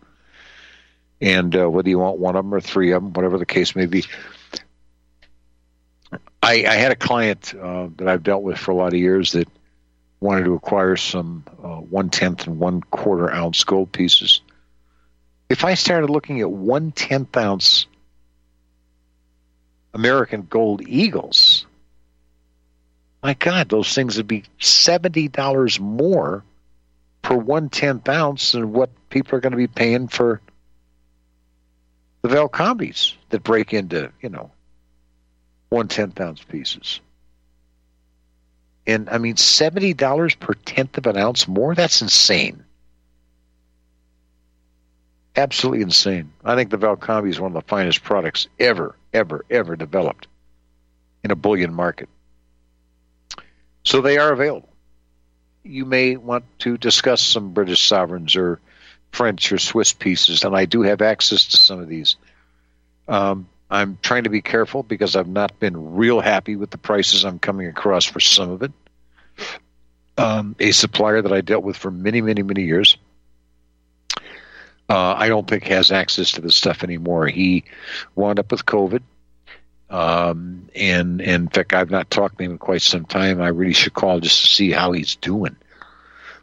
And 1.22 1.56
uh, 1.56 1.70
whether 1.70 1.90
you 1.90 2.00
want 2.00 2.18
one 2.18 2.36
of 2.36 2.44
them 2.44 2.54
or 2.54 2.62
three 2.62 2.94
of 2.94 3.04
them, 3.04 3.14
whatever 3.14 3.38
the 3.38 3.46
case 3.46 3.76
may 3.76 3.86
be. 3.86 4.06
I, 6.42 6.66
I 6.66 6.76
had 6.76 6.92
a 6.92 6.96
client 6.96 7.54
uh, 7.54 7.90
that 7.98 8.08
I've 8.08 8.24
dealt 8.24 8.44
with 8.44 8.58
for 8.58 8.72
a 8.72 8.76
lot 8.76 8.94
of 8.94 9.00
years 9.00 9.34
that 9.34 9.48
wanted 10.20 10.46
to 10.46 10.54
acquire 10.54 10.96
some 10.96 11.44
one 11.90 12.10
tenth 12.10 12.48
and 12.48 12.60
one 12.60 12.82
quarter 12.82 13.32
ounce 13.32 13.64
gold 13.64 13.92
pieces. 13.92 14.42
If 15.50 15.64
I 15.64 15.76
started 15.76 16.10
looking 16.10 16.42
at 16.42 16.50
one 16.50 16.92
tenth 16.92 17.38
ounce 17.38 17.86
American 19.96 20.46
gold 20.48 20.82
eagles, 20.88 21.66
my 23.24 23.34
God, 23.34 23.70
those 23.70 23.92
things 23.96 24.18
would 24.18 24.28
be 24.28 24.44
seventy 24.60 25.30
dollars 25.30 25.80
more 25.80 26.44
per 27.22 27.36
one 27.36 27.70
tenth 27.70 28.08
ounce 28.08 28.52
than 28.52 28.72
what 28.74 28.90
people 29.10 29.36
are 29.36 29.40
going 29.40 29.52
to 29.52 29.58
be 29.58 29.68
paying 29.68 30.08
for 30.10 30.42
the 32.22 32.28
Valcambis 32.28 33.14
that 33.30 33.42
break 33.42 33.74
into, 33.74 34.12
you 34.22 34.30
know, 34.30 34.52
one 35.70 35.88
tenth 35.88 36.20
ounce 36.20 36.44
pieces. 36.44 37.00
And 38.86 39.10
I 39.10 39.18
mean, 39.18 39.38
seventy 39.38 39.94
dollars 39.94 40.36
per 40.36 40.54
tenth 40.54 40.98
of 40.98 41.08
an 41.08 41.18
ounce 41.18 41.48
more? 41.48 41.74
That's 41.74 42.02
insane. 42.02 42.66
Absolutely 45.38 45.82
insane. 45.82 46.32
I 46.44 46.56
think 46.56 46.70
the 46.70 46.78
Valcambi 46.78 47.30
is 47.30 47.40
one 47.40 47.56
of 47.56 47.64
the 47.64 47.68
finest 47.68 48.04
products 48.04 48.48
ever, 48.60 48.96
ever, 49.16 49.46
ever 49.50 49.76
developed 49.76 50.28
in 51.24 51.32
a 51.32 51.36
bullion 51.36 51.74
market. 51.74 52.10
So 53.84 54.02
they 54.02 54.18
are 54.18 54.32
available. 54.32 54.70
You 55.64 55.86
may 55.86 56.18
want 56.18 56.46
to 56.60 56.78
discuss 56.78 57.22
some 57.22 57.54
British 57.54 57.88
sovereigns 57.88 58.36
or 58.36 58.60
French 59.12 59.52
or 59.52 59.58
Swiss 59.58 59.94
pieces, 59.94 60.44
and 60.44 60.56
I 60.56 60.66
do 60.66 60.82
have 60.84 61.02
access 61.02 61.46
to 61.46 61.58
some 61.58 61.80
of 61.80 61.88
these. 61.88 62.18
Um, 63.08 63.48
I'm 63.70 63.98
trying 64.02 64.26
to 64.26 64.30
be 64.30 64.42
careful 64.42 64.84
because 64.84 65.16
I've 65.16 65.28
not 65.28 65.60
been 65.60 65.96
real 65.96 66.20
happy 66.20 66.56
with 66.56 66.70
the 66.70 66.78
prices 66.78 67.24
I'm 67.24 67.40
coming 67.40 67.68
across 67.68 68.06
for 68.06 68.20
some 68.20 68.52
of 68.52 68.62
it. 68.62 68.72
Um, 70.18 70.56
a 70.60 70.72
supplier 70.72 71.22
that 71.22 71.34
I 71.34 71.42
dealt 71.42 71.64
with 71.64 71.78
for 71.78 71.92
many, 71.92 72.22
many, 72.22 72.44
many 72.44 72.64
years. 72.64 72.98
Uh, 74.88 75.14
I 75.18 75.28
don't 75.30 75.48
think 75.48 75.64
has 75.64 75.92
access 75.92 76.32
to 76.32 76.42
this 76.42 76.56
stuff 76.56 76.84
anymore. 76.84 77.28
He 77.28 77.64
wound 78.16 78.40
up 78.40 78.52
with 78.52 78.66
COVID. 78.66 79.02
Um, 79.90 80.70
and, 80.76 81.22
and 81.22 81.44
in 81.44 81.48
fact, 81.48 81.74
I've 81.74 81.90
not 81.90 82.10
talked 82.10 82.38
to 82.38 82.44
him 82.44 82.52
in 82.52 82.58
quite 82.58 82.82
some 82.82 83.06
time. 83.06 83.42
I 83.42 83.48
really 83.48 83.74
should 83.74 83.94
call 83.94 84.20
just 84.20 84.42
to 84.42 84.48
see 84.48 84.72
how 84.72 84.92
he's 84.92 85.16
doing. 85.16 85.56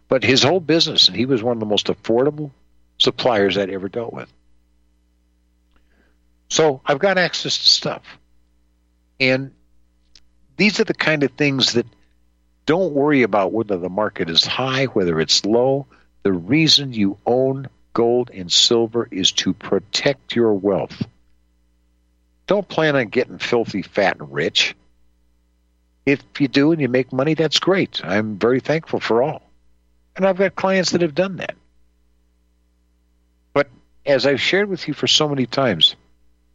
But 0.08 0.24
his 0.24 0.42
whole 0.42 0.60
business, 0.60 1.08
and 1.08 1.16
he 1.16 1.26
was 1.26 1.42
one 1.42 1.56
of 1.56 1.60
the 1.60 1.66
most 1.66 1.86
affordable 1.86 2.50
suppliers 2.98 3.56
I'd 3.56 3.70
ever 3.70 3.88
dealt 3.88 4.12
with. 4.12 4.32
So 6.48 6.82
I've 6.84 6.98
got 6.98 7.18
access 7.18 7.58
to 7.58 7.68
stuff. 7.68 8.02
And 9.18 9.52
these 10.56 10.80
are 10.80 10.84
the 10.84 10.94
kind 10.94 11.22
of 11.22 11.30
things 11.32 11.74
that 11.74 11.86
don't 12.66 12.92
worry 12.92 13.22
about 13.22 13.52
whether 13.52 13.76
the 13.76 13.88
market 13.88 14.28
is 14.28 14.44
high, 14.44 14.84
whether 14.86 15.18
it's 15.18 15.44
low. 15.44 15.86
The 16.22 16.32
reason 16.32 16.92
you 16.92 17.18
own 17.26 17.68
gold 17.92 18.30
and 18.30 18.50
silver 18.50 19.08
is 19.10 19.32
to 19.32 19.52
protect 19.52 20.34
your 20.34 20.54
wealth. 20.54 21.06
Don't 22.46 22.68
plan 22.68 22.96
on 22.96 23.08
getting 23.08 23.38
filthy, 23.38 23.82
fat, 23.82 24.18
and 24.20 24.32
rich. 24.32 24.74
If 26.04 26.22
you 26.40 26.48
do 26.48 26.72
and 26.72 26.80
you 26.80 26.88
make 26.88 27.12
money, 27.12 27.34
that's 27.34 27.60
great. 27.60 28.04
I'm 28.04 28.38
very 28.38 28.60
thankful 28.60 29.00
for 29.00 29.22
all. 29.22 29.42
And 30.16 30.26
I've 30.26 30.38
got 30.38 30.56
clients 30.56 30.90
that 30.90 31.02
have 31.02 31.14
done 31.14 31.36
that. 31.36 31.54
But 33.54 33.68
as 34.04 34.26
I've 34.26 34.40
shared 34.40 34.68
with 34.68 34.88
you 34.88 34.94
for 34.94 35.06
so 35.06 35.28
many 35.28 35.46
times, 35.46 35.94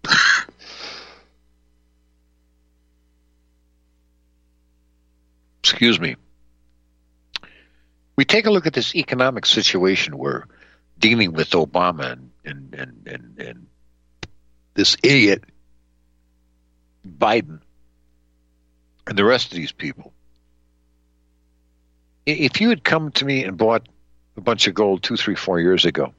excuse 5.63 5.99
me, 5.99 6.17
we 8.17 8.25
take 8.25 8.45
a 8.45 8.51
look 8.51 8.67
at 8.67 8.73
this 8.73 8.93
economic 8.95 9.45
situation 9.45 10.17
we're 10.17 10.43
dealing 10.99 11.33
with 11.33 11.49
Obama 11.51 12.13
and, 12.13 12.31
and, 12.45 12.73
and, 12.73 13.07
and, 13.07 13.39
and 13.39 13.67
this 14.73 14.97
idiot 15.03 15.43
Biden 17.07 17.59
and 19.05 19.17
the 19.17 19.23
rest 19.23 19.51
of 19.51 19.55
these 19.57 19.71
people. 19.71 20.13
If 22.25 22.59
you 22.59 22.69
had 22.69 22.83
come 22.83 23.11
to 23.13 23.25
me 23.25 23.43
and 23.43 23.57
bought 23.57 23.87
a 24.35 24.41
bunch 24.41 24.67
of 24.67 24.73
gold 24.73 25.01
two, 25.01 25.15
three, 25.15 25.35
four 25.35 25.59
years 25.59 25.85
ago, 25.85 26.13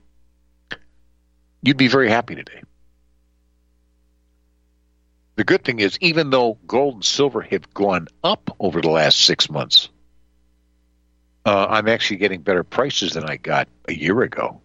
you'd 1.63 1.77
be 1.77 1.89
very 1.89 2.09
happy 2.09 2.35
today. 2.35 2.63
The 5.37 5.45
good 5.45 5.65
thing 5.65 5.79
is, 5.79 5.99
even 6.01 6.31
though 6.31 6.59
gold 6.67 6.95
and 6.95 7.05
silver 7.05 7.43
have 7.43 7.73
gone 7.73 8.09
up 8.25 8.57
over 8.59 8.81
the 8.81 8.91
last 8.91 9.21
six 9.21 9.49
months, 9.49 9.89
uh, 11.45 11.67
I'm 11.71 11.89
actually 11.89 12.17
getting 12.17 12.41
better 12.41 12.65
prices 12.65 13.13
than 13.13 13.25
I 13.25 13.37
got 13.37 13.69
a 13.87 13.95
year 13.95 14.21
ago. 14.23 14.61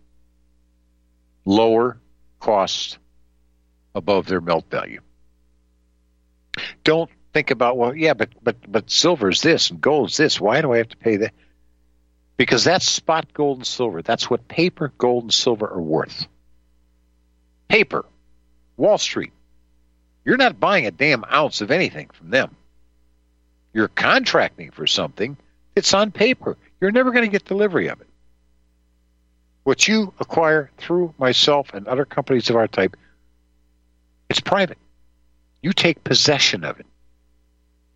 Lower 1.45 1.97
cost 2.39 2.97
above 3.95 4.27
their 4.27 4.41
melt 4.41 4.69
value. 4.69 5.01
Don't 6.83 7.09
think 7.33 7.51
about 7.51 7.77
well, 7.77 7.95
yeah, 7.95 8.13
but 8.13 8.29
but 8.41 8.57
but 8.69 8.89
silver's 8.89 9.41
this 9.41 9.71
and 9.71 9.81
gold's 9.81 10.17
this. 10.17 10.39
Why 10.39 10.61
do 10.61 10.71
I 10.71 10.77
have 10.77 10.89
to 10.89 10.97
pay 10.97 11.17
that? 11.17 11.33
Because 12.37 12.63
that's 12.63 12.87
spot 12.87 13.33
gold 13.33 13.59
and 13.59 13.67
silver. 13.67 14.01
That's 14.01 14.29
what 14.29 14.47
paper, 14.47 14.91
gold, 14.97 15.23
and 15.23 15.33
silver 15.33 15.67
are 15.67 15.81
worth. 15.81 16.27
Paper, 17.67 18.05
Wall 18.75 18.97
Street, 18.97 19.33
you're 20.25 20.37
not 20.37 20.59
buying 20.59 20.85
a 20.85 20.91
damn 20.91 21.23
ounce 21.25 21.61
of 21.61 21.71
anything 21.71 22.09
from 22.13 22.29
them. 22.29 22.55
You're 23.73 23.87
contracting 23.87 24.71
for 24.71 24.87
something. 24.87 25.37
It's 25.75 25.93
on 25.93 26.11
paper. 26.11 26.57
You're 26.79 26.91
never 26.91 27.11
going 27.11 27.25
to 27.25 27.31
get 27.31 27.45
delivery 27.45 27.87
of 27.87 28.01
it. 28.01 28.07
What 29.63 29.87
you 29.87 30.13
acquire 30.19 30.69
through 30.77 31.13
myself 31.17 31.73
and 31.73 31.87
other 31.87 32.05
companies 32.05 32.49
of 32.49 32.55
our 32.55 32.67
type, 32.67 32.97
it's 34.29 34.39
private. 34.39 34.77
You 35.61 35.71
take 35.71 36.03
possession 36.03 36.63
of 36.63 36.79
it. 36.79 36.85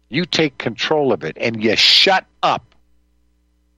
You 0.10 0.26
take 0.26 0.58
control 0.58 1.12
of 1.12 1.24
it 1.24 1.38
and 1.40 1.62
you 1.62 1.76
shut 1.76 2.26
up 2.42 2.64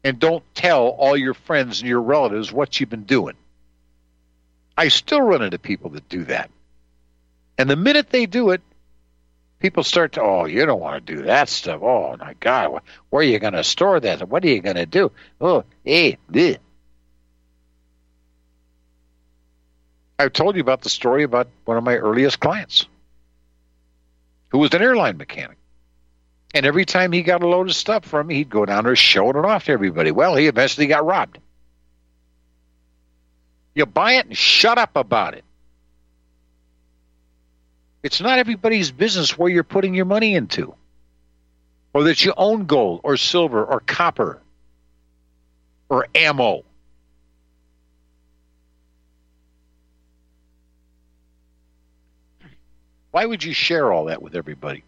and 0.04 0.20
don't 0.20 0.44
tell 0.54 0.88
all 0.88 1.18
your 1.18 1.34
friends 1.34 1.80
and 1.80 1.90
your 1.90 2.02
relatives 2.02 2.52
what 2.52 2.80
you've 2.80 2.90
been 2.90 3.04
doing. 3.04 3.36
I 4.78 4.88
still 4.90 5.22
run 5.22 5.42
into 5.42 5.60
people 5.60 5.90
that 5.92 6.08
do 6.08 6.24
that. 6.26 6.52
And 7.58 7.70
the 7.70 7.76
minute 7.76 8.10
they 8.10 8.26
do 8.26 8.52
it, 8.52 8.62
people 9.60 9.84
start 9.84 10.14
to, 10.14 10.22
oh, 10.22 10.46
you 10.46 10.66
don't 10.66 10.80
want 10.80 11.06
to 11.06 11.16
do 11.16 11.24
that 11.24 11.50
stuff. 11.50 11.82
Oh, 11.82 12.16
my 12.18 12.34
God, 12.40 12.82
where 13.10 13.20
are 13.22 13.24
you 13.24 13.40
going 13.40 13.54
to 13.54 13.64
store 13.64 14.00
that? 14.00 14.30
What 14.30 14.46
are 14.46 14.48
you 14.48 14.62
going 14.62 14.78
to 14.78 14.86
do? 14.86 15.12
Oh, 15.42 15.66
hey, 15.84 16.18
bleh. 16.32 16.60
I've 20.20 20.34
told 20.34 20.56
you 20.56 20.62
about 20.62 20.82
the 20.82 20.90
story 20.90 21.24
about 21.24 21.48
one 21.64 21.78
of 21.78 21.84
my 21.84 21.96
earliest 21.96 22.42
clients 22.42 22.86
who 24.50 24.58
was 24.58 24.74
an 24.74 24.82
airline 24.82 25.16
mechanic. 25.16 25.58
And 26.54 26.66
every 26.66 26.84
time 26.84 27.14
he 27.14 27.22
got 27.22 27.42
a 27.42 27.48
load 27.48 27.70
of 27.70 27.76
stuff 27.76 28.04
from 28.04 28.28
me, 28.28 28.36
he'd 28.36 28.50
go 28.50 28.66
down 28.66 28.84
there 28.84 28.96
showing 28.98 29.38
it 29.38 29.46
off 29.46 29.66
to 29.66 29.72
everybody. 29.72 30.12
Well, 30.12 30.36
he 30.36 30.48
eventually 30.48 30.88
got 30.88 31.06
robbed. 31.06 31.38
You 33.76 33.86
buy 33.86 34.14
it 34.14 34.26
and 34.26 34.36
shut 34.38 34.78
up 34.78 34.98
about 34.98 35.36
it. 35.36 35.46
It's 38.04 38.20
not 38.20 38.40
everybody's 38.40 38.92
business 38.92 39.38
where 39.38 39.50
you're 39.50 39.64
putting 39.64 39.94
your 39.94 40.06
money 40.06 40.36
into, 40.36 40.74
or 41.94 42.04
that 42.04 42.26
you 42.26 42.34
own 42.36 42.66
gold 42.66 43.02
or 43.04 43.16
silver 43.16 43.64
or 43.64 43.80
copper 43.80 44.42
or 45.88 46.08
ammo. 46.16 46.66
Why 53.12 53.26
would 53.26 53.44
you 53.44 53.54
share 53.54 53.92
all 53.92 54.06
that 54.06 54.22
with 54.22 54.36
everybody? 54.36 54.84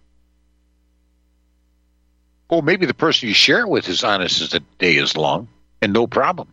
Well, 2.49 2.61
maybe 2.61 2.85
the 2.85 2.93
person 2.93 3.29
you 3.29 3.33
share 3.33 3.61
it 3.61 3.69
with 3.69 3.87
is 3.87 4.03
honest 4.03 4.41
as 4.41 4.49
the 4.49 4.59
day 4.77 4.97
is 4.97 5.15
long 5.15 5.47
and 5.81 5.93
no 5.93 6.05
problem. 6.05 6.49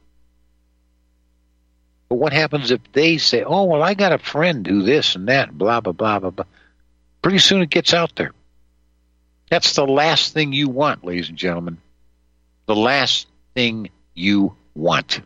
But 2.08 2.16
what 2.16 2.32
happens 2.32 2.70
if 2.70 2.80
they 2.92 3.18
say, 3.18 3.42
oh, 3.42 3.64
well, 3.64 3.82
I 3.82 3.94
got 3.94 4.12
a 4.12 4.18
friend 4.18 4.66
who 4.66 4.82
this 4.82 5.14
and 5.14 5.28
that, 5.28 5.56
blah, 5.56 5.80
blah, 5.80 5.92
blah, 5.92 6.20
blah, 6.20 6.30
blah. 6.30 6.44
Pretty 7.20 7.38
soon 7.38 7.62
it 7.62 7.70
gets 7.70 7.92
out 7.92 8.14
there. 8.14 8.32
That's 9.50 9.74
the 9.74 9.86
last 9.86 10.32
thing 10.32 10.52
you 10.52 10.68
want, 10.68 11.04
ladies 11.04 11.28
and 11.28 11.36
gentlemen. 11.36 11.78
The 12.66 12.76
last 12.76 13.26
thing 13.54 13.90
you 14.14 14.54
want. 14.74 15.20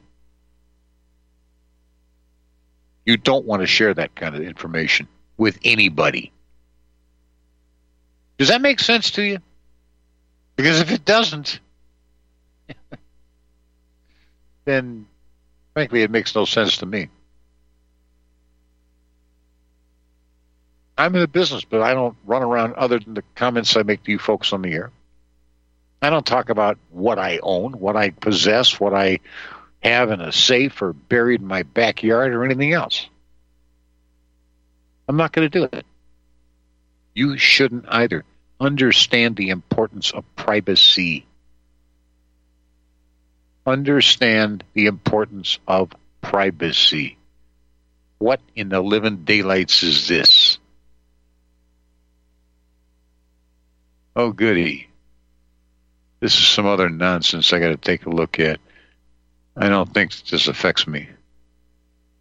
You 3.04 3.16
don't 3.16 3.44
want 3.44 3.62
to 3.62 3.66
share 3.66 3.94
that 3.94 4.14
kind 4.14 4.34
of 4.34 4.42
information 4.42 5.06
with 5.36 5.58
anybody. 5.64 6.32
Does 8.38 8.48
that 8.48 8.60
make 8.60 8.80
sense 8.80 9.12
to 9.12 9.22
you? 9.22 9.38
Because 10.56 10.80
if 10.80 10.90
it 10.90 11.04
doesn't, 11.04 11.60
then 14.64 15.06
frankly, 15.74 16.02
it 16.02 16.10
makes 16.10 16.34
no 16.34 16.44
sense 16.44 16.78
to 16.78 16.86
me. 16.86 17.08
I'm 20.98 21.14
in 21.14 21.20
the 21.20 21.28
business, 21.28 21.64
but 21.64 21.80
I 21.80 21.94
don't 21.94 22.16
run 22.24 22.42
around 22.42 22.74
other 22.74 22.98
than 22.98 23.14
the 23.14 23.24
comments 23.34 23.76
I 23.76 23.82
make 23.82 24.04
to 24.04 24.12
you 24.12 24.18
folks 24.18 24.52
on 24.52 24.62
the 24.62 24.72
air. 24.72 24.90
I 26.02 26.10
don't 26.10 26.26
talk 26.26 26.50
about 26.50 26.78
what 26.90 27.18
I 27.18 27.38
own, 27.42 27.72
what 27.72 27.96
I 27.96 28.10
possess, 28.10 28.78
what 28.78 28.92
I 28.92 29.20
have 29.82 30.10
in 30.10 30.20
a 30.20 30.32
safe 30.32 30.82
or 30.82 30.92
buried 30.92 31.40
in 31.40 31.46
my 31.46 31.62
backyard 31.62 32.34
or 32.34 32.44
anything 32.44 32.72
else. 32.72 33.08
I'm 35.08 35.16
not 35.16 35.32
going 35.32 35.50
to 35.50 35.58
do 35.58 35.68
it. 35.72 35.84
You 37.14 37.36
shouldn't 37.36 37.86
either. 37.88 38.24
Understand 38.60 39.36
the 39.36 39.50
importance 39.50 40.12
of 40.12 40.24
privacy. 40.36 41.26
Understand 43.66 44.64
the 44.72 44.86
importance 44.86 45.58
of 45.66 45.90
privacy. 46.20 47.16
What 48.18 48.40
in 48.54 48.68
the 48.68 48.80
living 48.80 49.24
daylights 49.24 49.82
is 49.82 50.06
this? 50.06 50.58
Oh, 54.14 54.30
goody. 54.30 54.88
This 56.20 56.38
is 56.38 56.46
some 56.46 56.66
other 56.66 56.88
nonsense 56.88 57.52
I 57.52 57.58
got 57.58 57.68
to 57.70 57.76
take 57.76 58.06
a 58.06 58.10
look 58.10 58.38
at. 58.38 58.60
I 59.56 59.68
don't 59.68 59.92
think 59.92 60.14
this 60.22 60.46
affects 60.46 60.86
me. 60.86 61.08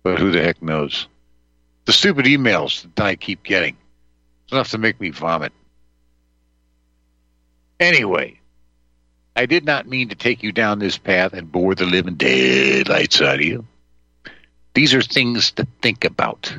But 0.01 0.17
who 0.17 0.31
the 0.31 0.41
heck 0.41 0.61
knows? 0.61 1.07
The 1.91 1.97
stupid 1.97 2.25
emails 2.25 2.87
that 2.95 3.03
I 3.03 3.17
keep 3.17 3.43
getting. 3.43 3.75
It's 4.45 4.53
enough 4.53 4.69
to 4.69 4.77
make 4.77 5.01
me 5.01 5.09
vomit. 5.09 5.51
Anyway, 7.81 8.39
I 9.35 9.45
did 9.45 9.65
not 9.65 9.89
mean 9.89 10.07
to 10.07 10.15
take 10.15 10.41
you 10.41 10.53
down 10.53 10.79
this 10.79 10.97
path 10.97 11.33
and 11.33 11.51
bore 11.51 11.75
the 11.75 11.83
living 11.83 12.15
daylights 12.15 13.21
out 13.21 13.35
of 13.35 13.41
you. 13.41 13.65
These 14.73 14.93
are 14.93 15.01
things 15.01 15.51
to 15.51 15.67
think 15.81 16.05
about. 16.05 16.55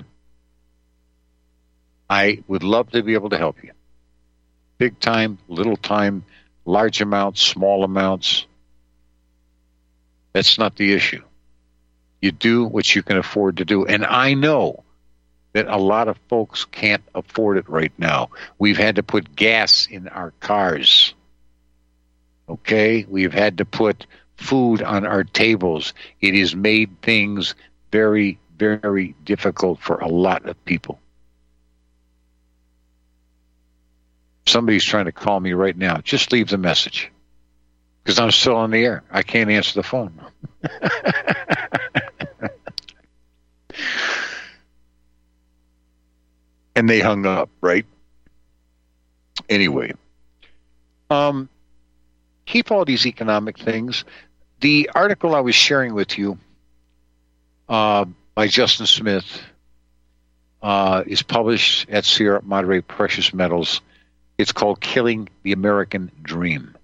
I 2.11 2.45
would 2.47 2.63
love 2.63 2.91
to 2.91 3.03
be 3.03 3.15
able 3.15 3.31
to 3.31 3.39
help 3.39 3.65
you. 3.65 3.73
Big 4.77 5.01
time, 5.01 5.39
little 5.49 5.79
time, 5.79 6.27
large 6.67 7.01
amounts, 7.01 7.41
small 7.41 7.85
amounts. 7.85 8.45
That's 10.35 10.59
not 10.59 10.77
the 10.77 10.93
issue. 10.93 11.23
You 12.21 12.33
do 12.33 12.67
what 12.67 12.95
you 12.95 13.03
can 13.03 13.17
afford 13.17 13.57
to 13.57 13.65
do. 13.65 13.87
And 13.87 14.05
I 14.05 14.35
know 14.35 14.85
that 15.53 15.67
a 15.67 15.77
lot 15.77 16.09
of 16.09 16.19
folks 16.29 16.65
can't 16.65 17.03
afford 17.15 17.59
it 17.59 17.69
right 17.69 17.93
now. 17.99 18.31
We've 18.59 18.79
had 18.79 18.97
to 18.97 19.03
put 19.03 19.37
gas 19.37 19.87
in 19.87 20.09
our 20.09 20.33
cars. 20.41 21.15
Okay? 22.49 23.05
We've 23.09 23.33
had 23.33 23.59
to 23.59 23.65
put 23.65 24.07
food 24.37 24.83
on 24.83 25.07
our 25.07 25.25
tables. 25.25 25.93
It 26.21 26.35
has 26.35 26.55
made 26.55 27.03
things 27.03 27.55
very, 27.91 28.39
very 28.57 29.15
difficult 29.25 29.81
for 29.81 29.97
a 29.97 30.09
lot 30.09 30.49
of 30.49 30.63
people. 30.65 30.99
Somebody's 34.47 34.85
trying 34.85 35.05
to 35.05 35.13
call 35.13 35.39
me 35.39 35.53
right 35.53 35.77
now. 35.77 35.99
Just 35.99 36.33
leave 36.33 36.49
the 36.49 36.59
message 36.59 37.11
because 38.03 38.19
I'm 38.19 38.33
still 38.33 38.57
on 38.57 38.71
the 38.71 38.85
air. 38.85 39.05
I 39.11 39.23
can't 39.23 39.51
answer 39.51 39.75
the 39.75 39.83
phone. 39.83 40.21
and 46.75 46.89
they 46.89 47.01
hung 47.01 47.27
up, 47.27 47.51
right? 47.61 47.87
Anyway, 49.49 49.93
um, 51.11 51.49
keep 52.47 52.71
all 52.71 52.85
these 52.85 53.07
economic 53.07 53.59
things. 53.59 54.05
The 54.61 54.91
article 54.95 55.35
I 55.35 55.41
was 55.41 55.55
sharing 55.55 55.95
with 55.95 56.19
you 56.19 56.39
uh, 57.69 58.05
by 58.35 58.47
Justin 58.47 58.87
Smith 58.87 59.43
uh, 60.63 61.03
is 61.07 61.23
published 61.23 61.89
at 61.91 62.05
Sierra 62.05 62.43
Madre 62.43 62.81
Precious 62.81 63.35
Metals. 63.35 63.81
It's 64.39 64.53
called 64.53 64.81
Killing 64.81 65.29
the 65.43 65.53
American 65.53 66.11
Dream. 66.23 66.77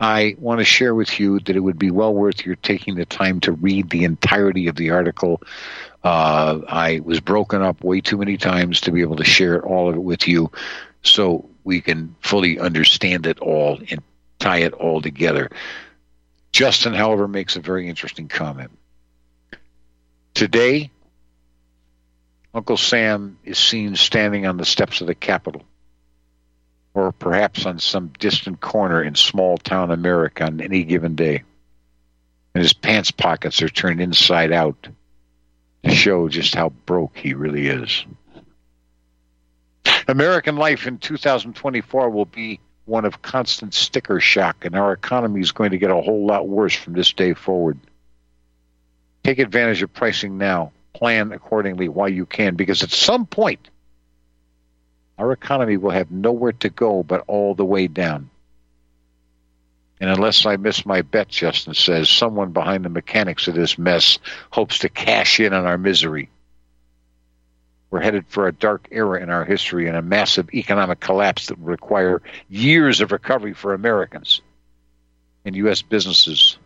I 0.00 0.34
want 0.38 0.60
to 0.60 0.64
share 0.64 0.94
with 0.94 1.20
you 1.20 1.40
that 1.40 1.54
it 1.54 1.60
would 1.60 1.78
be 1.78 1.90
well 1.90 2.14
worth 2.14 2.46
your 2.46 2.56
taking 2.56 2.94
the 2.94 3.04
time 3.04 3.40
to 3.40 3.52
read 3.52 3.90
the 3.90 4.04
entirety 4.04 4.66
of 4.68 4.76
the 4.76 4.90
article. 4.90 5.42
Uh, 6.02 6.60
I 6.66 7.00
was 7.00 7.20
broken 7.20 7.60
up 7.60 7.84
way 7.84 8.00
too 8.00 8.16
many 8.16 8.38
times 8.38 8.80
to 8.82 8.92
be 8.92 9.02
able 9.02 9.16
to 9.16 9.24
share 9.24 9.64
all 9.64 9.90
of 9.90 9.96
it 9.96 10.02
with 10.02 10.26
you 10.26 10.50
so 11.02 11.48
we 11.64 11.82
can 11.82 12.16
fully 12.20 12.58
understand 12.58 13.26
it 13.26 13.40
all 13.40 13.78
and 13.90 14.02
tie 14.38 14.58
it 14.58 14.72
all 14.72 15.02
together. 15.02 15.50
Justin, 16.50 16.94
however, 16.94 17.28
makes 17.28 17.56
a 17.56 17.60
very 17.60 17.86
interesting 17.86 18.28
comment. 18.28 18.70
Today, 20.32 20.90
Uncle 22.54 22.78
Sam 22.78 23.38
is 23.44 23.58
seen 23.58 23.94
standing 23.96 24.46
on 24.46 24.56
the 24.56 24.64
steps 24.64 25.00
of 25.00 25.06
the 25.06 25.14
Capitol, 25.14 25.62
or 26.94 27.12
perhaps 27.12 27.66
on 27.66 27.78
some 27.78 28.12
distant 28.18 28.60
corner 28.60 29.02
in 29.02 29.14
small 29.14 29.56
town 29.58 29.90
America 29.90 30.44
on 30.44 30.60
any 30.60 30.84
given 30.84 31.14
day. 31.14 31.42
And 32.54 32.62
his 32.62 32.72
pants 32.72 33.10
pockets 33.10 33.62
are 33.62 33.68
turned 33.68 34.00
inside 34.00 34.52
out 34.52 34.88
to 35.84 35.90
show 35.94 36.28
just 36.28 36.54
how 36.54 36.70
broke 36.70 37.16
he 37.16 37.34
really 37.34 37.68
is. 37.68 38.04
American 40.08 40.56
life 40.56 40.86
in 40.86 40.98
2024 40.98 42.10
will 42.10 42.24
be 42.24 42.58
one 42.84 43.04
of 43.04 43.22
constant 43.22 43.72
sticker 43.72 44.18
shock, 44.18 44.64
and 44.64 44.74
our 44.74 44.92
economy 44.92 45.40
is 45.40 45.52
going 45.52 45.70
to 45.70 45.78
get 45.78 45.90
a 45.90 46.00
whole 46.00 46.26
lot 46.26 46.48
worse 46.48 46.74
from 46.74 46.94
this 46.94 47.12
day 47.12 47.34
forward. 47.34 47.78
Take 49.22 49.38
advantage 49.38 49.82
of 49.82 49.92
pricing 49.92 50.38
now. 50.38 50.72
Plan 50.92 51.30
accordingly 51.30 51.88
while 51.88 52.08
you 52.08 52.26
can, 52.26 52.56
because 52.56 52.82
at 52.82 52.90
some 52.90 53.26
point, 53.26 53.70
our 55.20 55.32
economy 55.32 55.76
will 55.76 55.90
have 55.90 56.10
nowhere 56.10 56.52
to 56.52 56.70
go 56.70 57.02
but 57.02 57.24
all 57.26 57.54
the 57.54 57.64
way 57.64 57.86
down. 57.86 58.30
And 60.00 60.08
unless 60.08 60.46
I 60.46 60.56
miss 60.56 60.86
my 60.86 61.02
bet, 61.02 61.28
Justin 61.28 61.74
says, 61.74 62.08
someone 62.08 62.52
behind 62.52 62.86
the 62.86 62.88
mechanics 62.88 63.46
of 63.46 63.54
this 63.54 63.76
mess 63.76 64.18
hopes 64.50 64.78
to 64.78 64.88
cash 64.88 65.38
in 65.38 65.52
on 65.52 65.66
our 65.66 65.76
misery. 65.76 66.30
We're 67.90 68.00
headed 68.00 68.24
for 68.28 68.48
a 68.48 68.52
dark 68.52 68.88
era 68.90 69.22
in 69.22 69.28
our 69.28 69.44
history 69.44 69.88
and 69.88 69.96
a 69.96 70.00
massive 70.00 70.54
economic 70.54 71.00
collapse 71.00 71.48
that 71.48 71.58
will 71.58 71.66
require 71.66 72.22
years 72.48 73.02
of 73.02 73.12
recovery 73.12 73.52
for 73.52 73.74
Americans 73.74 74.40
and 75.44 75.54
U.S. 75.56 75.82
businesses 75.82 76.56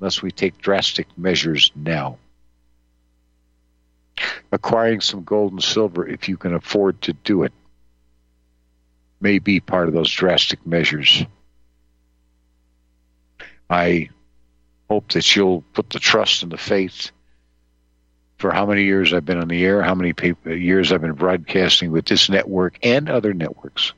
unless 0.00 0.22
we 0.22 0.30
take 0.30 0.56
drastic 0.56 1.06
measures 1.18 1.70
now. 1.74 2.16
Acquiring 4.50 5.00
some 5.00 5.24
gold 5.24 5.52
and 5.52 5.62
silver, 5.62 6.06
if 6.06 6.28
you 6.28 6.36
can 6.36 6.54
afford 6.54 7.00
to 7.02 7.12
do 7.12 7.42
it, 7.42 7.52
may 9.20 9.38
be 9.38 9.60
part 9.60 9.88
of 9.88 9.94
those 9.94 10.10
drastic 10.10 10.66
measures. 10.66 11.24
I 13.68 14.10
hope 14.88 15.12
that 15.12 15.36
you'll 15.36 15.62
put 15.74 15.90
the 15.90 15.98
trust 15.98 16.42
and 16.42 16.52
the 16.52 16.56
faith 16.56 17.10
for 18.38 18.52
how 18.52 18.64
many 18.66 18.84
years 18.84 19.12
I've 19.12 19.24
been 19.24 19.40
on 19.40 19.48
the 19.48 19.64
air, 19.64 19.82
how 19.82 19.94
many 19.94 20.14
years 20.44 20.92
I've 20.92 21.00
been 21.00 21.12
broadcasting 21.12 21.90
with 21.90 22.06
this 22.06 22.30
network 22.30 22.78
and 22.82 23.10
other 23.10 23.34
networks. 23.34 23.92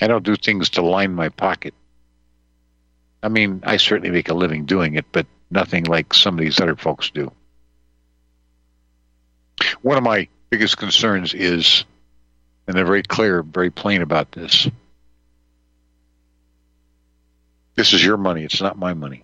I 0.00 0.06
don't 0.08 0.24
do 0.24 0.36
things 0.36 0.70
to 0.70 0.82
line 0.82 1.14
my 1.14 1.28
pocket. 1.28 1.74
I 3.22 3.28
mean, 3.28 3.62
I 3.64 3.76
certainly 3.76 4.10
make 4.10 4.28
a 4.28 4.34
living 4.34 4.64
doing 4.64 4.94
it, 4.94 5.06
but 5.12 5.26
nothing 5.50 5.84
like 5.84 6.14
some 6.14 6.34
of 6.34 6.40
these 6.40 6.60
other 6.60 6.76
folks 6.76 7.10
do. 7.10 7.30
One 9.82 9.96
of 9.96 10.02
my 10.02 10.28
biggest 10.50 10.76
concerns 10.76 11.34
is, 11.34 11.84
and 12.66 12.76
they're 12.76 12.84
very 12.84 13.02
clear, 13.02 13.42
very 13.42 13.70
plain 13.70 14.02
about 14.02 14.32
this. 14.32 14.68
This 17.74 17.92
is 17.92 18.04
your 18.04 18.16
money, 18.16 18.44
it's 18.44 18.60
not 18.60 18.78
my 18.78 18.94
money. 18.94 19.22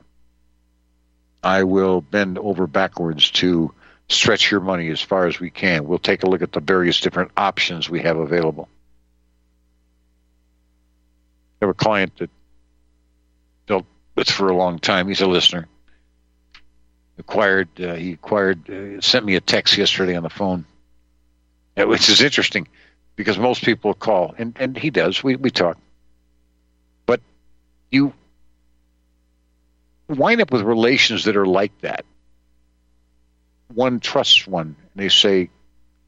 I 1.43 1.65
will 1.65 2.01
bend 2.01 2.39
over 2.39 2.67
backwards 2.67 3.31
to 3.33 3.73
stretch 4.09 4.51
your 4.51 4.61
money 4.61 4.91
as 4.91 5.01
far 5.01 5.27
as 5.27 5.41
we 5.41 5.51
can. 5.51 5.87
We'll 5.87 5.99
take 5.99 6.23
a 6.23 6.29
look 6.29 6.43
at 6.43 6.53
the 6.53 6.61
various 6.61 7.01
different 7.01 7.33
options 7.37 7.89
we 7.91 8.03
have 8.03 8.17
available. 8.17 8.69
I 11.61 11.65
have 11.67 11.71
a 11.71 11.75
client 11.75 12.17
that 12.19 12.31
dealt 13.67 13.87
with 14.15 14.31
for 14.31 14.49
a 14.49 14.57
long 14.57 14.79
time. 14.79 15.09
He's 15.09 15.21
a 15.21 15.27
listener. 15.27 15.67
Acquired, 17.19 17.69
uh, 17.81 17.95
he 17.95 18.13
acquired, 18.13 18.69
uh, 18.71 19.01
sent 19.01 19.25
me 19.25 19.37
a 19.37 19.41
text 19.41 19.77
yesterday 19.77 20.17
on 20.17 20.23
the 20.23 20.31
phone, 20.31 20.65
uh, 21.77 21.87
which 21.87 22.09
is 22.09 22.23
interesting 22.23 22.69
because 23.17 23.39
most 23.39 23.63
people 23.63 23.95
call, 23.95 24.35
and, 24.39 24.57
and 24.59 24.77
he 24.77 24.91
does. 24.91 25.23
We, 25.23 25.37
we 25.37 25.51
talk. 25.51 25.79
But 27.07 27.21
you 27.91 28.15
wind 30.09 30.41
up 30.41 30.51
with 30.51 30.63
relations 30.63 31.25
that 31.25 31.37
are 31.37 31.47
like 31.47 31.79
that. 31.81 32.05
One 33.75 34.01
trusts 34.01 34.47
one, 34.47 34.77
and 34.95 35.03
they 35.03 35.09
say, 35.09 35.51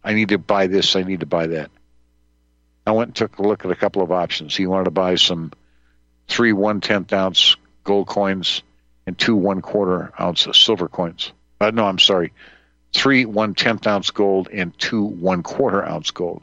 I 0.02 0.14
need 0.14 0.30
to 0.30 0.38
buy 0.38 0.66
this, 0.66 0.96
I 0.96 1.02
need 1.02 1.20
to 1.20 1.26
buy 1.26 1.48
that. 1.48 1.70
I 2.86 2.92
went 2.92 3.08
and 3.08 3.16
took 3.16 3.38
a 3.38 3.42
look 3.42 3.64
at 3.64 3.70
a 3.70 3.76
couple 3.76 4.02
of 4.02 4.12
options. 4.12 4.54
He 4.54 4.66
wanted 4.66 4.84
to 4.84 4.90
buy 4.90 5.14
some 5.14 5.52
three 6.28 6.52
one 6.52 6.80
tenth 6.80 7.12
ounce 7.12 7.56
gold 7.82 8.06
coins 8.06 8.62
and 9.06 9.18
two 9.18 9.36
one 9.36 9.60
quarter 9.60 10.12
ounce 10.20 10.46
silver 10.52 10.88
coins. 10.88 11.32
Uh, 11.60 11.70
no, 11.70 11.86
I'm 11.86 11.98
sorry, 11.98 12.32
three 12.92 13.24
one 13.24 13.54
tenth 13.54 13.86
ounce 13.86 14.10
gold 14.10 14.48
and 14.52 14.76
two 14.78 15.02
one 15.02 15.42
quarter 15.42 15.84
ounce 15.84 16.10
gold. 16.10 16.42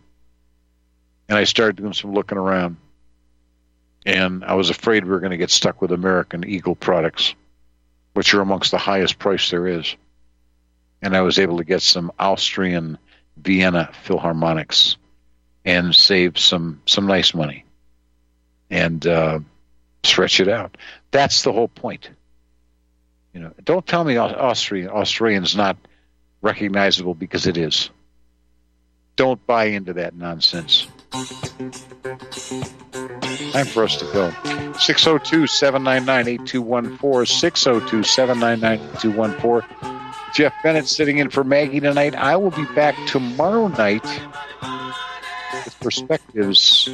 And 1.30 1.38
I 1.38 1.46
started 1.46 1.78
doing 1.78 1.94
some 1.94 2.14
looking 2.14 2.38
around, 2.38 2.78
and 4.06 4.44
I 4.44 4.56
was 4.56 4.70
afraid 4.70 5.04
we 5.04 5.12
were 5.12 5.20
going 5.20 5.32
to 5.32 5.38
get 5.38 5.52
stuck 5.52 5.82
with 5.82 5.92
American 5.92 6.46
Eagle 6.46 6.76
products, 6.76 7.36
which 8.14 8.34
are 8.34 8.42
amongst 8.42 8.72
the 8.72 8.78
highest 8.78 9.18
price 9.18 9.50
there 9.50 9.68
is. 9.68 9.96
And 11.02 11.16
I 11.16 11.22
was 11.22 11.40
able 11.40 11.58
to 11.58 11.64
get 11.64 11.82
some 11.82 12.12
Austrian 12.20 12.98
Vienna 13.38 13.90
Philharmonics 14.06 14.98
and 15.66 15.96
save 15.96 16.38
some 16.38 16.82
some 16.86 17.08
nice 17.08 17.34
money 17.34 17.66
and 18.70 19.06
uh, 19.06 19.40
stretch 20.04 20.40
it 20.40 20.48
out. 20.48 20.78
That's 21.12 21.44
the 21.44 21.52
whole 21.52 21.68
point. 21.68 22.10
You 23.34 23.42
know, 23.42 23.54
don't 23.64 23.86
tell 23.86 24.04
me 24.04 24.18
Austrian 24.18 24.90
Australian's 24.90 25.56
not 25.56 25.78
recognizable 26.42 27.14
because 27.14 27.48
it 27.48 27.58
is. 27.58 27.90
Don't 29.16 29.46
buy 29.46 29.66
into 29.66 29.94
that 29.94 30.16
nonsense. 30.16 30.88
Time 33.52 33.66
for 33.66 33.84
us 33.84 33.98
to 33.98 34.06
go. 34.12 34.32
602 34.80 35.48
799 35.48 36.34
8214. 36.46 37.26
602 37.26 38.04
799 38.04 38.90
8214. 38.98 40.02
Jeff 40.34 40.54
Bennett 40.64 40.88
sitting 40.88 41.18
in 41.18 41.30
for 41.30 41.44
Maggie 41.44 41.82
tonight. 41.82 42.16
I 42.16 42.38
will 42.38 42.52
be 42.52 42.66
back 42.74 42.96
tomorrow 43.08 43.68
night 43.68 44.04
with 45.66 45.78
perspectives 45.82 46.90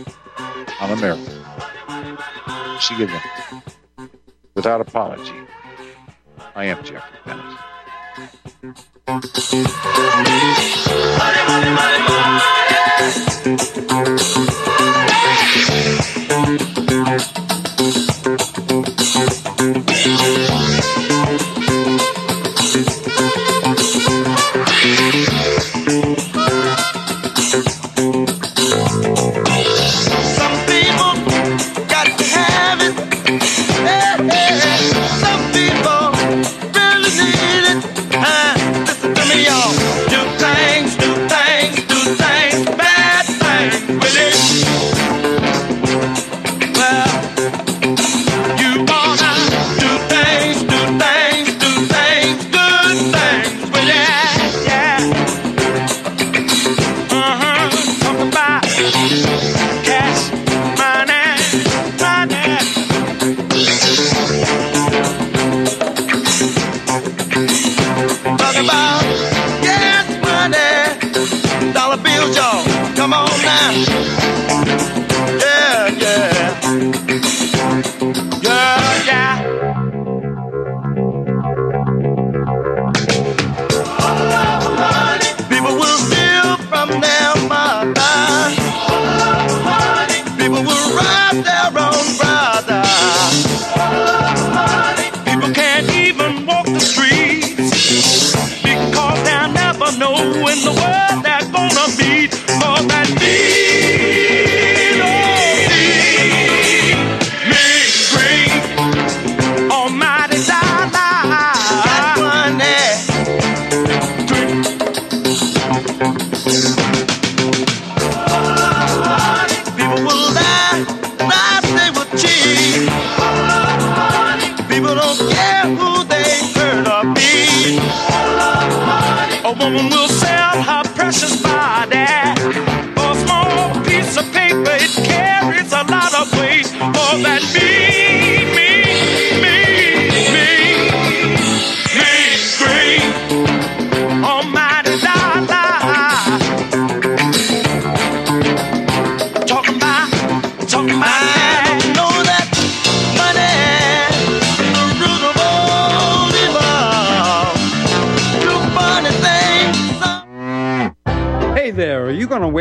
on 0.82 0.92
America. 0.92 2.78
See 2.80 2.98
you 2.98 3.08
then. 3.08 3.22
Without 4.56 4.82
apology, 4.82 5.34
I 6.58 6.66
am 6.66 6.84
Jeff 6.84 7.04
Bennett. 7.24 7.58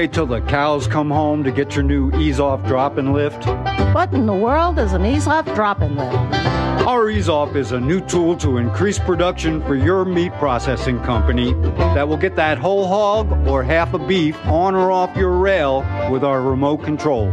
Wait 0.07 0.13
till 0.13 0.25
the 0.25 0.41
cows 0.43 0.87
come 0.87 1.11
home 1.11 1.43
to 1.43 1.51
get 1.51 1.75
your 1.75 1.83
new 1.83 2.13
ease 2.13 2.39
off 2.39 2.65
drop 2.65 2.97
and 2.97 3.13
lift? 3.13 3.45
What 3.93 4.15
in 4.15 4.25
the 4.25 4.33
world 4.33 4.79
is 4.79 4.93
an 4.93 5.05
ease 5.05 5.27
off 5.27 5.47
drop 5.47 5.81
and 5.81 5.97
lift? 5.97 6.87
Our 6.87 7.11
Eaze 7.11 7.29
Off 7.29 7.57
is 7.57 7.73
a 7.73 7.81
new 7.81 8.01
tool 8.01 8.37
to 8.37 8.59
increase 8.59 9.01
production 9.01 9.61
for 9.63 9.75
your 9.75 10.05
meat 10.05 10.33
processing 10.35 11.01
company 11.01 11.55
that 11.97 12.07
will 12.07 12.19
get 12.19 12.37
that 12.37 12.59
whole 12.59 12.87
hog 12.87 13.33
or 13.49 13.63
half 13.63 13.95
a 13.95 13.99
beef 13.99 14.37
on 14.45 14.75
or 14.75 14.93
off 14.93 15.17
your 15.17 15.39
rail 15.39 15.79
with 16.11 16.23
our 16.23 16.43
remote 16.43 16.85
control. 16.85 17.31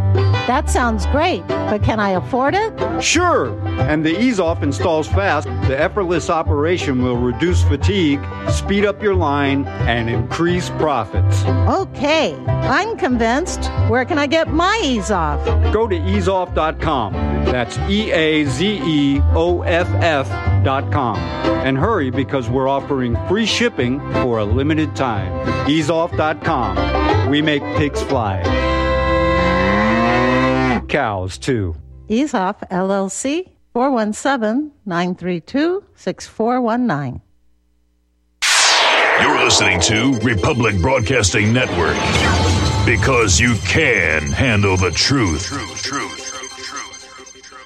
That 0.47 0.69
sounds 0.69 1.05
great, 1.07 1.45
but 1.49 1.83
can 1.83 1.99
I 1.99 2.11
afford 2.11 2.55
it? 2.55 3.01
Sure. 3.03 3.59
And 3.81 4.05
the 4.05 4.17
Eaze 4.17 4.39
Off 4.39 4.63
installs 4.63 5.05
fast. 5.05 5.47
The 5.67 5.77
effortless 5.77 6.29
operation 6.29 7.03
will 7.03 7.17
reduce 7.17 7.61
fatigue, 7.63 8.21
speed 8.49 8.85
up 8.85 9.03
your 9.03 9.15
line, 9.15 9.65
and 9.65 10.09
increase 10.09 10.69
profits. 10.69 11.43
Okay, 11.45 12.33
I'm 12.47 12.95
convinced. 12.95 13.69
Where 13.89 14.05
can 14.05 14.17
I 14.17 14.27
get 14.27 14.47
my 14.47 14.79
Eaze 14.81 15.11
Off? 15.11 15.43
Go 15.73 15.87
to 15.89 15.95
eazeoff.com. 15.97 17.13
That's 17.45 17.77
E 17.89 18.11
A 18.11 18.45
Z 18.45 18.81
E 18.83 19.21
O 19.35 19.61
F 19.61 19.87
F.com. 20.01 21.17
And 21.17 21.77
hurry 21.77 22.09
because 22.09 22.49
we're 22.49 22.67
offering 22.67 23.15
free 23.27 23.45
shipping 23.45 23.99
for 24.21 24.39
a 24.39 24.43
limited 24.53 24.95
time. 24.95 25.31
Eazeoff.com. 25.67 27.29
We 27.29 27.41
make 27.41 27.63
pigs 27.77 28.01
fly 28.03 28.41
cows, 30.93 31.39
too. 31.39 31.75
Eaze 32.07 32.35
Off 32.35 32.61
LLC, 32.69 33.49
417 33.73 34.71
932 34.85 35.83
6419. 35.95 37.21
You're 39.21 39.43
listening 39.43 39.79
to 39.81 40.19
Republic 40.19 40.79
Broadcasting 40.81 41.51
Network 41.51 41.97
because 42.85 43.39
you 43.39 43.55
can 43.67 44.21
handle 44.31 44.77
the 44.77 44.91
truth. 44.91 45.45
Truth, 45.45 45.81
truth. 45.81 46.22